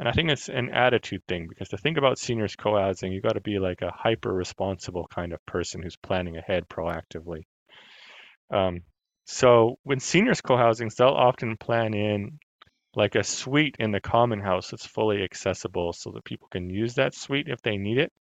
And 0.00 0.08
I 0.08 0.12
think 0.12 0.30
it's 0.30 0.48
an 0.48 0.70
attitude 0.70 1.22
thing 1.28 1.46
because 1.48 1.68
to 1.68 1.78
think 1.78 1.96
about 1.96 2.18
seniors 2.18 2.56
co-housing, 2.56 3.12
you've 3.12 3.22
got 3.22 3.34
to 3.34 3.40
be 3.40 3.60
like 3.60 3.82
a 3.82 3.92
hyper 3.92 4.34
responsible 4.34 5.06
kind 5.06 5.32
of 5.32 5.46
person 5.46 5.80
who's 5.80 5.94
planning 5.96 6.36
ahead 6.38 6.68
proactively. 6.68 7.44
Um, 8.50 8.82
so 9.24 9.78
when 9.82 10.00
seniors 10.00 10.40
co-housings, 10.40 10.94
they'll 10.94 11.08
often 11.08 11.56
plan 11.56 11.94
in 11.94 12.38
like 12.96 13.16
a 13.16 13.24
suite 13.24 13.76
in 13.78 13.92
the 13.92 14.00
common 14.00 14.40
house 14.40 14.70
that's 14.70 14.86
fully 14.86 15.22
accessible 15.24 15.92
so 15.92 16.12
that 16.12 16.24
people 16.24 16.48
can 16.48 16.70
use 16.70 16.94
that 16.96 17.14
suite 17.14 17.48
if 17.48 17.62
they 17.62 17.76
need 17.76 17.98
it. 17.98 18.12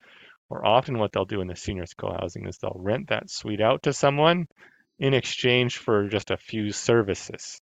Or 0.51 0.67
often 0.67 0.99
what 0.99 1.12
they'll 1.12 1.27
do 1.27 1.41
in 1.43 1.49
the 1.49 1.57
seniors 1.57 1.95
co-housing 1.95 2.47
is 2.47 2.59
they'll 2.59 2.73
rent 2.77 3.09
that 3.09 3.31
suite 3.31 3.61
out 3.62 3.85
to 3.85 3.93
someone 3.93 4.49
in 4.99 5.14
exchange 5.14 5.79
for 5.79 6.09
just 6.09 6.31
a 6.31 6.38
few 6.38 6.73
services. 6.73 7.61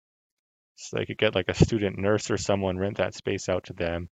So 0.80 0.96
they 0.96 1.06
could 1.06 1.18
get 1.18 1.34
like 1.34 1.48
a 1.48 1.54
student 1.54 1.98
nurse 1.98 2.30
or 2.30 2.38
someone, 2.38 2.78
rent 2.78 2.96
that 2.96 3.14
space 3.14 3.48
out 3.48 3.64
to 3.64 3.74
them, 3.74 4.08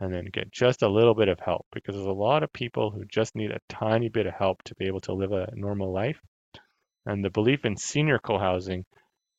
and 0.00 0.12
then 0.12 0.26
get 0.32 0.50
just 0.50 0.82
a 0.82 0.88
little 0.88 1.14
bit 1.14 1.28
of 1.28 1.38
help 1.38 1.66
because 1.72 1.94
there's 1.94 2.06
a 2.06 2.10
lot 2.10 2.42
of 2.42 2.52
people 2.52 2.90
who 2.90 3.04
just 3.04 3.36
need 3.36 3.50
a 3.50 3.60
tiny 3.68 4.08
bit 4.08 4.26
of 4.26 4.34
help 4.34 4.62
to 4.64 4.74
be 4.74 4.86
able 4.86 5.00
to 5.02 5.12
live 5.12 5.32
a 5.32 5.48
normal 5.54 5.92
life. 5.92 6.20
And 7.06 7.24
the 7.24 7.30
belief 7.30 7.64
in 7.64 7.76
senior 7.76 8.18
co-housing 8.18 8.84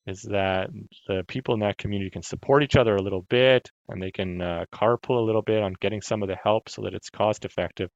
is 0.07 0.21
that 0.23 0.69
the 1.07 1.23
people 1.27 1.53
in 1.53 1.59
that 1.59 1.77
community 1.77 2.09
can 2.09 2.23
support 2.23 2.63
each 2.63 2.75
other 2.75 2.95
a 2.95 3.01
little 3.01 3.21
bit 3.23 3.69
and 3.87 4.01
they 4.01 4.11
can 4.11 4.41
uh, 4.41 4.65
carpool 4.73 5.19
a 5.19 5.25
little 5.25 5.43
bit 5.43 5.61
on 5.61 5.75
getting 5.79 6.01
some 6.01 6.23
of 6.23 6.29
the 6.29 6.35
help 6.35 6.69
so 6.69 6.83
that 6.83 6.93
it's 6.93 7.09
cost 7.09 7.45
effective. 7.45 7.89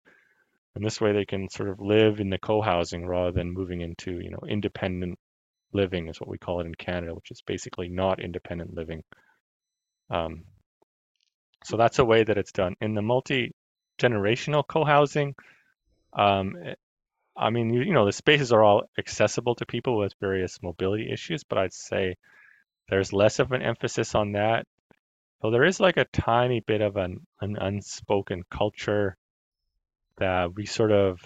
And 0.75 0.85
this 0.85 0.99
way 0.99 1.13
they 1.13 1.25
can 1.25 1.49
sort 1.49 1.69
of 1.69 1.79
live 1.79 2.19
in 2.19 2.29
the 2.29 2.38
co-housing 2.38 3.07
rather 3.07 3.31
than 3.31 3.53
moving 3.53 3.81
into, 3.81 4.19
you 4.19 4.29
know, 4.29 4.41
independent 4.47 5.17
living 5.75 6.07
is 6.07 6.19
what 6.19 6.29
we 6.29 6.38
call 6.38 6.61
it 6.61 6.65
in 6.65 6.75
Canada, 6.75 7.13
which 7.13 7.31
is 7.31 7.41
basically 7.41 7.89
not 7.89 8.19
independent 8.19 8.73
living. 8.73 9.03
Um, 10.09 10.45
so 11.63 11.77
that's 11.77 11.99
a 11.99 12.05
way 12.05 12.23
that 12.23 12.38
it's 12.38 12.51
done. 12.51 12.75
In 12.81 12.93
the 12.93 13.01
multi-generational 13.01 14.67
co-housing, 14.67 15.35
um, 16.13 16.55
eh, 16.63 16.75
I 17.38 17.49
mean, 17.49 17.73
you, 17.73 17.81
you 17.81 17.93
know, 17.93 18.05
the 18.05 18.13
spaces 18.13 18.53
are 18.53 18.63
all 18.63 18.83
accessible 18.97 19.55
to 19.55 19.65
people 19.65 19.97
with 19.97 20.13
various 20.21 20.61
mobility 20.63 21.11
issues, 21.11 21.43
but 21.43 21.57
I'd 21.57 21.73
say 21.73 22.15
there's 22.89 23.11
less 23.11 23.39
of 23.39 23.51
an 23.51 23.61
emphasis 23.61 24.15
on 24.15 24.33
that. 24.33 24.65
So 25.41 25.51
there 25.51 25.65
is 25.65 25.79
like 25.79 25.97
a 25.97 26.05
tiny 26.05 26.61
bit 26.61 26.81
of 26.81 26.95
an, 26.95 27.25
an 27.41 27.57
unspoken 27.57 28.43
culture 28.49 29.17
that 30.17 30.55
we 30.55 30.65
sort 30.65 30.91
of 30.91 31.19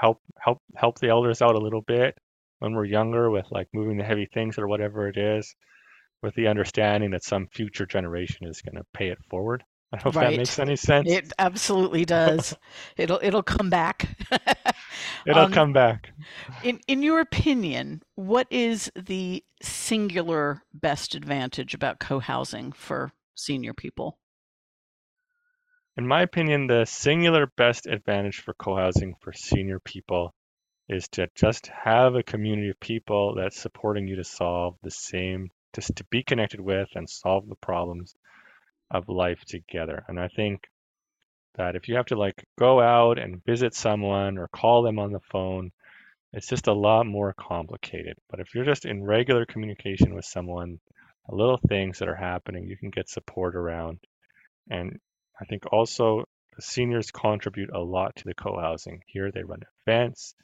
help 0.00 0.20
help 0.38 0.62
help 0.74 0.98
the 0.98 1.08
elders 1.08 1.42
out 1.42 1.54
a 1.54 1.58
little 1.58 1.82
bit 1.82 2.16
when 2.58 2.72
we're 2.72 2.84
younger 2.84 3.30
with 3.30 3.46
like 3.50 3.68
moving 3.72 3.98
the 3.98 4.04
heavy 4.04 4.26
things 4.32 4.58
or 4.58 4.66
whatever 4.66 5.08
it 5.08 5.16
is, 5.16 5.54
with 6.22 6.34
the 6.34 6.48
understanding 6.48 7.10
that 7.10 7.24
some 7.24 7.46
future 7.48 7.86
generation 7.86 8.46
is 8.46 8.62
going 8.62 8.76
to 8.76 8.84
pay 8.92 9.08
it 9.08 9.18
forward. 9.30 9.62
I 9.92 9.98
hope 9.98 10.16
right. 10.16 10.30
that 10.30 10.36
makes 10.36 10.58
any 10.58 10.76
sense. 10.76 11.08
It 11.08 11.32
absolutely 11.38 12.04
does. 12.04 12.56
it'll 12.96 13.20
it'll 13.22 13.42
come 13.42 13.70
back. 13.70 14.16
it'll 15.26 15.44
um, 15.44 15.52
come 15.52 15.72
back. 15.72 16.10
In 16.64 16.80
in 16.88 17.02
your 17.02 17.20
opinion, 17.20 18.02
what 18.16 18.48
is 18.50 18.90
the 18.96 19.44
singular 19.62 20.62
best 20.74 21.14
advantage 21.14 21.72
about 21.72 22.00
co-housing 22.00 22.72
for 22.72 23.12
senior 23.34 23.72
people? 23.72 24.18
In 25.96 26.06
my 26.06 26.22
opinion, 26.22 26.66
the 26.66 26.84
singular 26.84 27.46
best 27.56 27.86
advantage 27.86 28.40
for 28.40 28.54
co-housing 28.54 29.14
for 29.20 29.32
senior 29.32 29.78
people 29.78 30.34
is 30.88 31.08
to 31.08 31.28
just 31.34 31.66
have 31.68 32.14
a 32.14 32.22
community 32.22 32.70
of 32.70 32.78
people 32.80 33.34
that's 33.34 33.60
supporting 33.60 34.06
you 34.06 34.16
to 34.16 34.24
solve 34.24 34.76
the 34.82 34.90
same, 34.90 35.50
just 35.74 35.96
to 35.96 36.04
be 36.04 36.22
connected 36.22 36.60
with 36.60 36.88
and 36.94 37.08
solve 37.08 37.48
the 37.48 37.56
problems 37.56 38.14
of 38.90 39.08
life 39.08 39.44
together. 39.44 40.04
And 40.08 40.20
I 40.20 40.28
think 40.28 40.68
that 41.56 41.74
if 41.74 41.88
you 41.88 41.96
have 41.96 42.06
to 42.06 42.16
like 42.16 42.46
go 42.58 42.80
out 42.80 43.18
and 43.18 43.44
visit 43.44 43.74
someone 43.74 44.38
or 44.38 44.48
call 44.48 44.82
them 44.82 44.98
on 44.98 45.12
the 45.12 45.20
phone, 45.32 45.72
it's 46.32 46.48
just 46.48 46.66
a 46.68 46.72
lot 46.72 47.06
more 47.06 47.34
complicated. 47.36 48.16
But 48.30 48.40
if 48.40 48.54
you're 48.54 48.64
just 48.64 48.84
in 48.84 49.02
regular 49.02 49.46
communication 49.46 50.14
with 50.14 50.24
someone, 50.24 50.78
little 51.28 51.58
things 51.68 51.98
that 51.98 52.08
are 52.08 52.14
happening, 52.14 52.66
you 52.68 52.76
can 52.76 52.90
get 52.90 53.08
support 53.08 53.56
around. 53.56 53.98
And 54.70 54.98
I 55.40 55.44
think 55.46 55.64
also 55.72 56.24
seniors 56.60 57.10
contribute 57.10 57.70
a 57.72 57.80
lot 57.80 58.14
to 58.16 58.24
the 58.24 58.34
co-housing. 58.34 59.02
Here 59.06 59.30
they 59.32 59.42
run 59.42 59.62
events, 59.86 60.34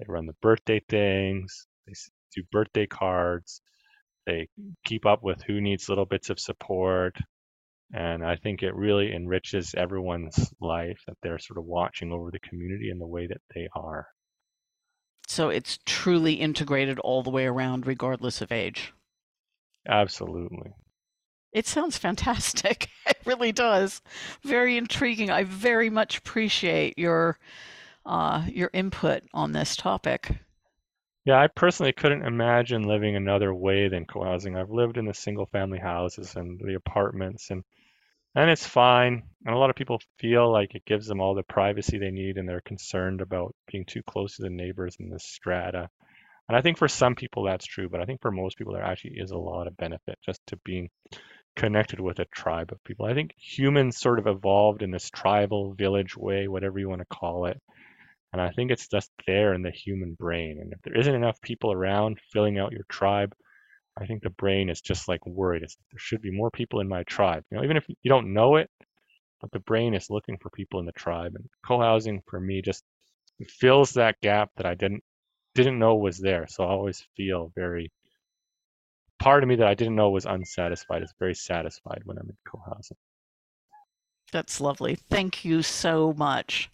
they 0.00 0.06
run 0.08 0.26
the 0.26 0.34
birthday 0.40 0.80
things. 0.88 1.66
They 1.86 1.92
do 2.34 2.42
birthday 2.50 2.86
cards. 2.86 3.60
They 4.26 4.48
keep 4.84 5.06
up 5.06 5.22
with 5.22 5.42
who 5.42 5.60
needs 5.60 5.88
little 5.88 6.06
bits 6.06 6.30
of 6.30 6.40
support. 6.40 7.16
And 7.92 8.24
I 8.24 8.36
think 8.36 8.62
it 8.62 8.74
really 8.74 9.12
enriches 9.12 9.74
everyone's 9.74 10.52
life 10.60 11.00
that 11.06 11.16
they're 11.22 11.38
sort 11.38 11.58
of 11.58 11.64
watching 11.64 12.12
over 12.12 12.30
the 12.30 12.38
community 12.40 12.90
in 12.90 12.98
the 12.98 13.06
way 13.06 13.26
that 13.26 13.40
they 13.54 13.68
are. 13.74 14.06
So 15.26 15.48
it's 15.48 15.78
truly 15.86 16.34
integrated 16.34 16.98
all 17.00 17.22
the 17.22 17.30
way 17.30 17.46
around, 17.46 17.86
regardless 17.86 18.40
of 18.40 18.52
age. 18.52 18.92
Absolutely. 19.88 20.72
It 21.52 21.66
sounds 21.66 21.98
fantastic. 21.98 22.88
It 23.06 23.26
really 23.26 23.52
does. 23.52 24.00
Very 24.44 24.76
intriguing. 24.76 25.30
I 25.30 25.44
very 25.44 25.90
much 25.90 26.18
appreciate 26.18 26.98
your 26.98 27.38
uh, 28.06 28.44
your 28.48 28.70
input 28.72 29.22
on 29.32 29.52
this 29.52 29.76
topic. 29.76 30.32
Yeah, 31.24 31.38
I 31.38 31.48
personally 31.48 31.92
couldn't 31.92 32.24
imagine 32.24 32.82
living 32.82 33.14
another 33.14 33.54
way 33.54 33.88
than 33.88 34.06
co-housing. 34.06 34.56
I've 34.56 34.70
lived 34.70 34.96
in 34.96 35.04
the 35.04 35.14
single-family 35.14 35.78
houses 35.78 36.34
and 36.34 36.58
the 36.58 36.74
apartments, 36.74 37.50
and 37.50 37.62
and 38.34 38.48
it's 38.48 38.66
fine. 38.66 39.22
And 39.44 39.54
a 39.54 39.58
lot 39.58 39.70
of 39.70 39.76
people 39.76 40.00
feel 40.18 40.50
like 40.50 40.74
it 40.74 40.84
gives 40.84 41.06
them 41.06 41.20
all 41.20 41.34
the 41.34 41.42
privacy 41.42 41.98
they 41.98 42.10
need, 42.10 42.36
and 42.36 42.48
they're 42.48 42.62
concerned 42.62 43.20
about 43.20 43.54
being 43.70 43.84
too 43.84 44.02
close 44.02 44.36
to 44.36 44.42
the 44.42 44.50
neighbors 44.50 44.96
in 44.98 45.10
the 45.10 45.18
strata. 45.18 45.88
And 46.48 46.56
I 46.56 46.62
think 46.62 46.78
for 46.78 46.88
some 46.88 47.14
people 47.14 47.44
that's 47.44 47.66
true, 47.66 47.88
but 47.88 48.00
I 48.00 48.06
think 48.06 48.20
for 48.22 48.30
most 48.30 48.56
people 48.58 48.72
there 48.72 48.82
actually 48.82 49.14
is 49.18 49.30
a 49.30 49.38
lot 49.38 49.66
of 49.66 49.76
benefit 49.76 50.18
just 50.24 50.40
to 50.48 50.56
being 50.64 50.90
connected 51.54 52.00
with 52.00 52.18
a 52.18 52.24
tribe 52.34 52.72
of 52.72 52.82
people. 52.82 53.06
I 53.06 53.14
think 53.14 53.34
humans 53.36 53.98
sort 53.98 54.18
of 54.18 54.26
evolved 54.26 54.82
in 54.82 54.90
this 54.90 55.10
tribal 55.10 55.74
village 55.74 56.16
way, 56.16 56.48
whatever 56.48 56.78
you 56.78 56.88
want 56.88 57.02
to 57.02 57.16
call 57.16 57.46
it. 57.46 57.60
And 58.32 58.40
I 58.40 58.50
think 58.50 58.70
it's 58.70 58.88
just 58.88 59.10
there 59.26 59.54
in 59.54 59.62
the 59.62 59.70
human 59.70 60.14
brain. 60.14 60.58
And 60.60 60.72
if 60.72 60.80
there 60.82 60.96
isn't 60.96 61.14
enough 61.14 61.40
people 61.40 61.72
around 61.72 62.20
filling 62.32 62.58
out 62.58 62.72
your 62.72 62.84
tribe, 62.88 63.34
I 64.00 64.06
think 64.06 64.22
the 64.22 64.30
brain 64.30 64.70
is 64.70 64.80
just 64.80 65.08
like 65.08 65.24
worried. 65.26 65.62
It's, 65.62 65.76
there 65.90 65.98
should 65.98 66.22
be 66.22 66.30
more 66.30 66.50
people 66.50 66.80
in 66.80 66.88
my 66.88 67.02
tribe. 67.04 67.42
You 67.50 67.58
know, 67.58 67.64
even 67.64 67.76
if 67.76 67.86
you 67.88 68.08
don't 68.08 68.32
know 68.32 68.56
it, 68.56 68.70
but 69.40 69.50
the 69.50 69.58
brain 69.60 69.94
is 69.94 70.10
looking 70.10 70.38
for 70.38 70.50
people 70.50 70.80
in 70.80 70.86
the 70.86 70.92
tribe. 70.92 71.32
And 71.34 71.44
co-housing 71.66 72.22
for 72.28 72.40
me 72.40 72.62
just 72.62 72.84
fills 73.48 73.92
that 73.92 74.20
gap 74.20 74.50
that 74.56 74.66
I 74.66 74.74
didn't 74.74 75.02
didn't 75.54 75.78
know 75.78 75.96
was 75.96 76.18
there. 76.18 76.46
So 76.48 76.62
I 76.62 76.68
always 76.68 77.04
feel 77.16 77.52
very 77.56 77.90
part 79.18 79.42
of 79.42 79.48
me 79.48 79.56
that 79.56 79.66
I 79.66 79.74
didn't 79.74 79.96
know 79.96 80.10
was 80.10 80.24
unsatisfied 80.24 81.02
is 81.02 81.12
very 81.18 81.34
satisfied 81.34 82.02
when 82.04 82.18
I'm 82.18 82.28
in 82.28 82.36
co-housing. 82.46 82.96
That's 84.32 84.60
lovely. 84.60 84.94
Thank 84.94 85.44
you 85.44 85.62
so 85.62 86.14
much. 86.16 86.70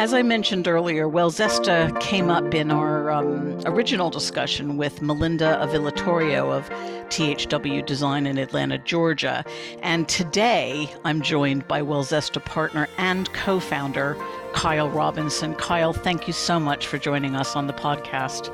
As 0.00 0.14
I 0.14 0.22
mentioned 0.22 0.66
earlier, 0.66 1.06
Wellzesta 1.06 2.00
came 2.00 2.30
up 2.30 2.54
in 2.54 2.70
our 2.70 3.10
um, 3.10 3.60
original 3.66 4.08
discussion 4.08 4.78
with 4.78 5.02
Melinda 5.02 5.58
Avilatorio 5.60 6.50
of 6.50 6.70
THW 7.10 7.84
Design 7.84 8.26
in 8.26 8.38
Atlanta, 8.38 8.78
Georgia. 8.78 9.44
And 9.82 10.08
today 10.08 10.90
I'm 11.04 11.20
joined 11.20 11.68
by 11.68 11.82
Wellzesta 11.82 12.42
partner 12.42 12.88
and 12.96 13.30
co 13.34 13.60
founder, 13.60 14.16
Kyle 14.54 14.88
Robinson. 14.88 15.54
Kyle, 15.56 15.92
thank 15.92 16.26
you 16.26 16.32
so 16.32 16.58
much 16.58 16.86
for 16.86 16.96
joining 16.96 17.36
us 17.36 17.54
on 17.54 17.66
the 17.66 17.74
podcast. 17.74 18.50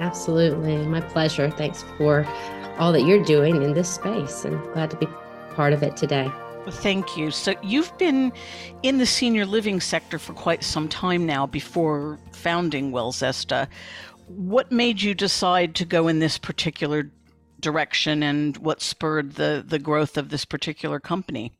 Absolutely. 0.00 0.78
My 0.78 1.00
pleasure. 1.00 1.48
Thanks 1.48 1.84
for 1.96 2.26
all 2.80 2.90
that 2.90 3.02
you're 3.02 3.22
doing 3.22 3.62
in 3.62 3.74
this 3.74 3.88
space 3.88 4.44
and 4.44 4.60
glad 4.72 4.90
to 4.90 4.96
be 4.96 5.06
part 5.54 5.74
of 5.74 5.84
it 5.84 5.96
today. 5.96 6.28
Thank 6.68 7.16
you. 7.16 7.30
So, 7.32 7.54
you've 7.62 7.96
been 7.98 8.32
in 8.82 8.98
the 8.98 9.06
senior 9.06 9.44
living 9.44 9.80
sector 9.80 10.18
for 10.18 10.32
quite 10.32 10.62
some 10.62 10.88
time 10.88 11.26
now 11.26 11.46
before 11.46 12.20
founding 12.32 12.92
Wellzesta. 12.92 13.66
What 14.28 14.70
made 14.70 15.02
you 15.02 15.14
decide 15.14 15.74
to 15.76 15.84
go 15.84 16.06
in 16.06 16.20
this 16.20 16.38
particular 16.38 17.10
direction 17.58 18.22
and 18.22 18.56
what 18.58 18.80
spurred 18.80 19.34
the, 19.34 19.64
the 19.66 19.78
growth 19.78 20.16
of 20.16 20.28
this 20.28 20.44
particular 20.44 21.00
company? 21.00 21.52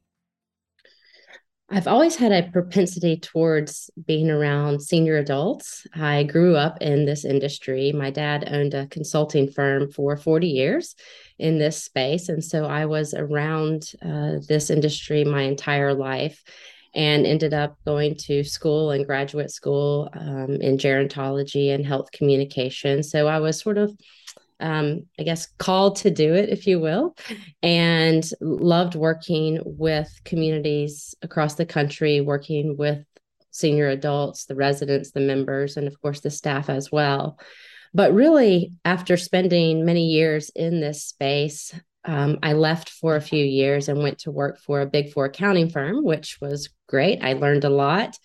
I've 1.74 1.88
always 1.88 2.16
had 2.16 2.32
a 2.32 2.50
propensity 2.50 3.16
towards 3.16 3.90
being 4.06 4.30
around 4.30 4.82
senior 4.82 5.16
adults. 5.16 5.86
I 5.94 6.24
grew 6.24 6.54
up 6.54 6.76
in 6.82 7.06
this 7.06 7.24
industry. 7.24 7.92
My 7.92 8.10
dad 8.10 8.44
owned 8.46 8.74
a 8.74 8.88
consulting 8.88 9.50
firm 9.50 9.90
for 9.90 10.14
40 10.18 10.48
years 10.48 10.94
in 11.42 11.58
this 11.58 11.82
space. 11.82 12.28
And 12.28 12.42
so 12.42 12.66
I 12.66 12.86
was 12.86 13.14
around 13.14 13.90
uh, 14.00 14.34
this 14.46 14.70
industry 14.70 15.24
my 15.24 15.42
entire 15.42 15.92
life 15.92 16.40
and 16.94 17.26
ended 17.26 17.52
up 17.52 17.76
going 17.84 18.14
to 18.14 18.44
school 18.44 18.92
and 18.92 19.04
graduate 19.04 19.50
school 19.50 20.08
um, 20.14 20.50
in 20.60 20.76
gerontology 20.76 21.74
and 21.74 21.84
health 21.84 22.12
communication. 22.12 23.02
So 23.02 23.26
I 23.26 23.40
was 23.40 23.60
sort 23.60 23.76
of 23.76 23.92
um, 24.60 25.06
I 25.18 25.24
guess, 25.24 25.46
called 25.58 25.96
to 25.96 26.10
do 26.10 26.34
it, 26.34 26.48
if 26.48 26.68
you 26.68 26.78
will, 26.78 27.16
and 27.64 28.24
loved 28.40 28.94
working 28.94 29.58
with 29.64 30.08
communities 30.24 31.16
across 31.22 31.56
the 31.56 31.66
country, 31.66 32.20
working 32.20 32.76
with 32.76 33.04
senior 33.50 33.88
adults, 33.88 34.44
the 34.44 34.54
residents, 34.54 35.10
the 35.10 35.18
members, 35.18 35.76
and 35.76 35.88
of 35.88 36.00
course 36.00 36.20
the 36.20 36.30
staff 36.30 36.70
as 36.70 36.92
well. 36.92 37.40
But 37.94 38.14
really, 38.14 38.72
after 38.84 39.16
spending 39.16 39.84
many 39.84 40.06
years 40.06 40.50
in 40.54 40.80
this 40.80 41.04
space, 41.04 41.74
um, 42.04 42.38
I 42.42 42.54
left 42.54 42.88
for 42.88 43.16
a 43.16 43.20
few 43.20 43.44
years 43.44 43.88
and 43.88 44.02
went 44.02 44.20
to 44.20 44.30
work 44.30 44.58
for 44.58 44.80
a 44.80 44.86
big 44.86 45.12
four 45.12 45.26
accounting 45.26 45.70
firm, 45.70 46.04
which 46.04 46.38
was 46.40 46.70
great. 46.88 47.22
I 47.22 47.34
learned 47.34 47.64
a 47.64 47.70
lot 47.70 48.18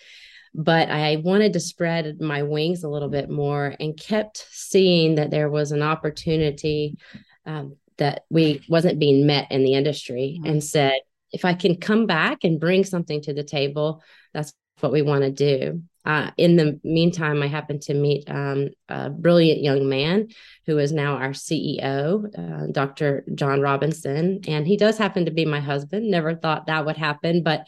but 0.58 0.90
I 0.90 1.18
wanted 1.18 1.54
to 1.54 1.60
spread 1.60 2.20
my 2.20 2.42
wings 2.42 2.84
a 2.84 2.90
little 2.90 3.10
bit 3.10 3.30
more 3.30 3.76
and 3.80 3.96
kept 3.96 4.44
seeing 4.50 5.16
that 5.16 5.30
there 5.30 5.50
was 5.50 5.72
an 5.72 5.84
opportunity 5.84 6.98
um, 7.46 7.76
that 7.98 8.24
we 8.32 8.64
wasn't 8.68 9.00
being 9.00 9.28
met 9.28 9.52
in 9.52 9.64
the 9.64 9.76
industry 9.76 10.40
mm-hmm. 10.40 10.52
and 10.52 10.64
said, 10.64 11.00
if 11.32 11.46
I 11.46 11.54
can 11.54 11.78
come 11.78 12.08
back 12.08 12.40
and 12.44 12.60
bring 12.60 12.84
something 12.84 13.22
to 13.22 13.34
the 13.34 13.44
table, 13.44 14.02
that's 14.34 14.52
what 14.80 14.92
we 14.92 15.04
want 15.04 15.24
to 15.24 15.32
do. 15.32 15.84
Uh, 16.08 16.32
in 16.38 16.56
the 16.56 16.80
meantime, 16.86 17.44
I 17.44 17.48
happened 17.48 17.82
to 17.84 17.94
meet 17.94 18.32
um, 18.32 18.70
a 18.88 19.10
brilliant 19.10 19.62
young 19.62 19.90
man 19.90 20.30
who 20.66 20.78
is 20.78 20.94
now 20.94 21.18
our 21.18 21.32
CEO, 21.32 22.24
uh, 22.34 22.72
Dr. 22.72 23.26
John 23.36 23.60
Robinson, 23.60 24.40
and 24.48 24.66
he 24.66 24.78
does 24.78 24.98
happen 24.98 25.26
to 25.26 25.32
be 25.32 25.44
my 25.44 25.60
husband. 25.60 26.10
Never 26.10 26.34
thought 26.34 26.68
that 26.68 26.86
would 26.86 26.96
happen, 26.96 27.44
but 27.44 27.68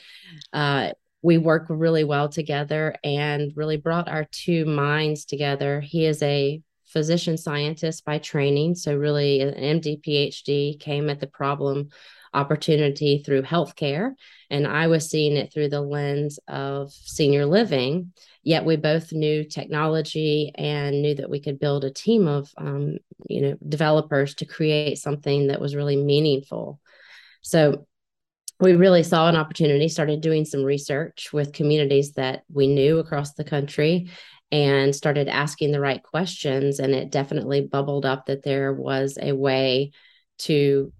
uh, 0.53 0.93
we 1.21 1.37
work 1.37 1.65
really 1.67 2.05
well 2.05 2.29
together 2.29 2.95
and 3.03 3.51
really 3.57 3.75
brought 3.75 4.07
our 4.07 4.25
two 4.31 4.63
minds 4.63 5.25
together. 5.25 5.81
He 5.81 6.05
is 6.05 6.23
a 6.23 6.61
physician 6.85 7.37
scientist 7.37 8.05
by 8.05 8.19
training, 8.19 8.75
so 8.75 8.95
really 8.95 9.41
an 9.41 9.81
MD 9.81 10.01
PhD 10.01 10.79
came 10.79 11.09
at 11.09 11.19
the 11.19 11.27
problem 11.27 11.89
opportunity 12.33 13.23
through 13.23 13.43
healthcare 13.43 14.13
and 14.49 14.65
I 14.65 14.87
was 14.87 15.09
seeing 15.09 15.37
it 15.37 15.53
through 15.53 15.69
the 15.69 15.81
lens 15.81 16.39
of 16.47 16.91
senior 16.91 17.45
living. 17.45 18.13
Yet 18.41 18.65
we 18.65 18.77
both 18.77 19.11
knew 19.11 19.43
technology 19.43 20.51
and 20.55 21.01
knew 21.01 21.15
that 21.15 21.29
we 21.29 21.39
could 21.39 21.59
build 21.59 21.85
a 21.85 21.91
team 21.91 22.27
of 22.27 22.51
um, 22.57 22.97
you 23.27 23.41
know 23.41 23.57
developers 23.67 24.35
to 24.35 24.45
create 24.45 24.97
something 24.97 25.47
that 25.47 25.61
was 25.61 25.75
really 25.75 25.97
meaningful. 25.97 26.79
So 27.41 27.85
we 28.59 28.73
really 28.73 29.03
saw 29.03 29.29
an 29.29 29.35
opportunity, 29.35 29.87
started 29.87 30.21
doing 30.21 30.45
some 30.45 30.63
research 30.63 31.31
with 31.31 31.53
communities 31.53 32.13
that 32.13 32.43
we 32.51 32.67
knew 32.67 32.99
across 32.99 33.33
the 33.33 33.43
country 33.43 34.09
and 34.51 34.95
started 34.95 35.27
asking 35.27 35.71
the 35.71 35.79
right 35.79 36.01
questions. 36.01 36.79
And 36.79 36.93
it 36.93 37.11
definitely 37.11 37.61
bubbled 37.61 38.05
up 38.05 38.25
that 38.25 38.43
there 38.43 38.73
was 38.73 39.17
a 39.21 39.31
way 39.31 39.91
to 40.39 40.91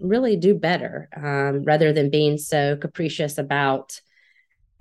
really 0.00 0.36
do 0.36 0.54
better 0.54 1.08
um, 1.16 1.64
rather 1.64 1.92
than 1.92 2.10
being 2.10 2.38
so 2.38 2.76
capricious 2.76 3.38
about 3.38 4.00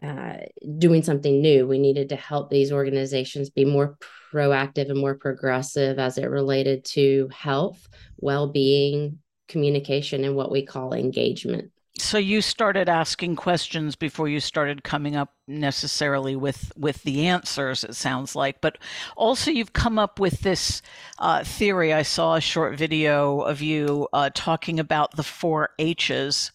uh, 0.02 0.38
doing 0.78 1.04
something 1.04 1.42
new. 1.42 1.68
We 1.68 1.80
needed 1.80 2.10
to 2.10 2.16
help 2.16 2.50
these 2.50 2.72
organizations 2.72 3.50
be 3.50 3.66
more 3.66 3.98
proactive 4.32 4.90
and 4.90 5.00
more 5.00 5.16
progressive 5.16 6.00
as 6.00 6.18
it 6.18 6.30
related 6.30 6.86
to 6.86 7.30
health, 7.34 7.88
well 8.18 8.48
being, 8.48 9.20
communication, 9.48 10.24
and 10.24 10.36
what 10.36 10.52
we 10.52 10.66
call 10.66 10.94
engagement 10.94 11.72
so 12.02 12.18
you 12.18 12.42
started 12.42 12.90
asking 12.90 13.36
questions 13.36 13.96
before 13.96 14.28
you 14.28 14.40
started 14.40 14.84
coming 14.84 15.16
up 15.16 15.34
necessarily 15.48 16.36
with 16.36 16.72
with 16.78 17.02
the 17.04 17.26
answers 17.26 17.84
it 17.84 17.96
sounds 17.96 18.36
like 18.36 18.62
but 18.62 18.78
also 19.16 19.50
you've 19.52 19.74
come 19.74 19.98
up 19.98 20.20
with 20.20 20.42
this 20.42 20.82
uh, 21.20 21.44
theory 21.44 21.94
i 21.94 22.02
saw 22.02 22.36
a 22.36 22.42
short 22.42 22.78
video 22.78 23.42
of 23.42 23.62
you 23.62 24.08
uh, 24.14 24.30
talking 24.34 24.80
about 24.80 25.16
the 25.16 25.24
four 25.24 25.70
h's 25.80 26.52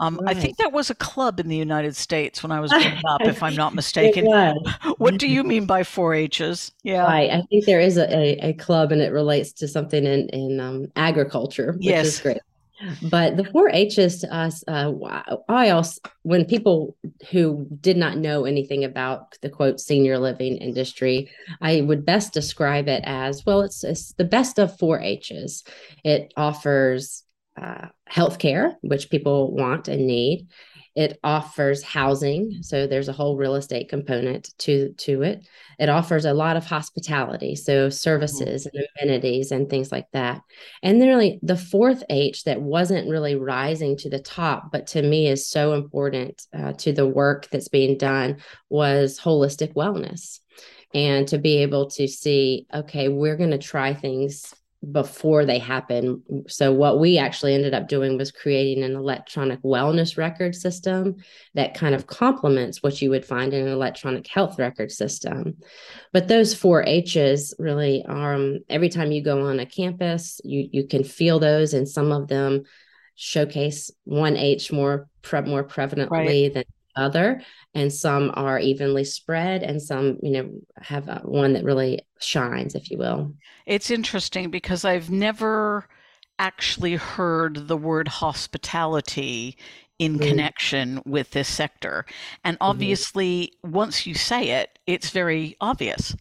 um, 0.00 0.18
right. 0.22 0.34
I 0.34 0.40
think 0.40 0.56
that 0.56 0.72
was 0.72 0.88
a 0.88 0.94
club 0.94 1.38
in 1.40 1.48
the 1.48 1.56
United 1.56 1.94
States 1.94 2.42
when 2.42 2.50
I 2.50 2.58
was 2.58 2.70
growing 2.70 3.02
up, 3.06 3.20
if 3.20 3.42
I'm 3.42 3.54
not 3.54 3.74
mistaken. 3.74 4.24
what 4.96 5.18
do 5.18 5.28
you 5.28 5.44
mean 5.44 5.66
by 5.66 5.84
four 5.84 6.14
H's? 6.14 6.72
Yeah, 6.82 7.04
right. 7.04 7.30
I 7.30 7.42
think 7.50 7.66
there 7.66 7.80
is 7.80 7.98
a, 7.98 8.10
a, 8.10 8.48
a 8.48 8.52
club, 8.54 8.92
and 8.92 9.02
it 9.02 9.12
relates 9.12 9.52
to 9.52 9.68
something 9.68 10.06
in 10.06 10.30
in 10.30 10.58
um, 10.58 10.86
agriculture, 10.96 11.72
which 11.72 11.84
yes. 11.84 12.06
is 12.06 12.20
great. 12.20 12.38
But 13.02 13.36
the 13.36 13.44
four 13.44 13.68
H's 13.70 14.20
to 14.20 14.34
us, 14.34 14.64
uh, 14.66 14.92
I 15.48 15.70
also, 15.70 16.00
when 16.22 16.44
people 16.44 16.96
who 17.30 17.66
did 17.80 17.96
not 17.96 18.16
know 18.16 18.44
anything 18.44 18.84
about 18.84 19.38
the 19.42 19.50
quote 19.50 19.80
senior 19.80 20.18
living 20.18 20.56
industry, 20.56 21.30
I 21.60 21.82
would 21.82 22.04
best 22.06 22.32
describe 22.32 22.88
it 22.88 23.02
as 23.04 23.44
well, 23.44 23.62
it's, 23.62 23.84
it's 23.84 24.12
the 24.14 24.24
best 24.24 24.58
of 24.58 24.78
four 24.78 25.00
H's. 25.00 25.64
It 26.04 26.32
offers 26.36 27.24
uh, 27.60 27.88
healthcare, 28.10 28.74
which 28.80 29.10
people 29.10 29.52
want 29.54 29.88
and 29.88 30.06
need. 30.06 30.48
It 31.00 31.18
offers 31.24 31.82
housing, 31.82 32.58
so 32.60 32.86
there's 32.86 33.08
a 33.08 33.14
whole 33.14 33.38
real 33.38 33.54
estate 33.54 33.88
component 33.88 34.52
to 34.58 34.92
to 34.98 35.22
it. 35.22 35.46
It 35.78 35.88
offers 35.88 36.26
a 36.26 36.34
lot 36.34 36.58
of 36.58 36.66
hospitality, 36.66 37.56
so 37.56 37.88
services 37.88 38.66
and 38.66 38.84
amenities 39.00 39.50
and 39.50 39.70
things 39.70 39.90
like 39.90 40.08
that. 40.12 40.42
And 40.82 41.00
then 41.00 41.08
really 41.08 41.40
the 41.42 41.56
fourth 41.56 42.04
H 42.10 42.44
that 42.44 42.60
wasn't 42.60 43.08
really 43.08 43.34
rising 43.34 43.96
to 43.96 44.10
the 44.10 44.18
top, 44.18 44.70
but 44.70 44.86
to 44.88 45.00
me 45.00 45.26
is 45.26 45.48
so 45.48 45.72
important 45.72 46.46
uh, 46.52 46.74
to 46.74 46.92
the 46.92 47.06
work 47.06 47.48
that's 47.50 47.68
being 47.68 47.96
done 47.96 48.36
was 48.68 49.18
holistic 49.18 49.72
wellness 49.72 50.40
and 50.92 51.26
to 51.28 51.38
be 51.38 51.58
able 51.58 51.88
to 51.88 52.06
see 52.08 52.66
okay 52.74 53.08
we're 53.08 53.36
going 53.36 53.52
to 53.52 53.58
try 53.58 53.94
things 53.94 54.52
before 54.92 55.44
they 55.44 55.58
happen. 55.58 56.22
So, 56.48 56.72
what 56.72 57.00
we 57.00 57.18
actually 57.18 57.54
ended 57.54 57.74
up 57.74 57.88
doing 57.88 58.16
was 58.16 58.32
creating 58.32 58.82
an 58.82 58.96
electronic 58.96 59.62
wellness 59.62 60.16
record 60.16 60.54
system 60.54 61.16
that 61.54 61.74
kind 61.74 61.94
of 61.94 62.06
complements 62.06 62.82
what 62.82 63.00
you 63.02 63.10
would 63.10 63.24
find 63.24 63.52
in 63.52 63.66
an 63.66 63.72
electronic 63.72 64.26
health 64.26 64.58
record 64.58 64.90
system. 64.90 65.58
But 66.12 66.28
those 66.28 66.54
four 66.54 66.82
H's 66.82 67.54
really 67.58 68.04
are 68.06 68.34
um, 68.34 68.60
every 68.68 68.88
time 68.88 69.12
you 69.12 69.22
go 69.22 69.46
on 69.48 69.60
a 69.60 69.66
campus, 69.66 70.40
you, 70.44 70.68
you 70.72 70.86
can 70.86 71.04
feel 71.04 71.38
those, 71.38 71.74
and 71.74 71.88
some 71.88 72.10
of 72.10 72.28
them 72.28 72.62
showcase 73.16 73.90
one 74.04 74.36
H 74.36 74.72
more 74.72 75.08
pre- 75.20 75.42
more 75.42 75.62
prevalently 75.64 76.10
right. 76.10 76.54
than 76.54 76.64
other 76.96 77.42
and 77.74 77.92
some 77.92 78.30
are 78.34 78.58
evenly 78.58 79.04
spread 79.04 79.62
and 79.62 79.80
some 79.80 80.18
you 80.22 80.30
know 80.30 80.50
have 80.80 81.08
a, 81.08 81.20
one 81.24 81.52
that 81.52 81.64
really 81.64 82.00
shines 82.18 82.74
if 82.74 82.90
you 82.90 82.98
will 82.98 83.32
it's 83.66 83.90
interesting 83.90 84.50
because 84.50 84.84
i've 84.84 85.10
never 85.10 85.86
actually 86.38 86.96
heard 86.96 87.68
the 87.68 87.76
word 87.76 88.08
hospitality 88.08 89.56
in 89.98 90.18
mm. 90.18 90.28
connection 90.28 91.00
with 91.04 91.30
this 91.30 91.48
sector 91.48 92.04
and 92.44 92.56
mm-hmm. 92.56 92.70
obviously 92.70 93.52
mm-hmm. 93.64 93.72
once 93.72 94.06
you 94.06 94.14
say 94.14 94.50
it 94.50 94.78
it's 94.86 95.10
very 95.10 95.56
obvious 95.60 96.16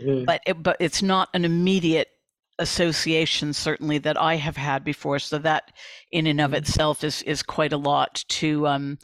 mm-hmm. 0.00 0.24
but 0.24 0.40
it, 0.46 0.62
but 0.62 0.76
it's 0.80 1.02
not 1.02 1.28
an 1.34 1.44
immediate 1.44 2.08
associations 2.58 3.56
certainly 3.56 3.98
that 3.98 4.20
I 4.20 4.36
have 4.36 4.56
had 4.56 4.84
before. 4.84 5.18
So 5.18 5.38
that 5.38 5.72
in 6.10 6.26
and 6.26 6.40
of 6.40 6.50
mm-hmm. 6.50 6.58
itself 6.58 7.04
is 7.04 7.22
is 7.22 7.42
quite 7.42 7.72
a 7.72 7.78
lot 7.78 8.24
to 8.28 8.66
um, 8.66 8.98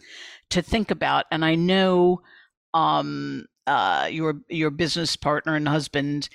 to 0.51 0.63
think 0.63 0.91
about. 0.91 1.27
And 1.31 1.45
I 1.45 1.55
know 1.55 2.23
um, 2.75 3.47
uh, 3.67 4.09
your 4.11 4.41
your 4.49 4.71
business 4.71 5.17
partner 5.17 5.55
and 5.55 5.69
husband 5.69 6.29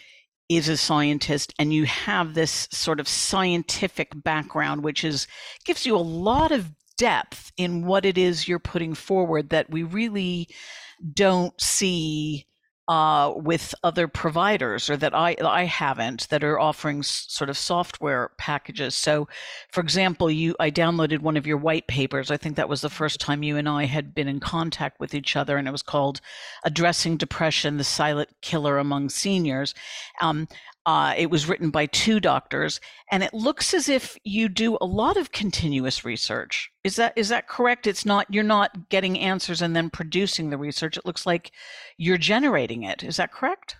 is 0.49 0.69
a 0.69 0.77
scientist 0.77 1.53
and 1.59 1.73
you 1.73 1.85
have 1.85 2.33
this 2.33 2.69
sort 2.71 3.01
of 3.01 3.07
scientific 3.07 4.11
background 4.23 4.81
which 4.81 5.03
is 5.03 5.27
gives 5.65 5.85
you 5.85 5.93
a 5.93 5.99
lot 5.99 6.53
of 6.53 6.71
depth 6.97 7.51
in 7.57 7.85
what 7.85 8.05
it 8.05 8.17
is 8.17 8.47
you're 8.47 8.57
putting 8.57 8.93
forward 8.93 9.49
that 9.49 9.69
we 9.69 9.83
really 9.83 10.47
don't 11.13 11.59
see 11.59 12.46
uh, 12.87 13.33
with 13.35 13.75
other 13.83 14.07
providers 14.07 14.89
or 14.89 14.97
that 14.97 15.13
I 15.13 15.35
I 15.43 15.65
haven't 15.65 16.29
that 16.29 16.43
are 16.43 16.59
offering 16.59 16.99
s- 16.99 17.25
sort 17.27 17.49
of 17.49 17.57
software 17.57 18.31
packages. 18.37 18.95
So, 18.95 19.27
for 19.71 19.81
example, 19.81 20.31
you 20.31 20.55
I 20.59 20.71
downloaded 20.71 21.19
one 21.19 21.37
of 21.37 21.45
your 21.45 21.57
white 21.57 21.87
papers. 21.87 22.31
I 22.31 22.37
think 22.37 22.55
that 22.55 22.69
was 22.69 22.81
the 22.81 22.89
first 22.89 23.19
time 23.19 23.43
you 23.43 23.57
and 23.57 23.67
I 23.67 23.85
had 23.85 24.15
been 24.15 24.27
in 24.27 24.39
contact 24.39 24.99
with 24.99 25.13
each 25.13 25.35
other, 25.35 25.57
and 25.57 25.67
it 25.67 25.71
was 25.71 25.83
called 25.83 26.21
"Addressing 26.63 27.17
Depression: 27.17 27.77
The 27.77 27.83
Silent 27.83 28.29
Killer 28.41 28.77
Among 28.77 29.09
Seniors." 29.09 29.73
Um, 30.21 30.47
uh, 30.87 31.13
it 31.17 31.29
was 31.29 31.49
written 31.49 31.69
by 31.69 31.85
two 31.87 32.21
doctors, 32.21 32.79
and 33.11 33.21
it 33.21 33.33
looks 33.33 33.73
as 33.73 33.89
if 33.89 34.17
you 34.23 34.47
do 34.47 34.77
a 34.79 34.85
lot 34.85 35.17
of 35.17 35.33
continuous 35.33 36.05
research. 36.05 36.71
Is 36.85 36.95
that 36.95 37.11
is 37.17 37.27
that 37.27 37.49
correct? 37.49 37.87
It's 37.87 38.05
not 38.05 38.25
you're 38.33 38.43
not 38.43 38.87
getting 38.87 39.19
answers 39.19 39.61
and 39.61 39.75
then 39.75 39.89
producing 39.89 40.49
the 40.49 40.57
research. 40.57 40.95
It 40.95 41.05
looks 41.05 41.25
like 41.25 41.51
you're 41.97 42.17
generating 42.17 42.83
it. 42.83 43.03
Is 43.03 43.17
that 43.17 43.33
correct? 43.33 43.75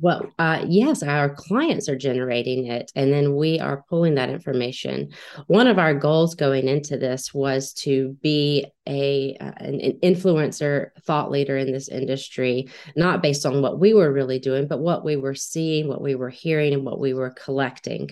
Well, 0.00 0.30
uh, 0.38 0.64
yes, 0.68 1.02
our 1.02 1.30
clients 1.34 1.88
are 1.88 1.96
generating 1.96 2.66
it, 2.66 2.92
and 2.94 3.12
then 3.12 3.34
we 3.34 3.58
are 3.58 3.84
pulling 3.88 4.14
that 4.14 4.30
information. 4.30 5.10
One 5.48 5.66
of 5.66 5.78
our 5.78 5.92
goals 5.92 6.34
going 6.34 6.68
into 6.68 6.96
this 6.96 7.34
was 7.34 7.72
to 7.74 8.16
be 8.22 8.66
a 8.86 9.36
uh, 9.40 9.52
an, 9.56 9.80
an 9.80 9.98
influencer 10.02 10.90
thought 11.04 11.30
leader 11.30 11.56
in 11.56 11.72
this 11.72 11.88
industry, 11.88 12.68
not 12.96 13.22
based 13.22 13.44
on 13.44 13.60
what 13.60 13.80
we 13.80 13.92
were 13.92 14.12
really 14.12 14.38
doing, 14.38 14.68
but 14.68 14.78
what 14.78 15.04
we 15.04 15.16
were 15.16 15.34
seeing, 15.34 15.88
what 15.88 16.00
we 16.00 16.14
were 16.14 16.30
hearing, 16.30 16.74
and 16.74 16.84
what 16.84 17.00
we 17.00 17.12
were 17.12 17.30
collecting. 17.30 18.10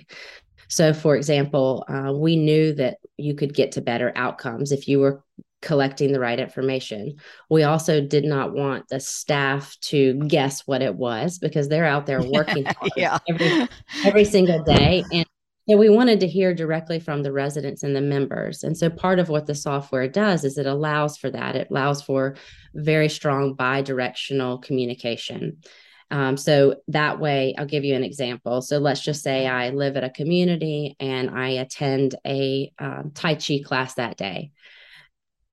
So, 0.68 0.92
for 0.92 1.14
example, 1.14 1.84
uh, 1.88 2.12
we 2.12 2.36
knew 2.36 2.74
that 2.74 2.98
you 3.16 3.34
could 3.34 3.54
get 3.54 3.72
to 3.72 3.80
better 3.80 4.12
outcomes 4.16 4.72
if 4.72 4.88
you 4.88 4.98
were 4.98 5.22
collecting 5.62 6.12
the 6.12 6.20
right 6.20 6.38
information. 6.38 7.16
We 7.50 7.62
also 7.62 8.00
did 8.00 8.24
not 8.24 8.52
want 8.52 8.88
the 8.88 9.00
staff 9.00 9.76
to 9.82 10.14
guess 10.26 10.66
what 10.66 10.82
it 10.82 10.94
was 10.94 11.38
because 11.38 11.68
they're 11.68 11.86
out 11.86 12.06
there 12.06 12.22
working 12.30 12.66
yeah. 12.96 13.18
every, 13.28 13.68
every 14.04 14.24
single 14.24 14.62
day. 14.62 15.04
And 15.12 15.26
so 15.68 15.76
we 15.76 15.88
wanted 15.88 16.20
to 16.20 16.28
hear 16.28 16.54
directly 16.54 17.00
from 17.00 17.22
the 17.22 17.32
residents 17.32 17.82
and 17.82 17.96
the 17.96 18.00
members. 18.00 18.62
And 18.62 18.76
so 18.76 18.88
part 18.88 19.18
of 19.18 19.28
what 19.28 19.46
the 19.46 19.54
software 19.54 20.06
does 20.06 20.44
is 20.44 20.58
it 20.58 20.66
allows 20.66 21.16
for 21.16 21.30
that. 21.30 21.56
It 21.56 21.68
allows 21.70 22.02
for 22.02 22.36
very 22.74 23.08
strong 23.08 23.54
bi-directional 23.54 24.58
communication. 24.58 25.58
Um, 26.12 26.36
so 26.36 26.76
that 26.86 27.18
way, 27.18 27.56
I'll 27.58 27.66
give 27.66 27.84
you 27.84 27.96
an 27.96 28.04
example. 28.04 28.62
So 28.62 28.78
let's 28.78 29.00
just 29.00 29.24
say 29.24 29.48
I 29.48 29.70
live 29.70 29.96
at 29.96 30.04
a 30.04 30.10
community 30.10 30.94
and 31.00 31.30
I 31.30 31.48
attend 31.48 32.14
a 32.24 32.72
um, 32.78 33.10
Tai 33.12 33.34
Chi 33.34 33.60
class 33.64 33.94
that 33.94 34.16
day 34.16 34.52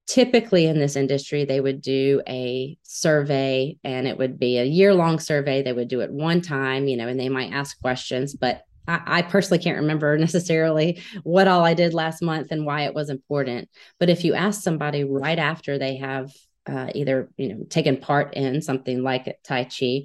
typically 0.08 0.66
in 0.66 0.80
this 0.80 0.96
industry 0.96 1.46
they 1.46 1.62
would 1.62 1.82
do 1.82 2.22
a 2.28 2.78
survey 2.84 3.78
and 3.84 4.08
it 4.08 4.18
would 4.18 4.38
be 4.38 4.58
a 4.58 4.66
year 4.66 4.94
long 4.94 5.20
survey. 5.20 5.64
They 5.64 5.74
would 5.74 5.88
do 5.88 6.02
it 6.02 6.12
one 6.12 6.42
time 6.42 6.88
you 6.88 6.98
know 6.98 7.08
and 7.08 7.20
they 7.20 7.30
might 7.30 7.54
ask 7.54 7.80
questions 7.82 8.34
but 8.34 8.64
I, 8.86 9.22
personally 9.22 9.64
can't 9.64 9.80
remember 9.80 10.18
necessarily 10.18 11.02
what 11.24 11.48
all 11.48 11.64
i 11.64 11.74
did 11.74 11.94
last 11.94 12.22
month 12.22 12.52
and 12.52 12.66
why 12.66 12.82
it 12.82 12.94
was 12.94 13.10
important. 13.10 13.70
But 14.00 14.10
if 14.10 14.26
you 14.26 14.34
ask 14.34 14.62
somebody 14.62 15.06
right 15.06 15.40
after 15.40 15.78
they 15.78 15.98
have 15.98 16.32
uh, 16.66 16.90
either 16.94 17.30
you 17.38 17.50
know 17.50 17.64
taken 17.70 17.98
part 17.98 18.34
in 18.34 18.62
something 18.62 19.04
like 19.04 19.38
tai 19.44 19.66
chi 19.66 20.04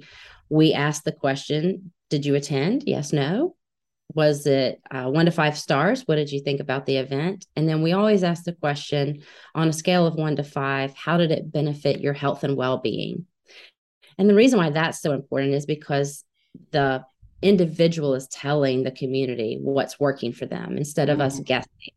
we 0.49 0.73
ask 0.73 1.03
the 1.03 1.11
question 1.11 1.91
did 2.09 2.25
you 2.25 2.35
attend? 2.35 2.83
Yes 2.87 3.13
no 3.13 3.55
was 4.13 4.47
it 4.47 4.81
uh, 4.89 5.05
one 5.05 5.25
to 5.25 5.31
five 5.31 5.57
stars? 5.57 6.03
What 6.05 6.15
did 6.15 6.31
you 6.31 6.41
think 6.41 6.59
about 6.59 6.85
the 6.85 6.97
event? 6.97 7.45
And 7.55 7.69
then 7.69 7.81
we 7.81 7.93
always 7.93 8.23
ask 8.23 8.43
the 8.43 8.53
question 8.53 9.21
on 9.53 9.67
a 9.67 9.73
scale 9.73 10.07
of 10.07 10.15
one 10.15 10.35
to 10.37 10.43
five, 10.43 10.93
how 10.95 11.17
did 11.17 11.31
it 11.31 11.51
benefit 11.51 12.01
your 12.01 12.13
health 12.13 12.43
and 12.43 12.57
well 12.57 12.79
being? 12.79 13.25
And 14.17 14.29
the 14.29 14.35
reason 14.35 14.59
why 14.59 14.71
that's 14.71 15.01
so 15.01 15.13
important 15.13 15.53
is 15.53 15.65
because 15.65 16.23
the 16.71 17.05
individual 17.41 18.15
is 18.15 18.27
telling 18.27 18.83
the 18.83 18.91
community 18.91 19.57
what's 19.61 19.99
working 19.99 20.33
for 20.33 20.45
them 20.45 20.75
instead 20.75 21.09
of 21.09 21.19
mm-hmm. 21.19 21.27
us 21.27 21.39
guessing 21.39 21.93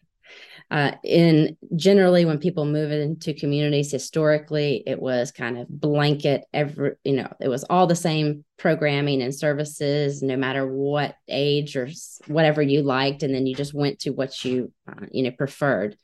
uh, 0.72 0.92
in 1.04 1.54
generally 1.76 2.24
when 2.24 2.38
people 2.38 2.64
move 2.64 2.90
into 2.90 3.34
communities 3.34 3.92
historically 3.92 4.82
it 4.86 4.98
was 4.98 5.30
kind 5.30 5.58
of 5.58 5.68
blanket 5.68 6.44
every 6.54 6.92
you 7.04 7.12
know 7.12 7.30
it 7.40 7.48
was 7.48 7.62
all 7.64 7.86
the 7.86 7.94
same 7.94 8.42
programming 8.56 9.20
and 9.20 9.34
services 9.34 10.22
no 10.22 10.34
matter 10.34 10.66
what 10.66 11.14
age 11.28 11.76
or 11.76 11.90
whatever 12.26 12.62
you 12.62 12.80
liked 12.80 13.22
and 13.22 13.34
then 13.34 13.44
you 13.44 13.54
just 13.54 13.74
went 13.74 13.98
to 13.98 14.10
what 14.10 14.44
you 14.44 14.72
uh, 14.88 15.06
you 15.12 15.22
know 15.22 15.30
preferred. 15.30 15.96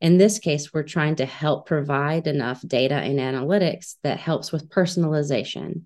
In 0.00 0.18
this 0.18 0.38
case 0.38 0.72
we're 0.72 0.84
trying 0.84 1.16
to 1.16 1.26
help 1.26 1.66
provide 1.66 2.28
enough 2.28 2.62
data 2.64 2.94
and 2.94 3.18
analytics 3.18 3.96
that 4.04 4.20
helps 4.20 4.52
with 4.52 4.68
personalization 4.68 5.82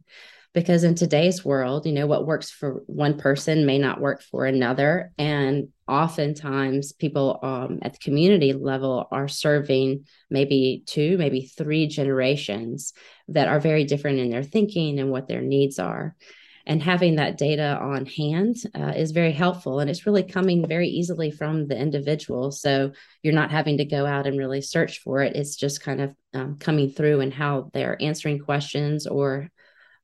because 0.56 0.84
in 0.84 0.94
today's 0.94 1.44
world 1.44 1.84
you 1.84 1.92
know 1.92 2.06
what 2.06 2.26
works 2.26 2.50
for 2.50 2.82
one 2.86 3.18
person 3.18 3.66
may 3.66 3.78
not 3.78 4.00
work 4.00 4.22
for 4.22 4.46
another. 4.46 5.12
And 5.18 5.68
oftentimes 5.86 6.92
people 6.92 7.38
um, 7.42 7.80
at 7.82 7.92
the 7.92 7.98
community 7.98 8.54
level 8.54 9.06
are 9.12 9.28
serving 9.28 10.06
maybe 10.30 10.82
two 10.86 11.18
maybe 11.18 11.42
three 11.42 11.88
generations 11.88 12.94
that 13.28 13.48
are 13.48 13.60
very 13.60 13.84
different 13.84 14.18
in 14.18 14.30
their 14.30 14.42
thinking 14.42 14.98
and 14.98 15.10
what 15.10 15.28
their 15.28 15.42
needs 15.42 15.78
are. 15.78 16.16
And 16.64 16.82
having 16.82 17.16
that 17.16 17.36
data 17.36 17.78
on 17.78 18.06
hand 18.06 18.56
uh, 18.74 18.94
is 18.96 19.12
very 19.12 19.32
helpful 19.32 19.78
and 19.80 19.90
it's 19.90 20.06
really 20.06 20.22
coming 20.22 20.66
very 20.66 20.88
easily 20.88 21.30
from 21.30 21.66
the 21.66 21.76
individual. 21.76 22.50
So 22.50 22.92
you're 23.22 23.34
not 23.34 23.50
having 23.50 23.76
to 23.76 23.84
go 23.84 24.06
out 24.06 24.26
and 24.26 24.38
really 24.38 24.62
search 24.62 25.00
for 25.00 25.20
it. 25.20 25.36
It's 25.36 25.54
just 25.54 25.82
kind 25.82 26.00
of 26.00 26.14
um, 26.32 26.56
coming 26.58 26.88
through 26.88 27.20
and 27.20 27.32
how 27.32 27.70
they're 27.74 28.00
answering 28.00 28.38
questions 28.38 29.06
or 29.06 29.50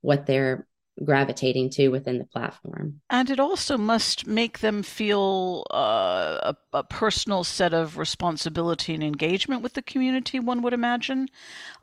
what 0.02 0.26
they're 0.26 0.66
gravitating 1.04 1.70
to 1.70 1.88
within 1.88 2.18
the 2.18 2.24
platform. 2.24 3.00
And 3.10 3.30
it 3.30 3.40
also 3.40 3.78
must 3.78 4.26
make 4.26 4.58
them 4.58 4.82
feel 4.82 5.66
uh, 5.72 6.52
a, 6.52 6.78
a, 6.78 6.84
personal 6.84 7.44
set 7.44 7.72
of 7.72 7.96
responsibility 7.96 8.94
and 8.94 9.02
engagement 9.02 9.62
with 9.62 9.72
the 9.72 9.82
community. 9.82 10.38
One 10.38 10.62
would 10.62 10.74
imagine, 10.74 11.28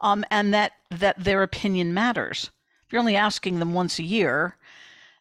um, 0.02 0.24
and 0.30 0.54
that 0.54 0.74
that 0.92 1.24
their 1.24 1.44
opinion 1.44 1.94
matters. 1.94 2.52
If 2.86 2.94
you're 2.94 3.00
only 3.00 3.16
asking 3.16 3.60
them 3.60 3.74
once 3.74 4.00
a 4.00 4.04
year, 4.04 4.56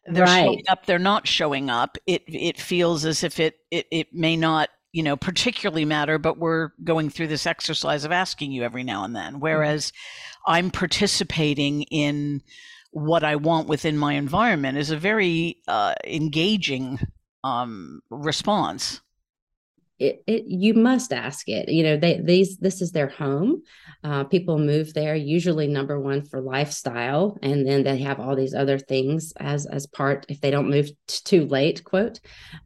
they're 0.07 0.25
right. 0.25 0.45
showing 0.45 0.65
up. 0.69 0.87
They're 0.87 0.99
not 0.99 1.27
showing 1.27 1.71
up. 1.71 1.97
It 2.07 2.23
it 2.27 2.61
feels 2.61 3.05
as 3.05 3.25
if 3.25 3.41
it 3.41 3.57
it 3.71 3.87
it 3.91 4.15
may 4.15 4.37
not 4.37 4.69
you 4.93 5.03
know 5.03 5.17
particularly 5.17 5.85
matter 5.85 6.19
but 6.19 6.39
we're 6.39 6.71
going 6.83 7.11
through 7.11 7.27
this 7.27 7.47
exercise 7.47 8.05
of 8.07 8.11
asking 8.11 8.53
you 8.53 8.63
every 8.63 8.83
now 8.83 9.05
and 9.05 9.15
then 9.15 9.35
mm-hmm. 9.35 9.43
whereas 9.43 9.93
mm-hmm. 9.93 10.53
i'm 10.53 10.71
participating 10.71 11.83
in 11.83 12.43
what 12.91 13.25
I 13.25 13.37
want 13.37 13.69
within 13.69 13.97
my 13.99 14.15
environment 14.15 14.79
is 14.79 14.91
a 14.91 14.97
very 14.97 15.59
uh, 15.69 15.95
engaging 16.05 16.99
um, 17.45 18.01
response. 18.11 19.01
It, 19.99 20.23
it, 20.29 20.45
you 20.47 20.75
must 20.75 21.13
ask 21.13 21.49
it. 21.49 21.69
You 21.69 21.83
know, 21.83 21.97
they 21.97 22.21
these 22.21 22.57
this 22.59 22.81
is 22.81 22.93
their 22.93 23.09
home. 23.09 23.65
Uh, 24.05 24.23
people 24.23 24.57
move 24.57 24.95
there 24.95 25.17
usually 25.17 25.67
number 25.67 25.99
one 25.99 26.25
for 26.25 26.41
lifestyle, 26.41 27.37
and 27.43 27.67
then 27.67 27.83
they 27.83 27.99
have 27.99 28.21
all 28.21 28.37
these 28.37 28.55
other 28.55 28.79
things 28.79 29.33
as 29.41 29.67
as 29.67 29.89
part 29.89 30.25
if 30.29 30.41
they 30.41 30.53
don't 30.53 30.71
move 30.71 30.89
t- 31.09 31.19
too 31.25 31.47
late. 31.47 31.83
Quote, 31.83 32.21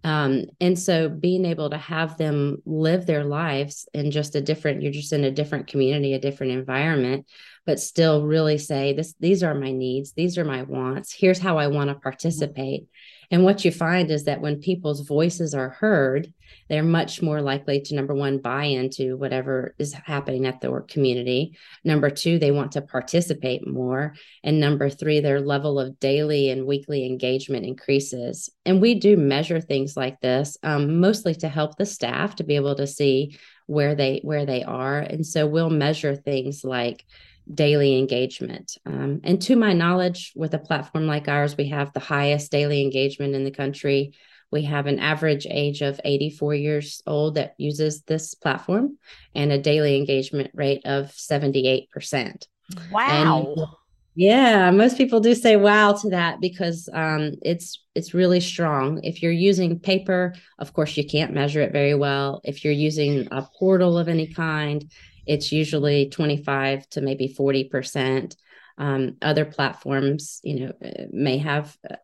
um, 0.05 0.45
and 0.61 0.79
so 0.79 1.09
being 1.09 1.47
able 1.47 1.71
to 1.71 1.79
have 1.79 2.19
them 2.19 2.59
live 2.67 3.07
their 3.07 3.25
lives 3.25 3.89
in 3.95 4.11
just 4.11 4.35
a 4.35 4.43
different, 4.43 4.83
you're 4.83 4.93
just 4.93 5.15
in 5.15 5.25
a 5.25 5.31
different 5.31 5.69
community, 5.69 6.13
a 6.13 6.21
different 6.21 6.53
environment 6.53 7.27
but 7.67 7.81
still 7.81 8.27
really 8.27 8.59
say 8.59 8.93
this 8.93 9.15
these 9.21 9.43
are 9.43 9.55
my 9.55 9.73
needs 9.73 10.13
these 10.13 10.39
are 10.39 10.45
my 10.45 10.63
wants 10.63 11.13
here's 11.13 11.39
how 11.39 11.59
i 11.59 11.67
want 11.67 11.89
to 11.89 11.95
participate. 11.95 12.87
And 13.31 13.45
what 13.45 13.65
you 13.65 13.73
find 13.73 14.11
is 14.11 14.25
that 14.25 14.43
when 14.43 14.61
people's 14.61 15.01
voices 15.09 15.55
are 15.55 15.71
heard 15.71 16.33
they're 16.69 16.83
much 16.83 17.23
more 17.23 17.43
likely 17.43 17.81
to 17.81 17.95
number 17.95 18.15
one 18.15 18.39
buy 18.39 18.65
into 18.65 19.17
whatever 19.17 19.75
is 19.79 19.93
happening 19.93 20.47
at 20.47 20.61
their 20.61 20.81
community. 20.83 21.57
Number 21.85 22.11
two 22.11 22.39
they 22.39 22.51
want 22.51 22.73
to 22.73 22.83
participate 22.83 23.67
more. 23.67 24.15
And 24.43 24.61
number 24.61 24.89
three 24.89 25.21
their 25.21 25.41
level 25.41 25.79
of 25.79 25.99
daily 26.01 26.51
and 26.51 26.67
weekly 26.67 27.07
engagement 27.07 27.67
increases. 27.67 28.51
And 28.65 28.81
we 28.81 28.95
do 28.95 29.17
measure 29.17 29.61
things 29.61 29.97
like 29.97 30.21
this 30.21 30.57
um, 30.63 31.01
mostly 31.01 31.35
to 31.37 31.49
help 31.49 31.77
the 31.77 31.87
staff 31.87 32.37
to 32.37 32.45
be 32.45 32.57
able 32.57 32.75
to 32.77 32.87
see 32.87 33.39
where 33.67 33.95
they 33.95 34.21
where 34.23 34.47
they 34.47 34.63
are. 34.63 34.99
And 34.99 35.27
so 35.27 35.47
we'll 35.47 35.71
measure 35.71 36.17
things 36.17 36.65
like 36.65 37.05
daily 37.53 37.99
engagement. 37.99 38.77
Um, 38.87 39.21
and 39.25 39.41
to 39.43 39.57
my 39.57 39.73
knowledge, 39.73 40.33
with 40.37 40.55
a 40.55 40.59
platform 40.59 41.07
like 41.07 41.29
ours, 41.29 41.57
we 41.57 41.69
have 41.69 41.93
the 41.93 42.01
highest 42.01 42.51
daily 42.51 42.83
engagement 42.83 43.35
in 43.35 43.45
the 43.45 43.51
country. 43.51 44.15
We 44.51 44.63
have 44.65 44.87
an 44.87 44.99
average 44.99 45.47
age 45.49 45.81
of 45.81 46.01
84 46.05 46.55
years 46.55 47.03
old 47.07 47.37
that 47.37 47.55
uses 47.59 48.03
this 48.03 48.35
platform 48.35 48.99
and 49.35 49.51
a 49.51 49.59
daily 49.59 49.97
engagement 49.97 50.51
rate 50.55 50.83
of 50.85 51.07
78%. 51.07 52.47
Wow. 52.91 53.55
And 53.57 53.67
yeah, 54.15 54.71
most 54.71 54.99
people 54.99 55.21
do 55.21 55.35
say 55.35 55.57
wow 55.57 55.93
to 55.93 56.11
that 56.11 56.41
because 56.41 56.89
um, 56.93 57.33
it's 57.41 57.83
it's 57.95 58.13
really 58.13 58.41
strong. 58.41 59.03
If 59.03 59.23
you're 59.23 59.33
using 59.33 59.79
paper, 59.79 60.35
of 60.59 60.75
course 60.75 60.97
you 60.99 61.07
can't 61.07 61.33
measure 61.33 61.63
it 61.63 61.73
very 61.73 61.95
well. 61.95 62.43
If 62.45 62.63
you're 62.63 62.75
using 62.75 63.27
a 63.31 63.47
portal 63.59 63.97
of 63.97 64.09
any 64.09 64.27
kind, 64.27 64.91
it's 65.27 65.53
usually 65.53 66.09
25 66.11 66.89
to 66.91 67.01
maybe 67.01 67.29
40 67.29 67.65
percent. 67.65 68.37
Um, 68.79 69.17
other 69.21 69.45
platforms, 69.45 70.41
you 70.43 70.61
know, 70.61 70.73
uh, 70.83 71.05
may 71.13 71.39
have 71.39 71.77
uh, 71.89 71.97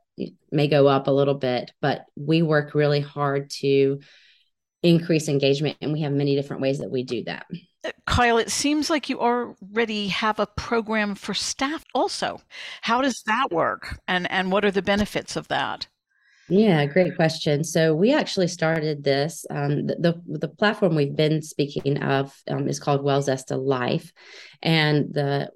may 0.52 0.68
go 0.68 0.86
up 0.86 1.06
a 1.06 1.12
little 1.12 1.34
bit, 1.34 1.72
but 1.80 2.04
we 2.16 2.42
work 2.42 2.74
really 2.74 3.00
hard 3.00 3.50
to 3.50 4.00
increase 4.82 5.28
engagement, 5.28 5.76
and 5.80 5.92
we 5.92 6.02
have 6.02 6.12
many 6.12 6.36
different 6.36 6.62
ways 6.62 6.78
that 6.78 6.90
we 6.90 7.02
do 7.02 7.24
that. 7.24 7.46
Kyle, 8.06 8.38
it 8.38 8.50
seems 8.50 8.90
like 8.90 9.08
you 9.08 9.20
already 9.20 10.08
have 10.08 10.38
a 10.38 10.46
program 10.46 11.14
for 11.14 11.34
staff 11.34 11.84
also. 11.94 12.40
How 12.82 13.00
does 13.00 13.22
that 13.22 13.48
work? 13.50 13.98
And 14.06 14.30
and 14.30 14.52
what 14.52 14.64
are 14.64 14.70
the 14.70 14.82
benefits 14.82 15.36
of 15.36 15.48
that? 15.48 15.88
Yeah, 16.48 16.86
great 16.86 17.14
question. 17.14 17.62
So 17.62 17.94
we 17.94 18.14
actually 18.14 18.48
started 18.48 19.04
this. 19.04 19.44
Um, 19.50 19.86
the, 19.86 19.96
the, 20.26 20.38
the 20.38 20.48
platform 20.48 20.94
we've 20.94 21.14
been 21.14 21.42
speaking 21.42 22.02
of 22.02 22.34
um, 22.48 22.68
is 22.68 22.80
called 22.80 23.02
WellZesta 23.02 23.62
Life, 23.62 24.12
and 24.62 25.12
the 25.12 25.50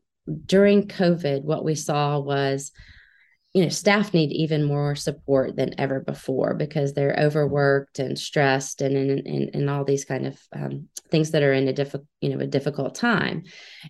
during 0.46 0.86
COVID, 0.86 1.42
what 1.42 1.64
we 1.64 1.74
saw 1.74 2.18
was 2.18 2.72
you 3.54 3.62
know 3.62 3.68
staff 3.68 4.14
need 4.14 4.32
even 4.32 4.64
more 4.64 4.94
support 4.94 5.56
than 5.56 5.78
ever 5.78 6.00
before 6.00 6.54
because 6.54 6.94
they're 6.94 7.16
overworked 7.18 7.98
and 7.98 8.18
stressed 8.18 8.80
and 8.80 8.96
and, 8.96 9.50
and, 9.54 9.70
all 9.70 9.84
these 9.84 10.06
kind 10.06 10.26
of 10.26 10.40
um, 10.54 10.88
things 11.10 11.32
that 11.32 11.42
are 11.42 11.52
in 11.52 11.68
a 11.68 11.72
difficult 11.72 12.06
you 12.20 12.30
know 12.30 12.38
a 12.38 12.46
difficult 12.46 12.94
time. 12.94 13.42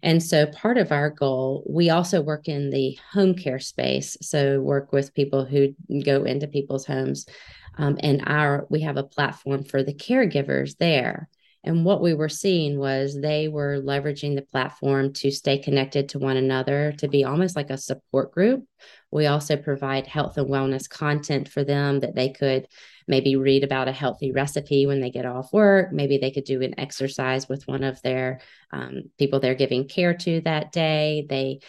And 0.02 0.22
so 0.22 0.46
part 0.46 0.78
of 0.78 0.90
our 0.90 1.10
goal 1.10 1.64
we 1.68 1.90
also 1.90 2.20
work 2.20 2.48
in 2.48 2.70
the 2.70 2.98
home 3.12 3.34
care 3.34 3.60
space. 3.60 4.16
So 4.20 4.60
work 4.60 4.92
with 4.92 5.14
people 5.14 5.44
who 5.44 5.74
go 6.04 6.24
into 6.24 6.48
people's 6.48 6.86
homes 6.86 7.26
um, 7.78 7.98
and 8.00 8.22
our 8.26 8.66
we 8.68 8.80
have 8.80 8.96
a 8.96 9.04
platform 9.04 9.62
for 9.64 9.82
the 9.82 9.94
caregivers 9.94 10.76
there 10.78 11.28
and 11.64 11.84
what 11.84 12.02
we 12.02 12.12
were 12.12 12.28
seeing 12.28 12.78
was 12.78 13.14
they 13.14 13.46
were 13.46 13.80
leveraging 13.80 14.34
the 14.34 14.42
platform 14.42 15.12
to 15.14 15.30
stay 15.30 15.58
connected 15.58 16.08
to 16.08 16.18
one 16.18 16.36
another, 16.36 16.92
to 16.98 17.06
be 17.06 17.22
almost 17.22 17.54
like 17.54 17.70
a 17.70 17.78
support 17.78 18.32
group. 18.32 18.64
We 19.12 19.26
also 19.26 19.56
provide 19.56 20.08
health 20.08 20.38
and 20.38 20.48
wellness 20.48 20.88
content 20.88 21.48
for 21.48 21.62
them 21.62 22.00
that 22.00 22.16
they 22.16 22.30
could 22.30 22.66
maybe 23.06 23.36
read 23.36 23.62
about 23.62 23.86
a 23.86 23.92
healthy 23.92 24.32
recipe 24.32 24.86
when 24.86 25.00
they 25.00 25.10
get 25.10 25.26
off 25.26 25.52
work. 25.52 25.92
Maybe 25.92 26.18
they 26.18 26.32
could 26.32 26.44
do 26.44 26.62
an 26.62 26.78
exercise 26.78 27.48
with 27.48 27.68
one 27.68 27.84
of 27.84 28.02
their 28.02 28.40
um, 28.72 29.02
people 29.18 29.38
they're 29.38 29.54
giving 29.54 29.86
care 29.86 30.14
to 30.14 30.40
that 30.40 30.72
day. 30.72 31.26
They 31.28 31.60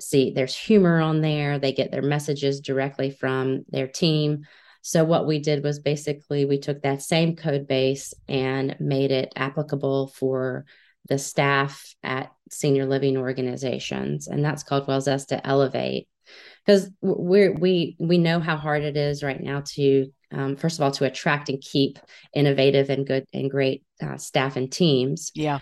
see 0.00 0.30
there's 0.30 0.56
humor 0.56 1.00
on 1.00 1.20
there, 1.20 1.58
they 1.58 1.72
get 1.72 1.90
their 1.90 2.02
messages 2.02 2.60
directly 2.60 3.10
from 3.10 3.64
their 3.68 3.88
team. 3.88 4.46
So 4.86 5.02
what 5.02 5.26
we 5.26 5.38
did 5.38 5.64
was 5.64 5.78
basically 5.78 6.44
we 6.44 6.58
took 6.58 6.82
that 6.82 7.00
same 7.00 7.36
code 7.36 7.66
base 7.66 8.12
and 8.28 8.76
made 8.78 9.12
it 9.12 9.32
applicable 9.34 10.08
for 10.08 10.66
the 11.08 11.16
staff 11.16 11.94
at 12.02 12.30
senior 12.50 12.84
living 12.84 13.16
organizations, 13.16 14.26
and 14.26 14.44
that's 14.44 14.62
called 14.62 14.86
WellZesta 14.86 15.40
Elevate. 15.42 16.06
Because 16.66 16.90
we 17.00 17.48
we 17.48 17.96
we 17.98 18.18
know 18.18 18.40
how 18.40 18.58
hard 18.58 18.82
it 18.82 18.98
is 18.98 19.22
right 19.22 19.42
now 19.42 19.62
to 19.68 20.12
um, 20.30 20.54
first 20.54 20.78
of 20.78 20.82
all 20.82 20.90
to 20.92 21.06
attract 21.06 21.48
and 21.48 21.62
keep 21.62 21.98
innovative 22.34 22.90
and 22.90 23.06
good 23.06 23.24
and 23.32 23.50
great 23.50 23.84
uh, 24.02 24.18
staff 24.18 24.56
and 24.56 24.70
teams. 24.70 25.32
Yeah. 25.34 25.60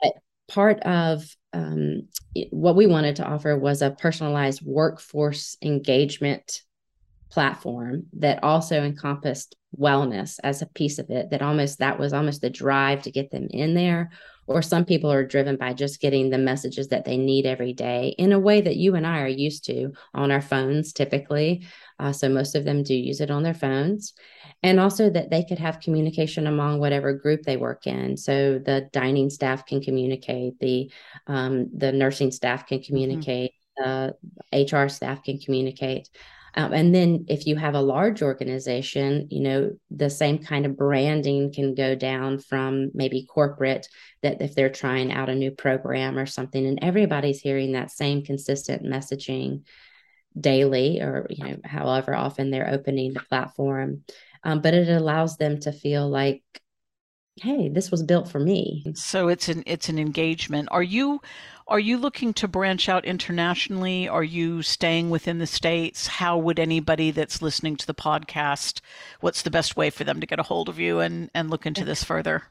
But 0.00 0.14
part 0.48 0.80
of 0.80 1.24
um, 1.52 2.08
what 2.50 2.76
we 2.76 2.86
wanted 2.86 3.16
to 3.16 3.26
offer 3.26 3.54
was 3.54 3.82
a 3.82 3.90
personalized 3.90 4.62
workforce 4.64 5.58
engagement 5.60 6.62
platform 7.32 8.04
that 8.12 8.44
also 8.44 8.82
encompassed 8.82 9.56
wellness 9.78 10.38
as 10.44 10.60
a 10.60 10.66
piece 10.66 10.98
of 10.98 11.08
it 11.08 11.30
that 11.30 11.40
almost 11.40 11.78
that 11.78 11.98
was 11.98 12.12
almost 12.12 12.42
the 12.42 12.50
drive 12.50 13.00
to 13.02 13.10
get 13.10 13.30
them 13.30 13.46
in 13.50 13.72
there 13.72 14.10
or 14.46 14.60
some 14.60 14.84
people 14.84 15.10
are 15.10 15.24
driven 15.24 15.56
by 15.56 15.72
just 15.72 16.00
getting 16.00 16.28
the 16.28 16.36
messages 16.36 16.88
that 16.88 17.06
they 17.06 17.16
need 17.16 17.46
every 17.46 17.72
day 17.72 18.14
in 18.18 18.32
a 18.32 18.38
way 18.38 18.60
that 18.60 18.76
you 18.76 18.96
and 18.96 19.06
I 19.06 19.22
are 19.22 19.28
used 19.28 19.64
to 19.66 19.92
on 20.12 20.30
our 20.30 20.42
phones 20.42 20.92
typically 20.92 21.66
uh, 21.98 22.12
so 22.12 22.28
most 22.28 22.54
of 22.54 22.64
them 22.64 22.82
do 22.82 22.94
use 22.94 23.22
it 23.22 23.30
on 23.30 23.42
their 23.42 23.54
phones 23.54 24.12
and 24.62 24.78
also 24.78 25.08
that 25.08 25.30
they 25.30 25.42
could 25.42 25.58
have 25.58 25.80
communication 25.80 26.46
among 26.46 26.80
whatever 26.80 27.14
group 27.14 27.44
they 27.44 27.56
work 27.56 27.86
in 27.86 28.18
so 28.18 28.58
the 28.58 28.90
dining 28.92 29.30
staff 29.30 29.64
can 29.64 29.80
communicate 29.80 30.58
the 30.60 30.90
um, 31.28 31.70
the 31.74 31.92
nursing 31.92 32.30
staff 32.30 32.66
can 32.66 32.78
mm-hmm. 32.78 32.86
communicate 32.88 33.52
mm-hmm. 33.80 34.12
uh, 34.54 34.82
hr 34.84 34.88
staff 34.88 35.22
can 35.24 35.38
communicate 35.38 36.10
um, 36.54 36.72
and 36.72 36.94
then 36.94 37.26
if 37.28 37.46
you 37.46 37.56
have 37.56 37.74
a 37.74 37.80
large 37.80 38.22
organization, 38.22 39.28
you 39.30 39.40
know, 39.40 39.70
the 39.90 40.10
same 40.10 40.38
kind 40.38 40.66
of 40.66 40.76
branding 40.76 41.52
can 41.52 41.74
go 41.74 41.94
down 41.94 42.38
from 42.38 42.90
maybe 42.94 43.24
corporate 43.24 43.88
that 44.22 44.42
if 44.42 44.54
they're 44.54 44.68
trying 44.68 45.12
out 45.12 45.30
a 45.30 45.34
new 45.34 45.50
program 45.50 46.18
or 46.18 46.26
something, 46.26 46.66
and 46.66 46.78
everybody's 46.82 47.40
hearing 47.40 47.72
that 47.72 47.90
same 47.90 48.22
consistent 48.22 48.84
messaging 48.84 49.62
daily 50.38 51.00
or, 51.00 51.26
you 51.30 51.44
know, 51.44 51.56
however 51.64 52.14
often 52.14 52.50
they're 52.50 52.70
opening 52.70 53.12
the 53.12 53.20
platform. 53.20 54.02
Um, 54.44 54.60
but 54.60 54.74
it 54.74 54.88
allows 54.88 55.36
them 55.36 55.60
to 55.60 55.72
feel 55.72 56.08
like 56.08 56.42
hey 57.36 57.68
this 57.68 57.90
was 57.90 58.02
built 58.02 58.28
for 58.28 58.38
me 58.38 58.84
so 58.94 59.28
it's 59.28 59.48
an 59.48 59.62
it's 59.66 59.88
an 59.88 59.98
engagement 59.98 60.68
are 60.70 60.82
you 60.82 61.20
are 61.72 61.78
you 61.78 61.96
looking 61.96 62.34
to 62.34 62.48
branch 62.48 62.88
out 62.88 63.04
internationally? 63.04 64.08
Are 64.08 64.24
you 64.24 64.62
staying 64.62 65.10
within 65.10 65.38
the 65.38 65.46
States? 65.46 66.06
How 66.06 66.36
would 66.36 66.58
anybody 66.58 67.10
that's 67.10 67.40
listening 67.40 67.76
to 67.76 67.86
the 67.86 67.94
podcast, 67.94 68.80
what's 69.20 69.40
the 69.42 69.50
best 69.50 69.76
way 69.76 69.88
for 69.88 70.04
them 70.04 70.20
to 70.20 70.26
get 70.26 70.38
a 70.40 70.42
hold 70.42 70.68
of 70.68 70.78
you 70.78 71.00
and, 71.00 71.30
and 71.34 71.50
look 71.50 71.64
into 71.64 71.84
this 71.84 72.04
further? 72.04 72.42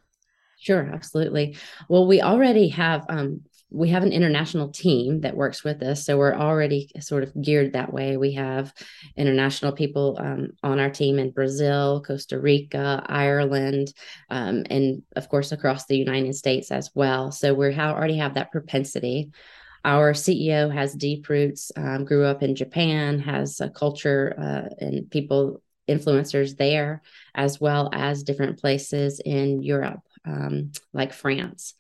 Sure, 0.58 0.90
absolutely. 0.94 1.58
Well, 1.90 2.08
we 2.08 2.22
already 2.22 2.70
have 2.70 3.06
um, 3.10 3.42
we 3.72 3.90
have 3.90 4.04
an 4.04 4.12
international 4.12 4.68
team 4.68 5.22
that 5.22 5.36
works 5.36 5.64
with 5.64 5.82
us 5.82 6.06
so 6.06 6.18
we're 6.18 6.36
already 6.36 6.92
sort 7.00 7.24
of 7.24 7.32
geared 7.42 7.74
that 7.74 7.94
way. 7.94 8.18
We 8.18 8.34
have 8.34 8.74
international 9.16 9.72
people 9.72 10.18
um, 10.20 10.50
on 10.62 10.80
our 10.80 10.90
team 10.90 11.20
in 11.20 11.32
brazil 11.32 12.04
costa 12.06 12.38
rica 12.40 13.04
ireland 13.08 13.94
um, 14.30 14.64
and 14.70 15.04
of 15.16 15.30
course 15.30 15.52
across 15.52 15.86
the 15.86 15.98
united 15.98 16.36
states 16.36 16.70
as 16.72 16.92
well. 16.94 17.32
So 17.32 17.54
we 17.54 17.74
already 17.74 18.18
have 18.18 18.36
that 18.36 18.52
propensity. 18.52 19.32
Our 19.86 20.14
ceo 20.14 20.72
has 20.72 20.94
deep 20.94 21.30
roots 21.30 21.72
um, 21.78 22.06
grew 22.06 22.26
up 22.26 22.44
in 22.44 22.56
japan 22.56 23.20
has 23.20 23.62
a 23.62 23.70
culture 23.70 24.36
uh, 24.38 24.84
and 24.84 25.10
people 25.10 25.62
influencers 25.88 26.58
there 26.58 27.02
as 27.34 27.60
well 27.60 27.90
as 27.92 28.24
different 28.24 28.60
places 28.60 29.20
in 29.24 29.64
europe 29.64 30.02
um, 30.26 30.72
like 30.94 31.14
france. 31.14 31.74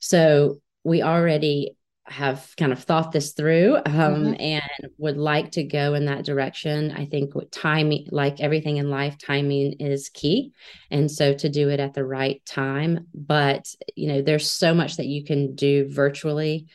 So 0.00 0.60
we 0.86 1.02
already 1.02 1.76
have 2.04 2.54
kind 2.56 2.70
of 2.70 2.84
thought 2.84 3.10
this 3.10 3.32
through 3.32 3.74
um, 3.74 3.82
mm-hmm. 3.84 4.34
and 4.38 4.92
would 4.96 5.16
like 5.16 5.50
to 5.50 5.64
go 5.64 5.94
in 5.94 6.04
that 6.06 6.24
direction. 6.24 6.92
I 6.92 7.06
think 7.06 7.32
timing, 7.50 8.06
like 8.12 8.40
everything 8.40 8.76
in 8.76 8.88
life, 8.88 9.18
timing 9.18 9.72
is 9.80 10.08
key. 10.08 10.52
And 10.88 11.10
so 11.10 11.34
to 11.34 11.48
do 11.48 11.68
it 11.70 11.80
at 11.80 11.94
the 11.94 12.04
right 12.04 12.40
time. 12.46 13.08
But, 13.12 13.66
you 13.96 14.06
know, 14.06 14.22
there's 14.22 14.48
so 14.48 14.72
much 14.72 14.98
that 14.98 15.06
you 15.06 15.24
can 15.24 15.56
do 15.56 15.88
virtually 15.90 16.66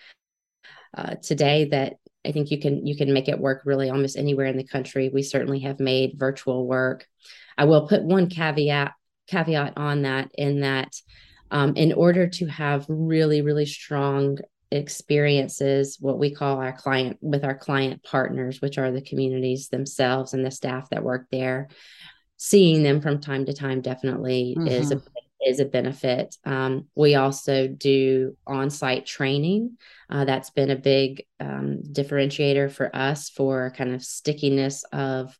uh, 0.97 1.16
today 1.16 1.70
that 1.72 1.93
I 2.26 2.34
think 2.34 2.51
you 2.51 2.59
can 2.59 2.86
you 2.86 2.97
can 2.97 3.14
make 3.14 3.30
it 3.30 3.39
work 3.39 3.62
really 3.64 3.89
almost 3.89 4.18
anywhere 4.18 4.47
in 4.47 4.57
the 4.57 4.68
country. 4.68 5.09
We 5.09 5.24
certainly 5.24 5.62
have 5.62 5.80
made 5.80 6.20
virtual 6.20 6.68
work. 6.68 7.07
I 7.57 7.64
will 7.64 7.88
put 7.88 8.03
one 8.03 8.30
caveat 8.30 8.91
caveat 9.28 9.74
on 9.78 10.01
that 10.01 10.30
in 10.38 10.59
that 10.59 10.93
um, 11.52 11.76
in 11.76 11.93
order 11.93 12.28
to 12.28 12.47
have 12.47 12.86
really, 12.88 13.41
really 13.41 13.66
strong 13.66 14.39
experiences, 14.72 15.97
what 15.99 16.18
we 16.18 16.34
call 16.34 16.58
our 16.58 16.72
client 16.72 17.18
with 17.22 17.43
our 17.43 17.56
client 17.56 18.02
partners, 18.04 18.62
which 18.62 18.78
are 18.78 18.89
the 18.89 19.02
communities 19.02 19.68
themselves 19.68 20.34
and 20.34 20.45
the 20.45 20.52
staff 20.52 20.89
that 20.89 21.04
work 21.04 21.28
there. 21.30 21.68
Seeing 22.38 22.82
them 22.82 23.02
from 23.02 23.20
time 23.20 23.45
to 23.45 23.54
time 23.54 23.82
definitely 23.82 24.56
mm-hmm. 24.58 24.68
is 24.68 24.91
a 24.91 24.95
mm-hmm. 24.95 25.08
is 25.45 25.60
a 25.60 25.66
benefit. 25.66 26.38
Um, 26.45 26.88
we 26.95 27.16
also 27.16 27.68
do 27.68 28.36
on-site 28.47 29.06
training. 29.06 29.78
Uh, 30.10 30.26
that's 30.26 30.49
been 30.49 30.72
a 30.72 30.76
big 30.76 31.26
um, 31.39 31.84
differentiator 31.91 32.72
for 32.72 32.95
us 32.95 33.30
for 33.30 33.74
kind 33.78 33.93
of 33.93 34.04
stickiness 34.04 34.84
of 34.91 35.38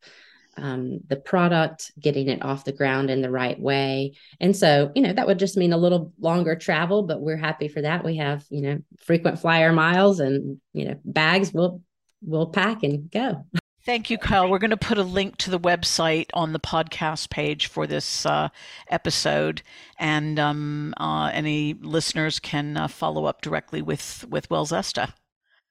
um, 0.56 1.00
the 1.08 1.16
product, 1.16 1.92
getting 1.98 2.28
it 2.28 2.42
off 2.42 2.64
the 2.64 2.72
ground 2.72 3.10
in 3.10 3.22
the 3.22 3.30
right 3.30 3.58
way. 3.58 4.14
And 4.40 4.56
so, 4.56 4.92
you 4.94 5.02
know, 5.02 5.12
that 5.12 5.26
would 5.26 5.38
just 5.38 5.56
mean 5.56 5.72
a 5.72 5.78
little 5.78 6.12
longer 6.20 6.56
travel, 6.56 7.02
but 7.02 7.20
we're 7.20 7.36
happy 7.36 7.68
for 7.68 7.82
that. 7.82 8.04
We 8.04 8.16
have, 8.16 8.44
you 8.50 8.62
know, 8.62 8.78
frequent 8.98 9.38
flyer 9.38 9.72
miles 9.72 10.20
and, 10.20 10.60
you 10.72 10.86
know, 10.86 11.00
bags 11.04 11.52
we'll 11.52 11.80
we'll 12.22 12.46
pack 12.46 12.82
and 12.82 13.10
go. 13.10 13.44
Thank 13.84 14.10
you, 14.10 14.18
Kyle. 14.18 14.48
We're 14.48 14.60
going 14.60 14.70
to 14.70 14.76
put 14.76 14.96
a 14.96 15.02
link 15.02 15.38
to 15.38 15.50
the 15.50 15.58
website 15.58 16.26
on 16.34 16.52
the 16.52 16.60
podcast 16.60 17.30
page 17.30 17.66
for 17.66 17.84
this 17.84 18.24
uh, 18.24 18.48
episode, 18.88 19.62
and 19.98 20.38
um, 20.38 20.94
uh, 20.98 21.30
any 21.32 21.74
listeners 21.74 22.38
can 22.38 22.76
uh, 22.76 22.86
follow 22.86 23.24
up 23.24 23.42
directly 23.42 23.82
with 23.82 24.24
with 24.28 24.48
WellZesta. 24.48 25.14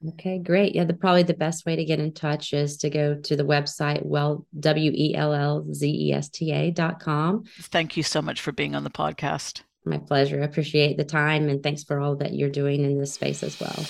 Okay, 0.09 0.39
great. 0.39 0.73
Yeah, 0.73 0.85
the 0.85 0.93
probably 0.93 1.23
the 1.23 1.35
best 1.35 1.65
way 1.65 1.75
to 1.75 1.85
get 1.85 1.99
in 1.99 2.13
touch 2.13 2.53
is 2.53 2.77
to 2.77 2.89
go 2.89 3.15
to 3.15 3.35
the 3.35 3.43
website 3.43 4.03
well 4.03 4.47
w 4.59 4.91
e 4.93 5.13
l 5.15 5.33
l 5.33 5.65
z 5.73 5.89
e 5.89 6.13
s 6.13 6.27
t 6.29 6.51
a 6.51 6.71
dot 6.71 6.99
com. 6.99 7.43
Thank 7.59 7.95
you 7.95 8.03
so 8.03 8.21
much 8.21 8.41
for 8.41 8.51
being 8.51 8.73
on 8.73 8.83
the 8.83 8.89
podcast. 8.89 9.61
My 9.85 9.99
pleasure. 9.99 10.41
I 10.41 10.45
appreciate 10.45 10.97
the 10.97 11.03
time 11.03 11.49
and 11.49 11.61
thanks 11.61 11.83
for 11.83 11.99
all 11.99 12.15
that 12.17 12.33
you're 12.33 12.49
doing 12.49 12.83
in 12.83 12.99
this 12.99 13.13
space 13.13 13.43
as 13.43 13.59
well. 13.59 13.85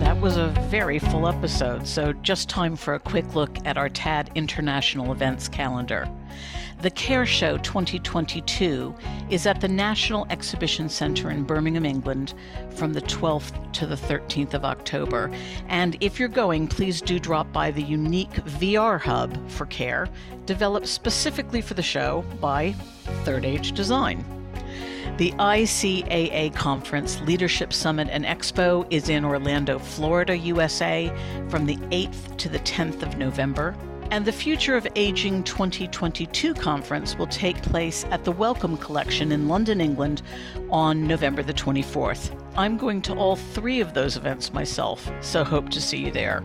That 0.00 0.20
was 0.20 0.36
a 0.36 0.48
very 0.68 0.98
full 0.98 1.28
episode, 1.28 1.86
so 1.86 2.12
just 2.12 2.48
time 2.48 2.74
for 2.74 2.94
a 2.94 2.98
quick 2.98 3.34
look 3.34 3.56
at 3.64 3.76
our 3.76 3.88
TAD 3.88 4.30
International 4.34 5.12
Events 5.12 5.48
calendar. 5.48 6.08
The 6.80 6.90
CARE 6.90 7.26
Show 7.26 7.58
2022 7.58 8.94
is 9.30 9.46
at 9.48 9.60
the 9.60 9.66
National 9.66 10.28
Exhibition 10.30 10.88
Center 10.88 11.32
in 11.32 11.42
Birmingham, 11.42 11.84
England 11.84 12.34
from 12.70 12.92
the 12.92 13.00
12th 13.02 13.72
to 13.72 13.84
the 13.84 13.96
13th 13.96 14.54
of 14.54 14.64
October. 14.64 15.28
And 15.66 15.96
if 15.98 16.20
you're 16.20 16.28
going, 16.28 16.68
please 16.68 17.00
do 17.00 17.18
drop 17.18 17.52
by 17.52 17.72
the 17.72 17.82
unique 17.82 18.30
VR 18.30 19.00
hub 19.00 19.50
for 19.50 19.66
CARE, 19.66 20.08
developed 20.46 20.86
specifically 20.86 21.60
for 21.60 21.74
the 21.74 21.82
show 21.82 22.24
by 22.40 22.76
Third 23.24 23.44
Age 23.44 23.72
Design. 23.72 24.24
The 25.16 25.32
ICAA 25.32 26.54
Conference 26.54 27.20
Leadership 27.22 27.72
Summit 27.72 28.06
and 28.08 28.24
Expo 28.24 28.86
is 28.88 29.08
in 29.08 29.24
Orlando, 29.24 29.80
Florida, 29.80 30.38
USA 30.38 31.12
from 31.48 31.66
the 31.66 31.76
8th 31.90 32.36
to 32.36 32.48
the 32.48 32.60
10th 32.60 33.02
of 33.02 33.18
November. 33.18 33.74
And 34.10 34.24
the 34.24 34.32
Future 34.32 34.74
of 34.74 34.88
Aging 34.96 35.44
2022 35.44 36.54
conference 36.54 37.18
will 37.18 37.26
take 37.26 37.60
place 37.60 38.06
at 38.10 38.24
the 38.24 38.32
Wellcome 38.32 38.78
Collection 38.78 39.32
in 39.32 39.48
London, 39.48 39.82
England 39.82 40.22
on 40.70 41.06
November 41.06 41.42
the 41.42 41.52
24th. 41.52 42.34
I'm 42.56 42.78
going 42.78 43.02
to 43.02 43.14
all 43.14 43.36
three 43.36 43.80
of 43.80 43.92
those 43.92 44.16
events 44.16 44.52
myself, 44.52 45.10
so 45.20 45.44
hope 45.44 45.68
to 45.70 45.80
see 45.80 45.98
you 45.98 46.10
there. 46.10 46.42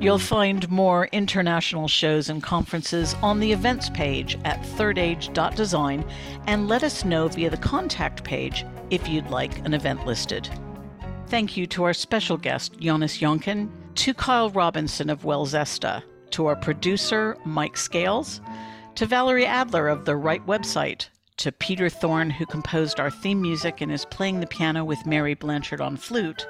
You'll 0.00 0.18
find 0.18 0.70
more 0.70 1.08
international 1.12 1.88
shows 1.88 2.30
and 2.30 2.42
conferences 2.42 3.14
on 3.22 3.38
the 3.38 3.52
events 3.52 3.90
page 3.90 4.38
at 4.44 4.64
thirdage.design 4.64 6.04
and 6.46 6.68
let 6.68 6.82
us 6.84 7.04
know 7.04 7.28
via 7.28 7.50
the 7.50 7.56
contact 7.58 8.24
page 8.24 8.64
if 8.88 9.08
you'd 9.08 9.28
like 9.28 9.58
an 9.66 9.74
event 9.74 10.06
listed. 10.06 10.48
Thank 11.26 11.56
you 11.56 11.66
to 11.68 11.84
our 11.84 11.92
special 11.92 12.38
guest, 12.38 12.78
Jonas 12.78 13.18
Jonken, 13.18 13.68
to 13.96 14.14
Kyle 14.14 14.50
Robinson 14.50 15.10
of 15.10 15.22
WellZesta, 15.22 16.02
to 16.34 16.46
our 16.46 16.56
producer, 16.56 17.36
Mike 17.44 17.76
Scales, 17.76 18.40
to 18.96 19.06
Valerie 19.06 19.46
Adler 19.46 19.86
of 19.86 20.04
the 20.04 20.16
Right 20.16 20.44
website, 20.46 21.06
to 21.36 21.52
Peter 21.52 21.88
Thorne, 21.88 22.28
who 22.28 22.44
composed 22.44 22.98
our 22.98 23.08
theme 23.10 23.40
music 23.40 23.80
and 23.80 23.92
is 23.92 24.04
playing 24.06 24.40
the 24.40 24.48
piano 24.48 24.84
with 24.84 25.06
Mary 25.06 25.34
Blanchard 25.34 25.80
on 25.80 25.96
flute, 25.96 26.48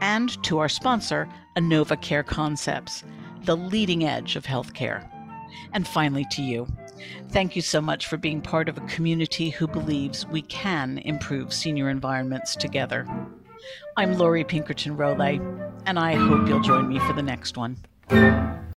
and 0.00 0.42
to 0.42 0.58
our 0.58 0.68
sponsor, 0.68 1.28
Anova 1.56 2.00
Care 2.00 2.24
Concepts, 2.24 3.04
the 3.44 3.56
leading 3.56 4.04
edge 4.04 4.34
of 4.34 4.44
healthcare. 4.44 5.08
And 5.72 5.86
finally, 5.86 6.26
to 6.32 6.42
you. 6.42 6.66
Thank 7.28 7.54
you 7.54 7.62
so 7.62 7.80
much 7.80 8.08
for 8.08 8.16
being 8.16 8.40
part 8.40 8.68
of 8.68 8.76
a 8.76 8.86
community 8.86 9.50
who 9.50 9.68
believes 9.68 10.26
we 10.26 10.42
can 10.42 10.98
improve 10.98 11.52
senior 11.52 11.90
environments 11.90 12.56
together. 12.56 13.06
I'm 13.96 14.18
Lori 14.18 14.42
Pinkerton 14.42 14.96
Rolay, 14.96 15.38
and 15.86 15.96
I 15.96 16.14
hope 16.14 16.48
you'll 16.48 16.58
join 16.58 16.88
me 16.88 16.98
for 16.98 17.12
the 17.12 17.22
next 17.22 17.56
one. 17.56 17.76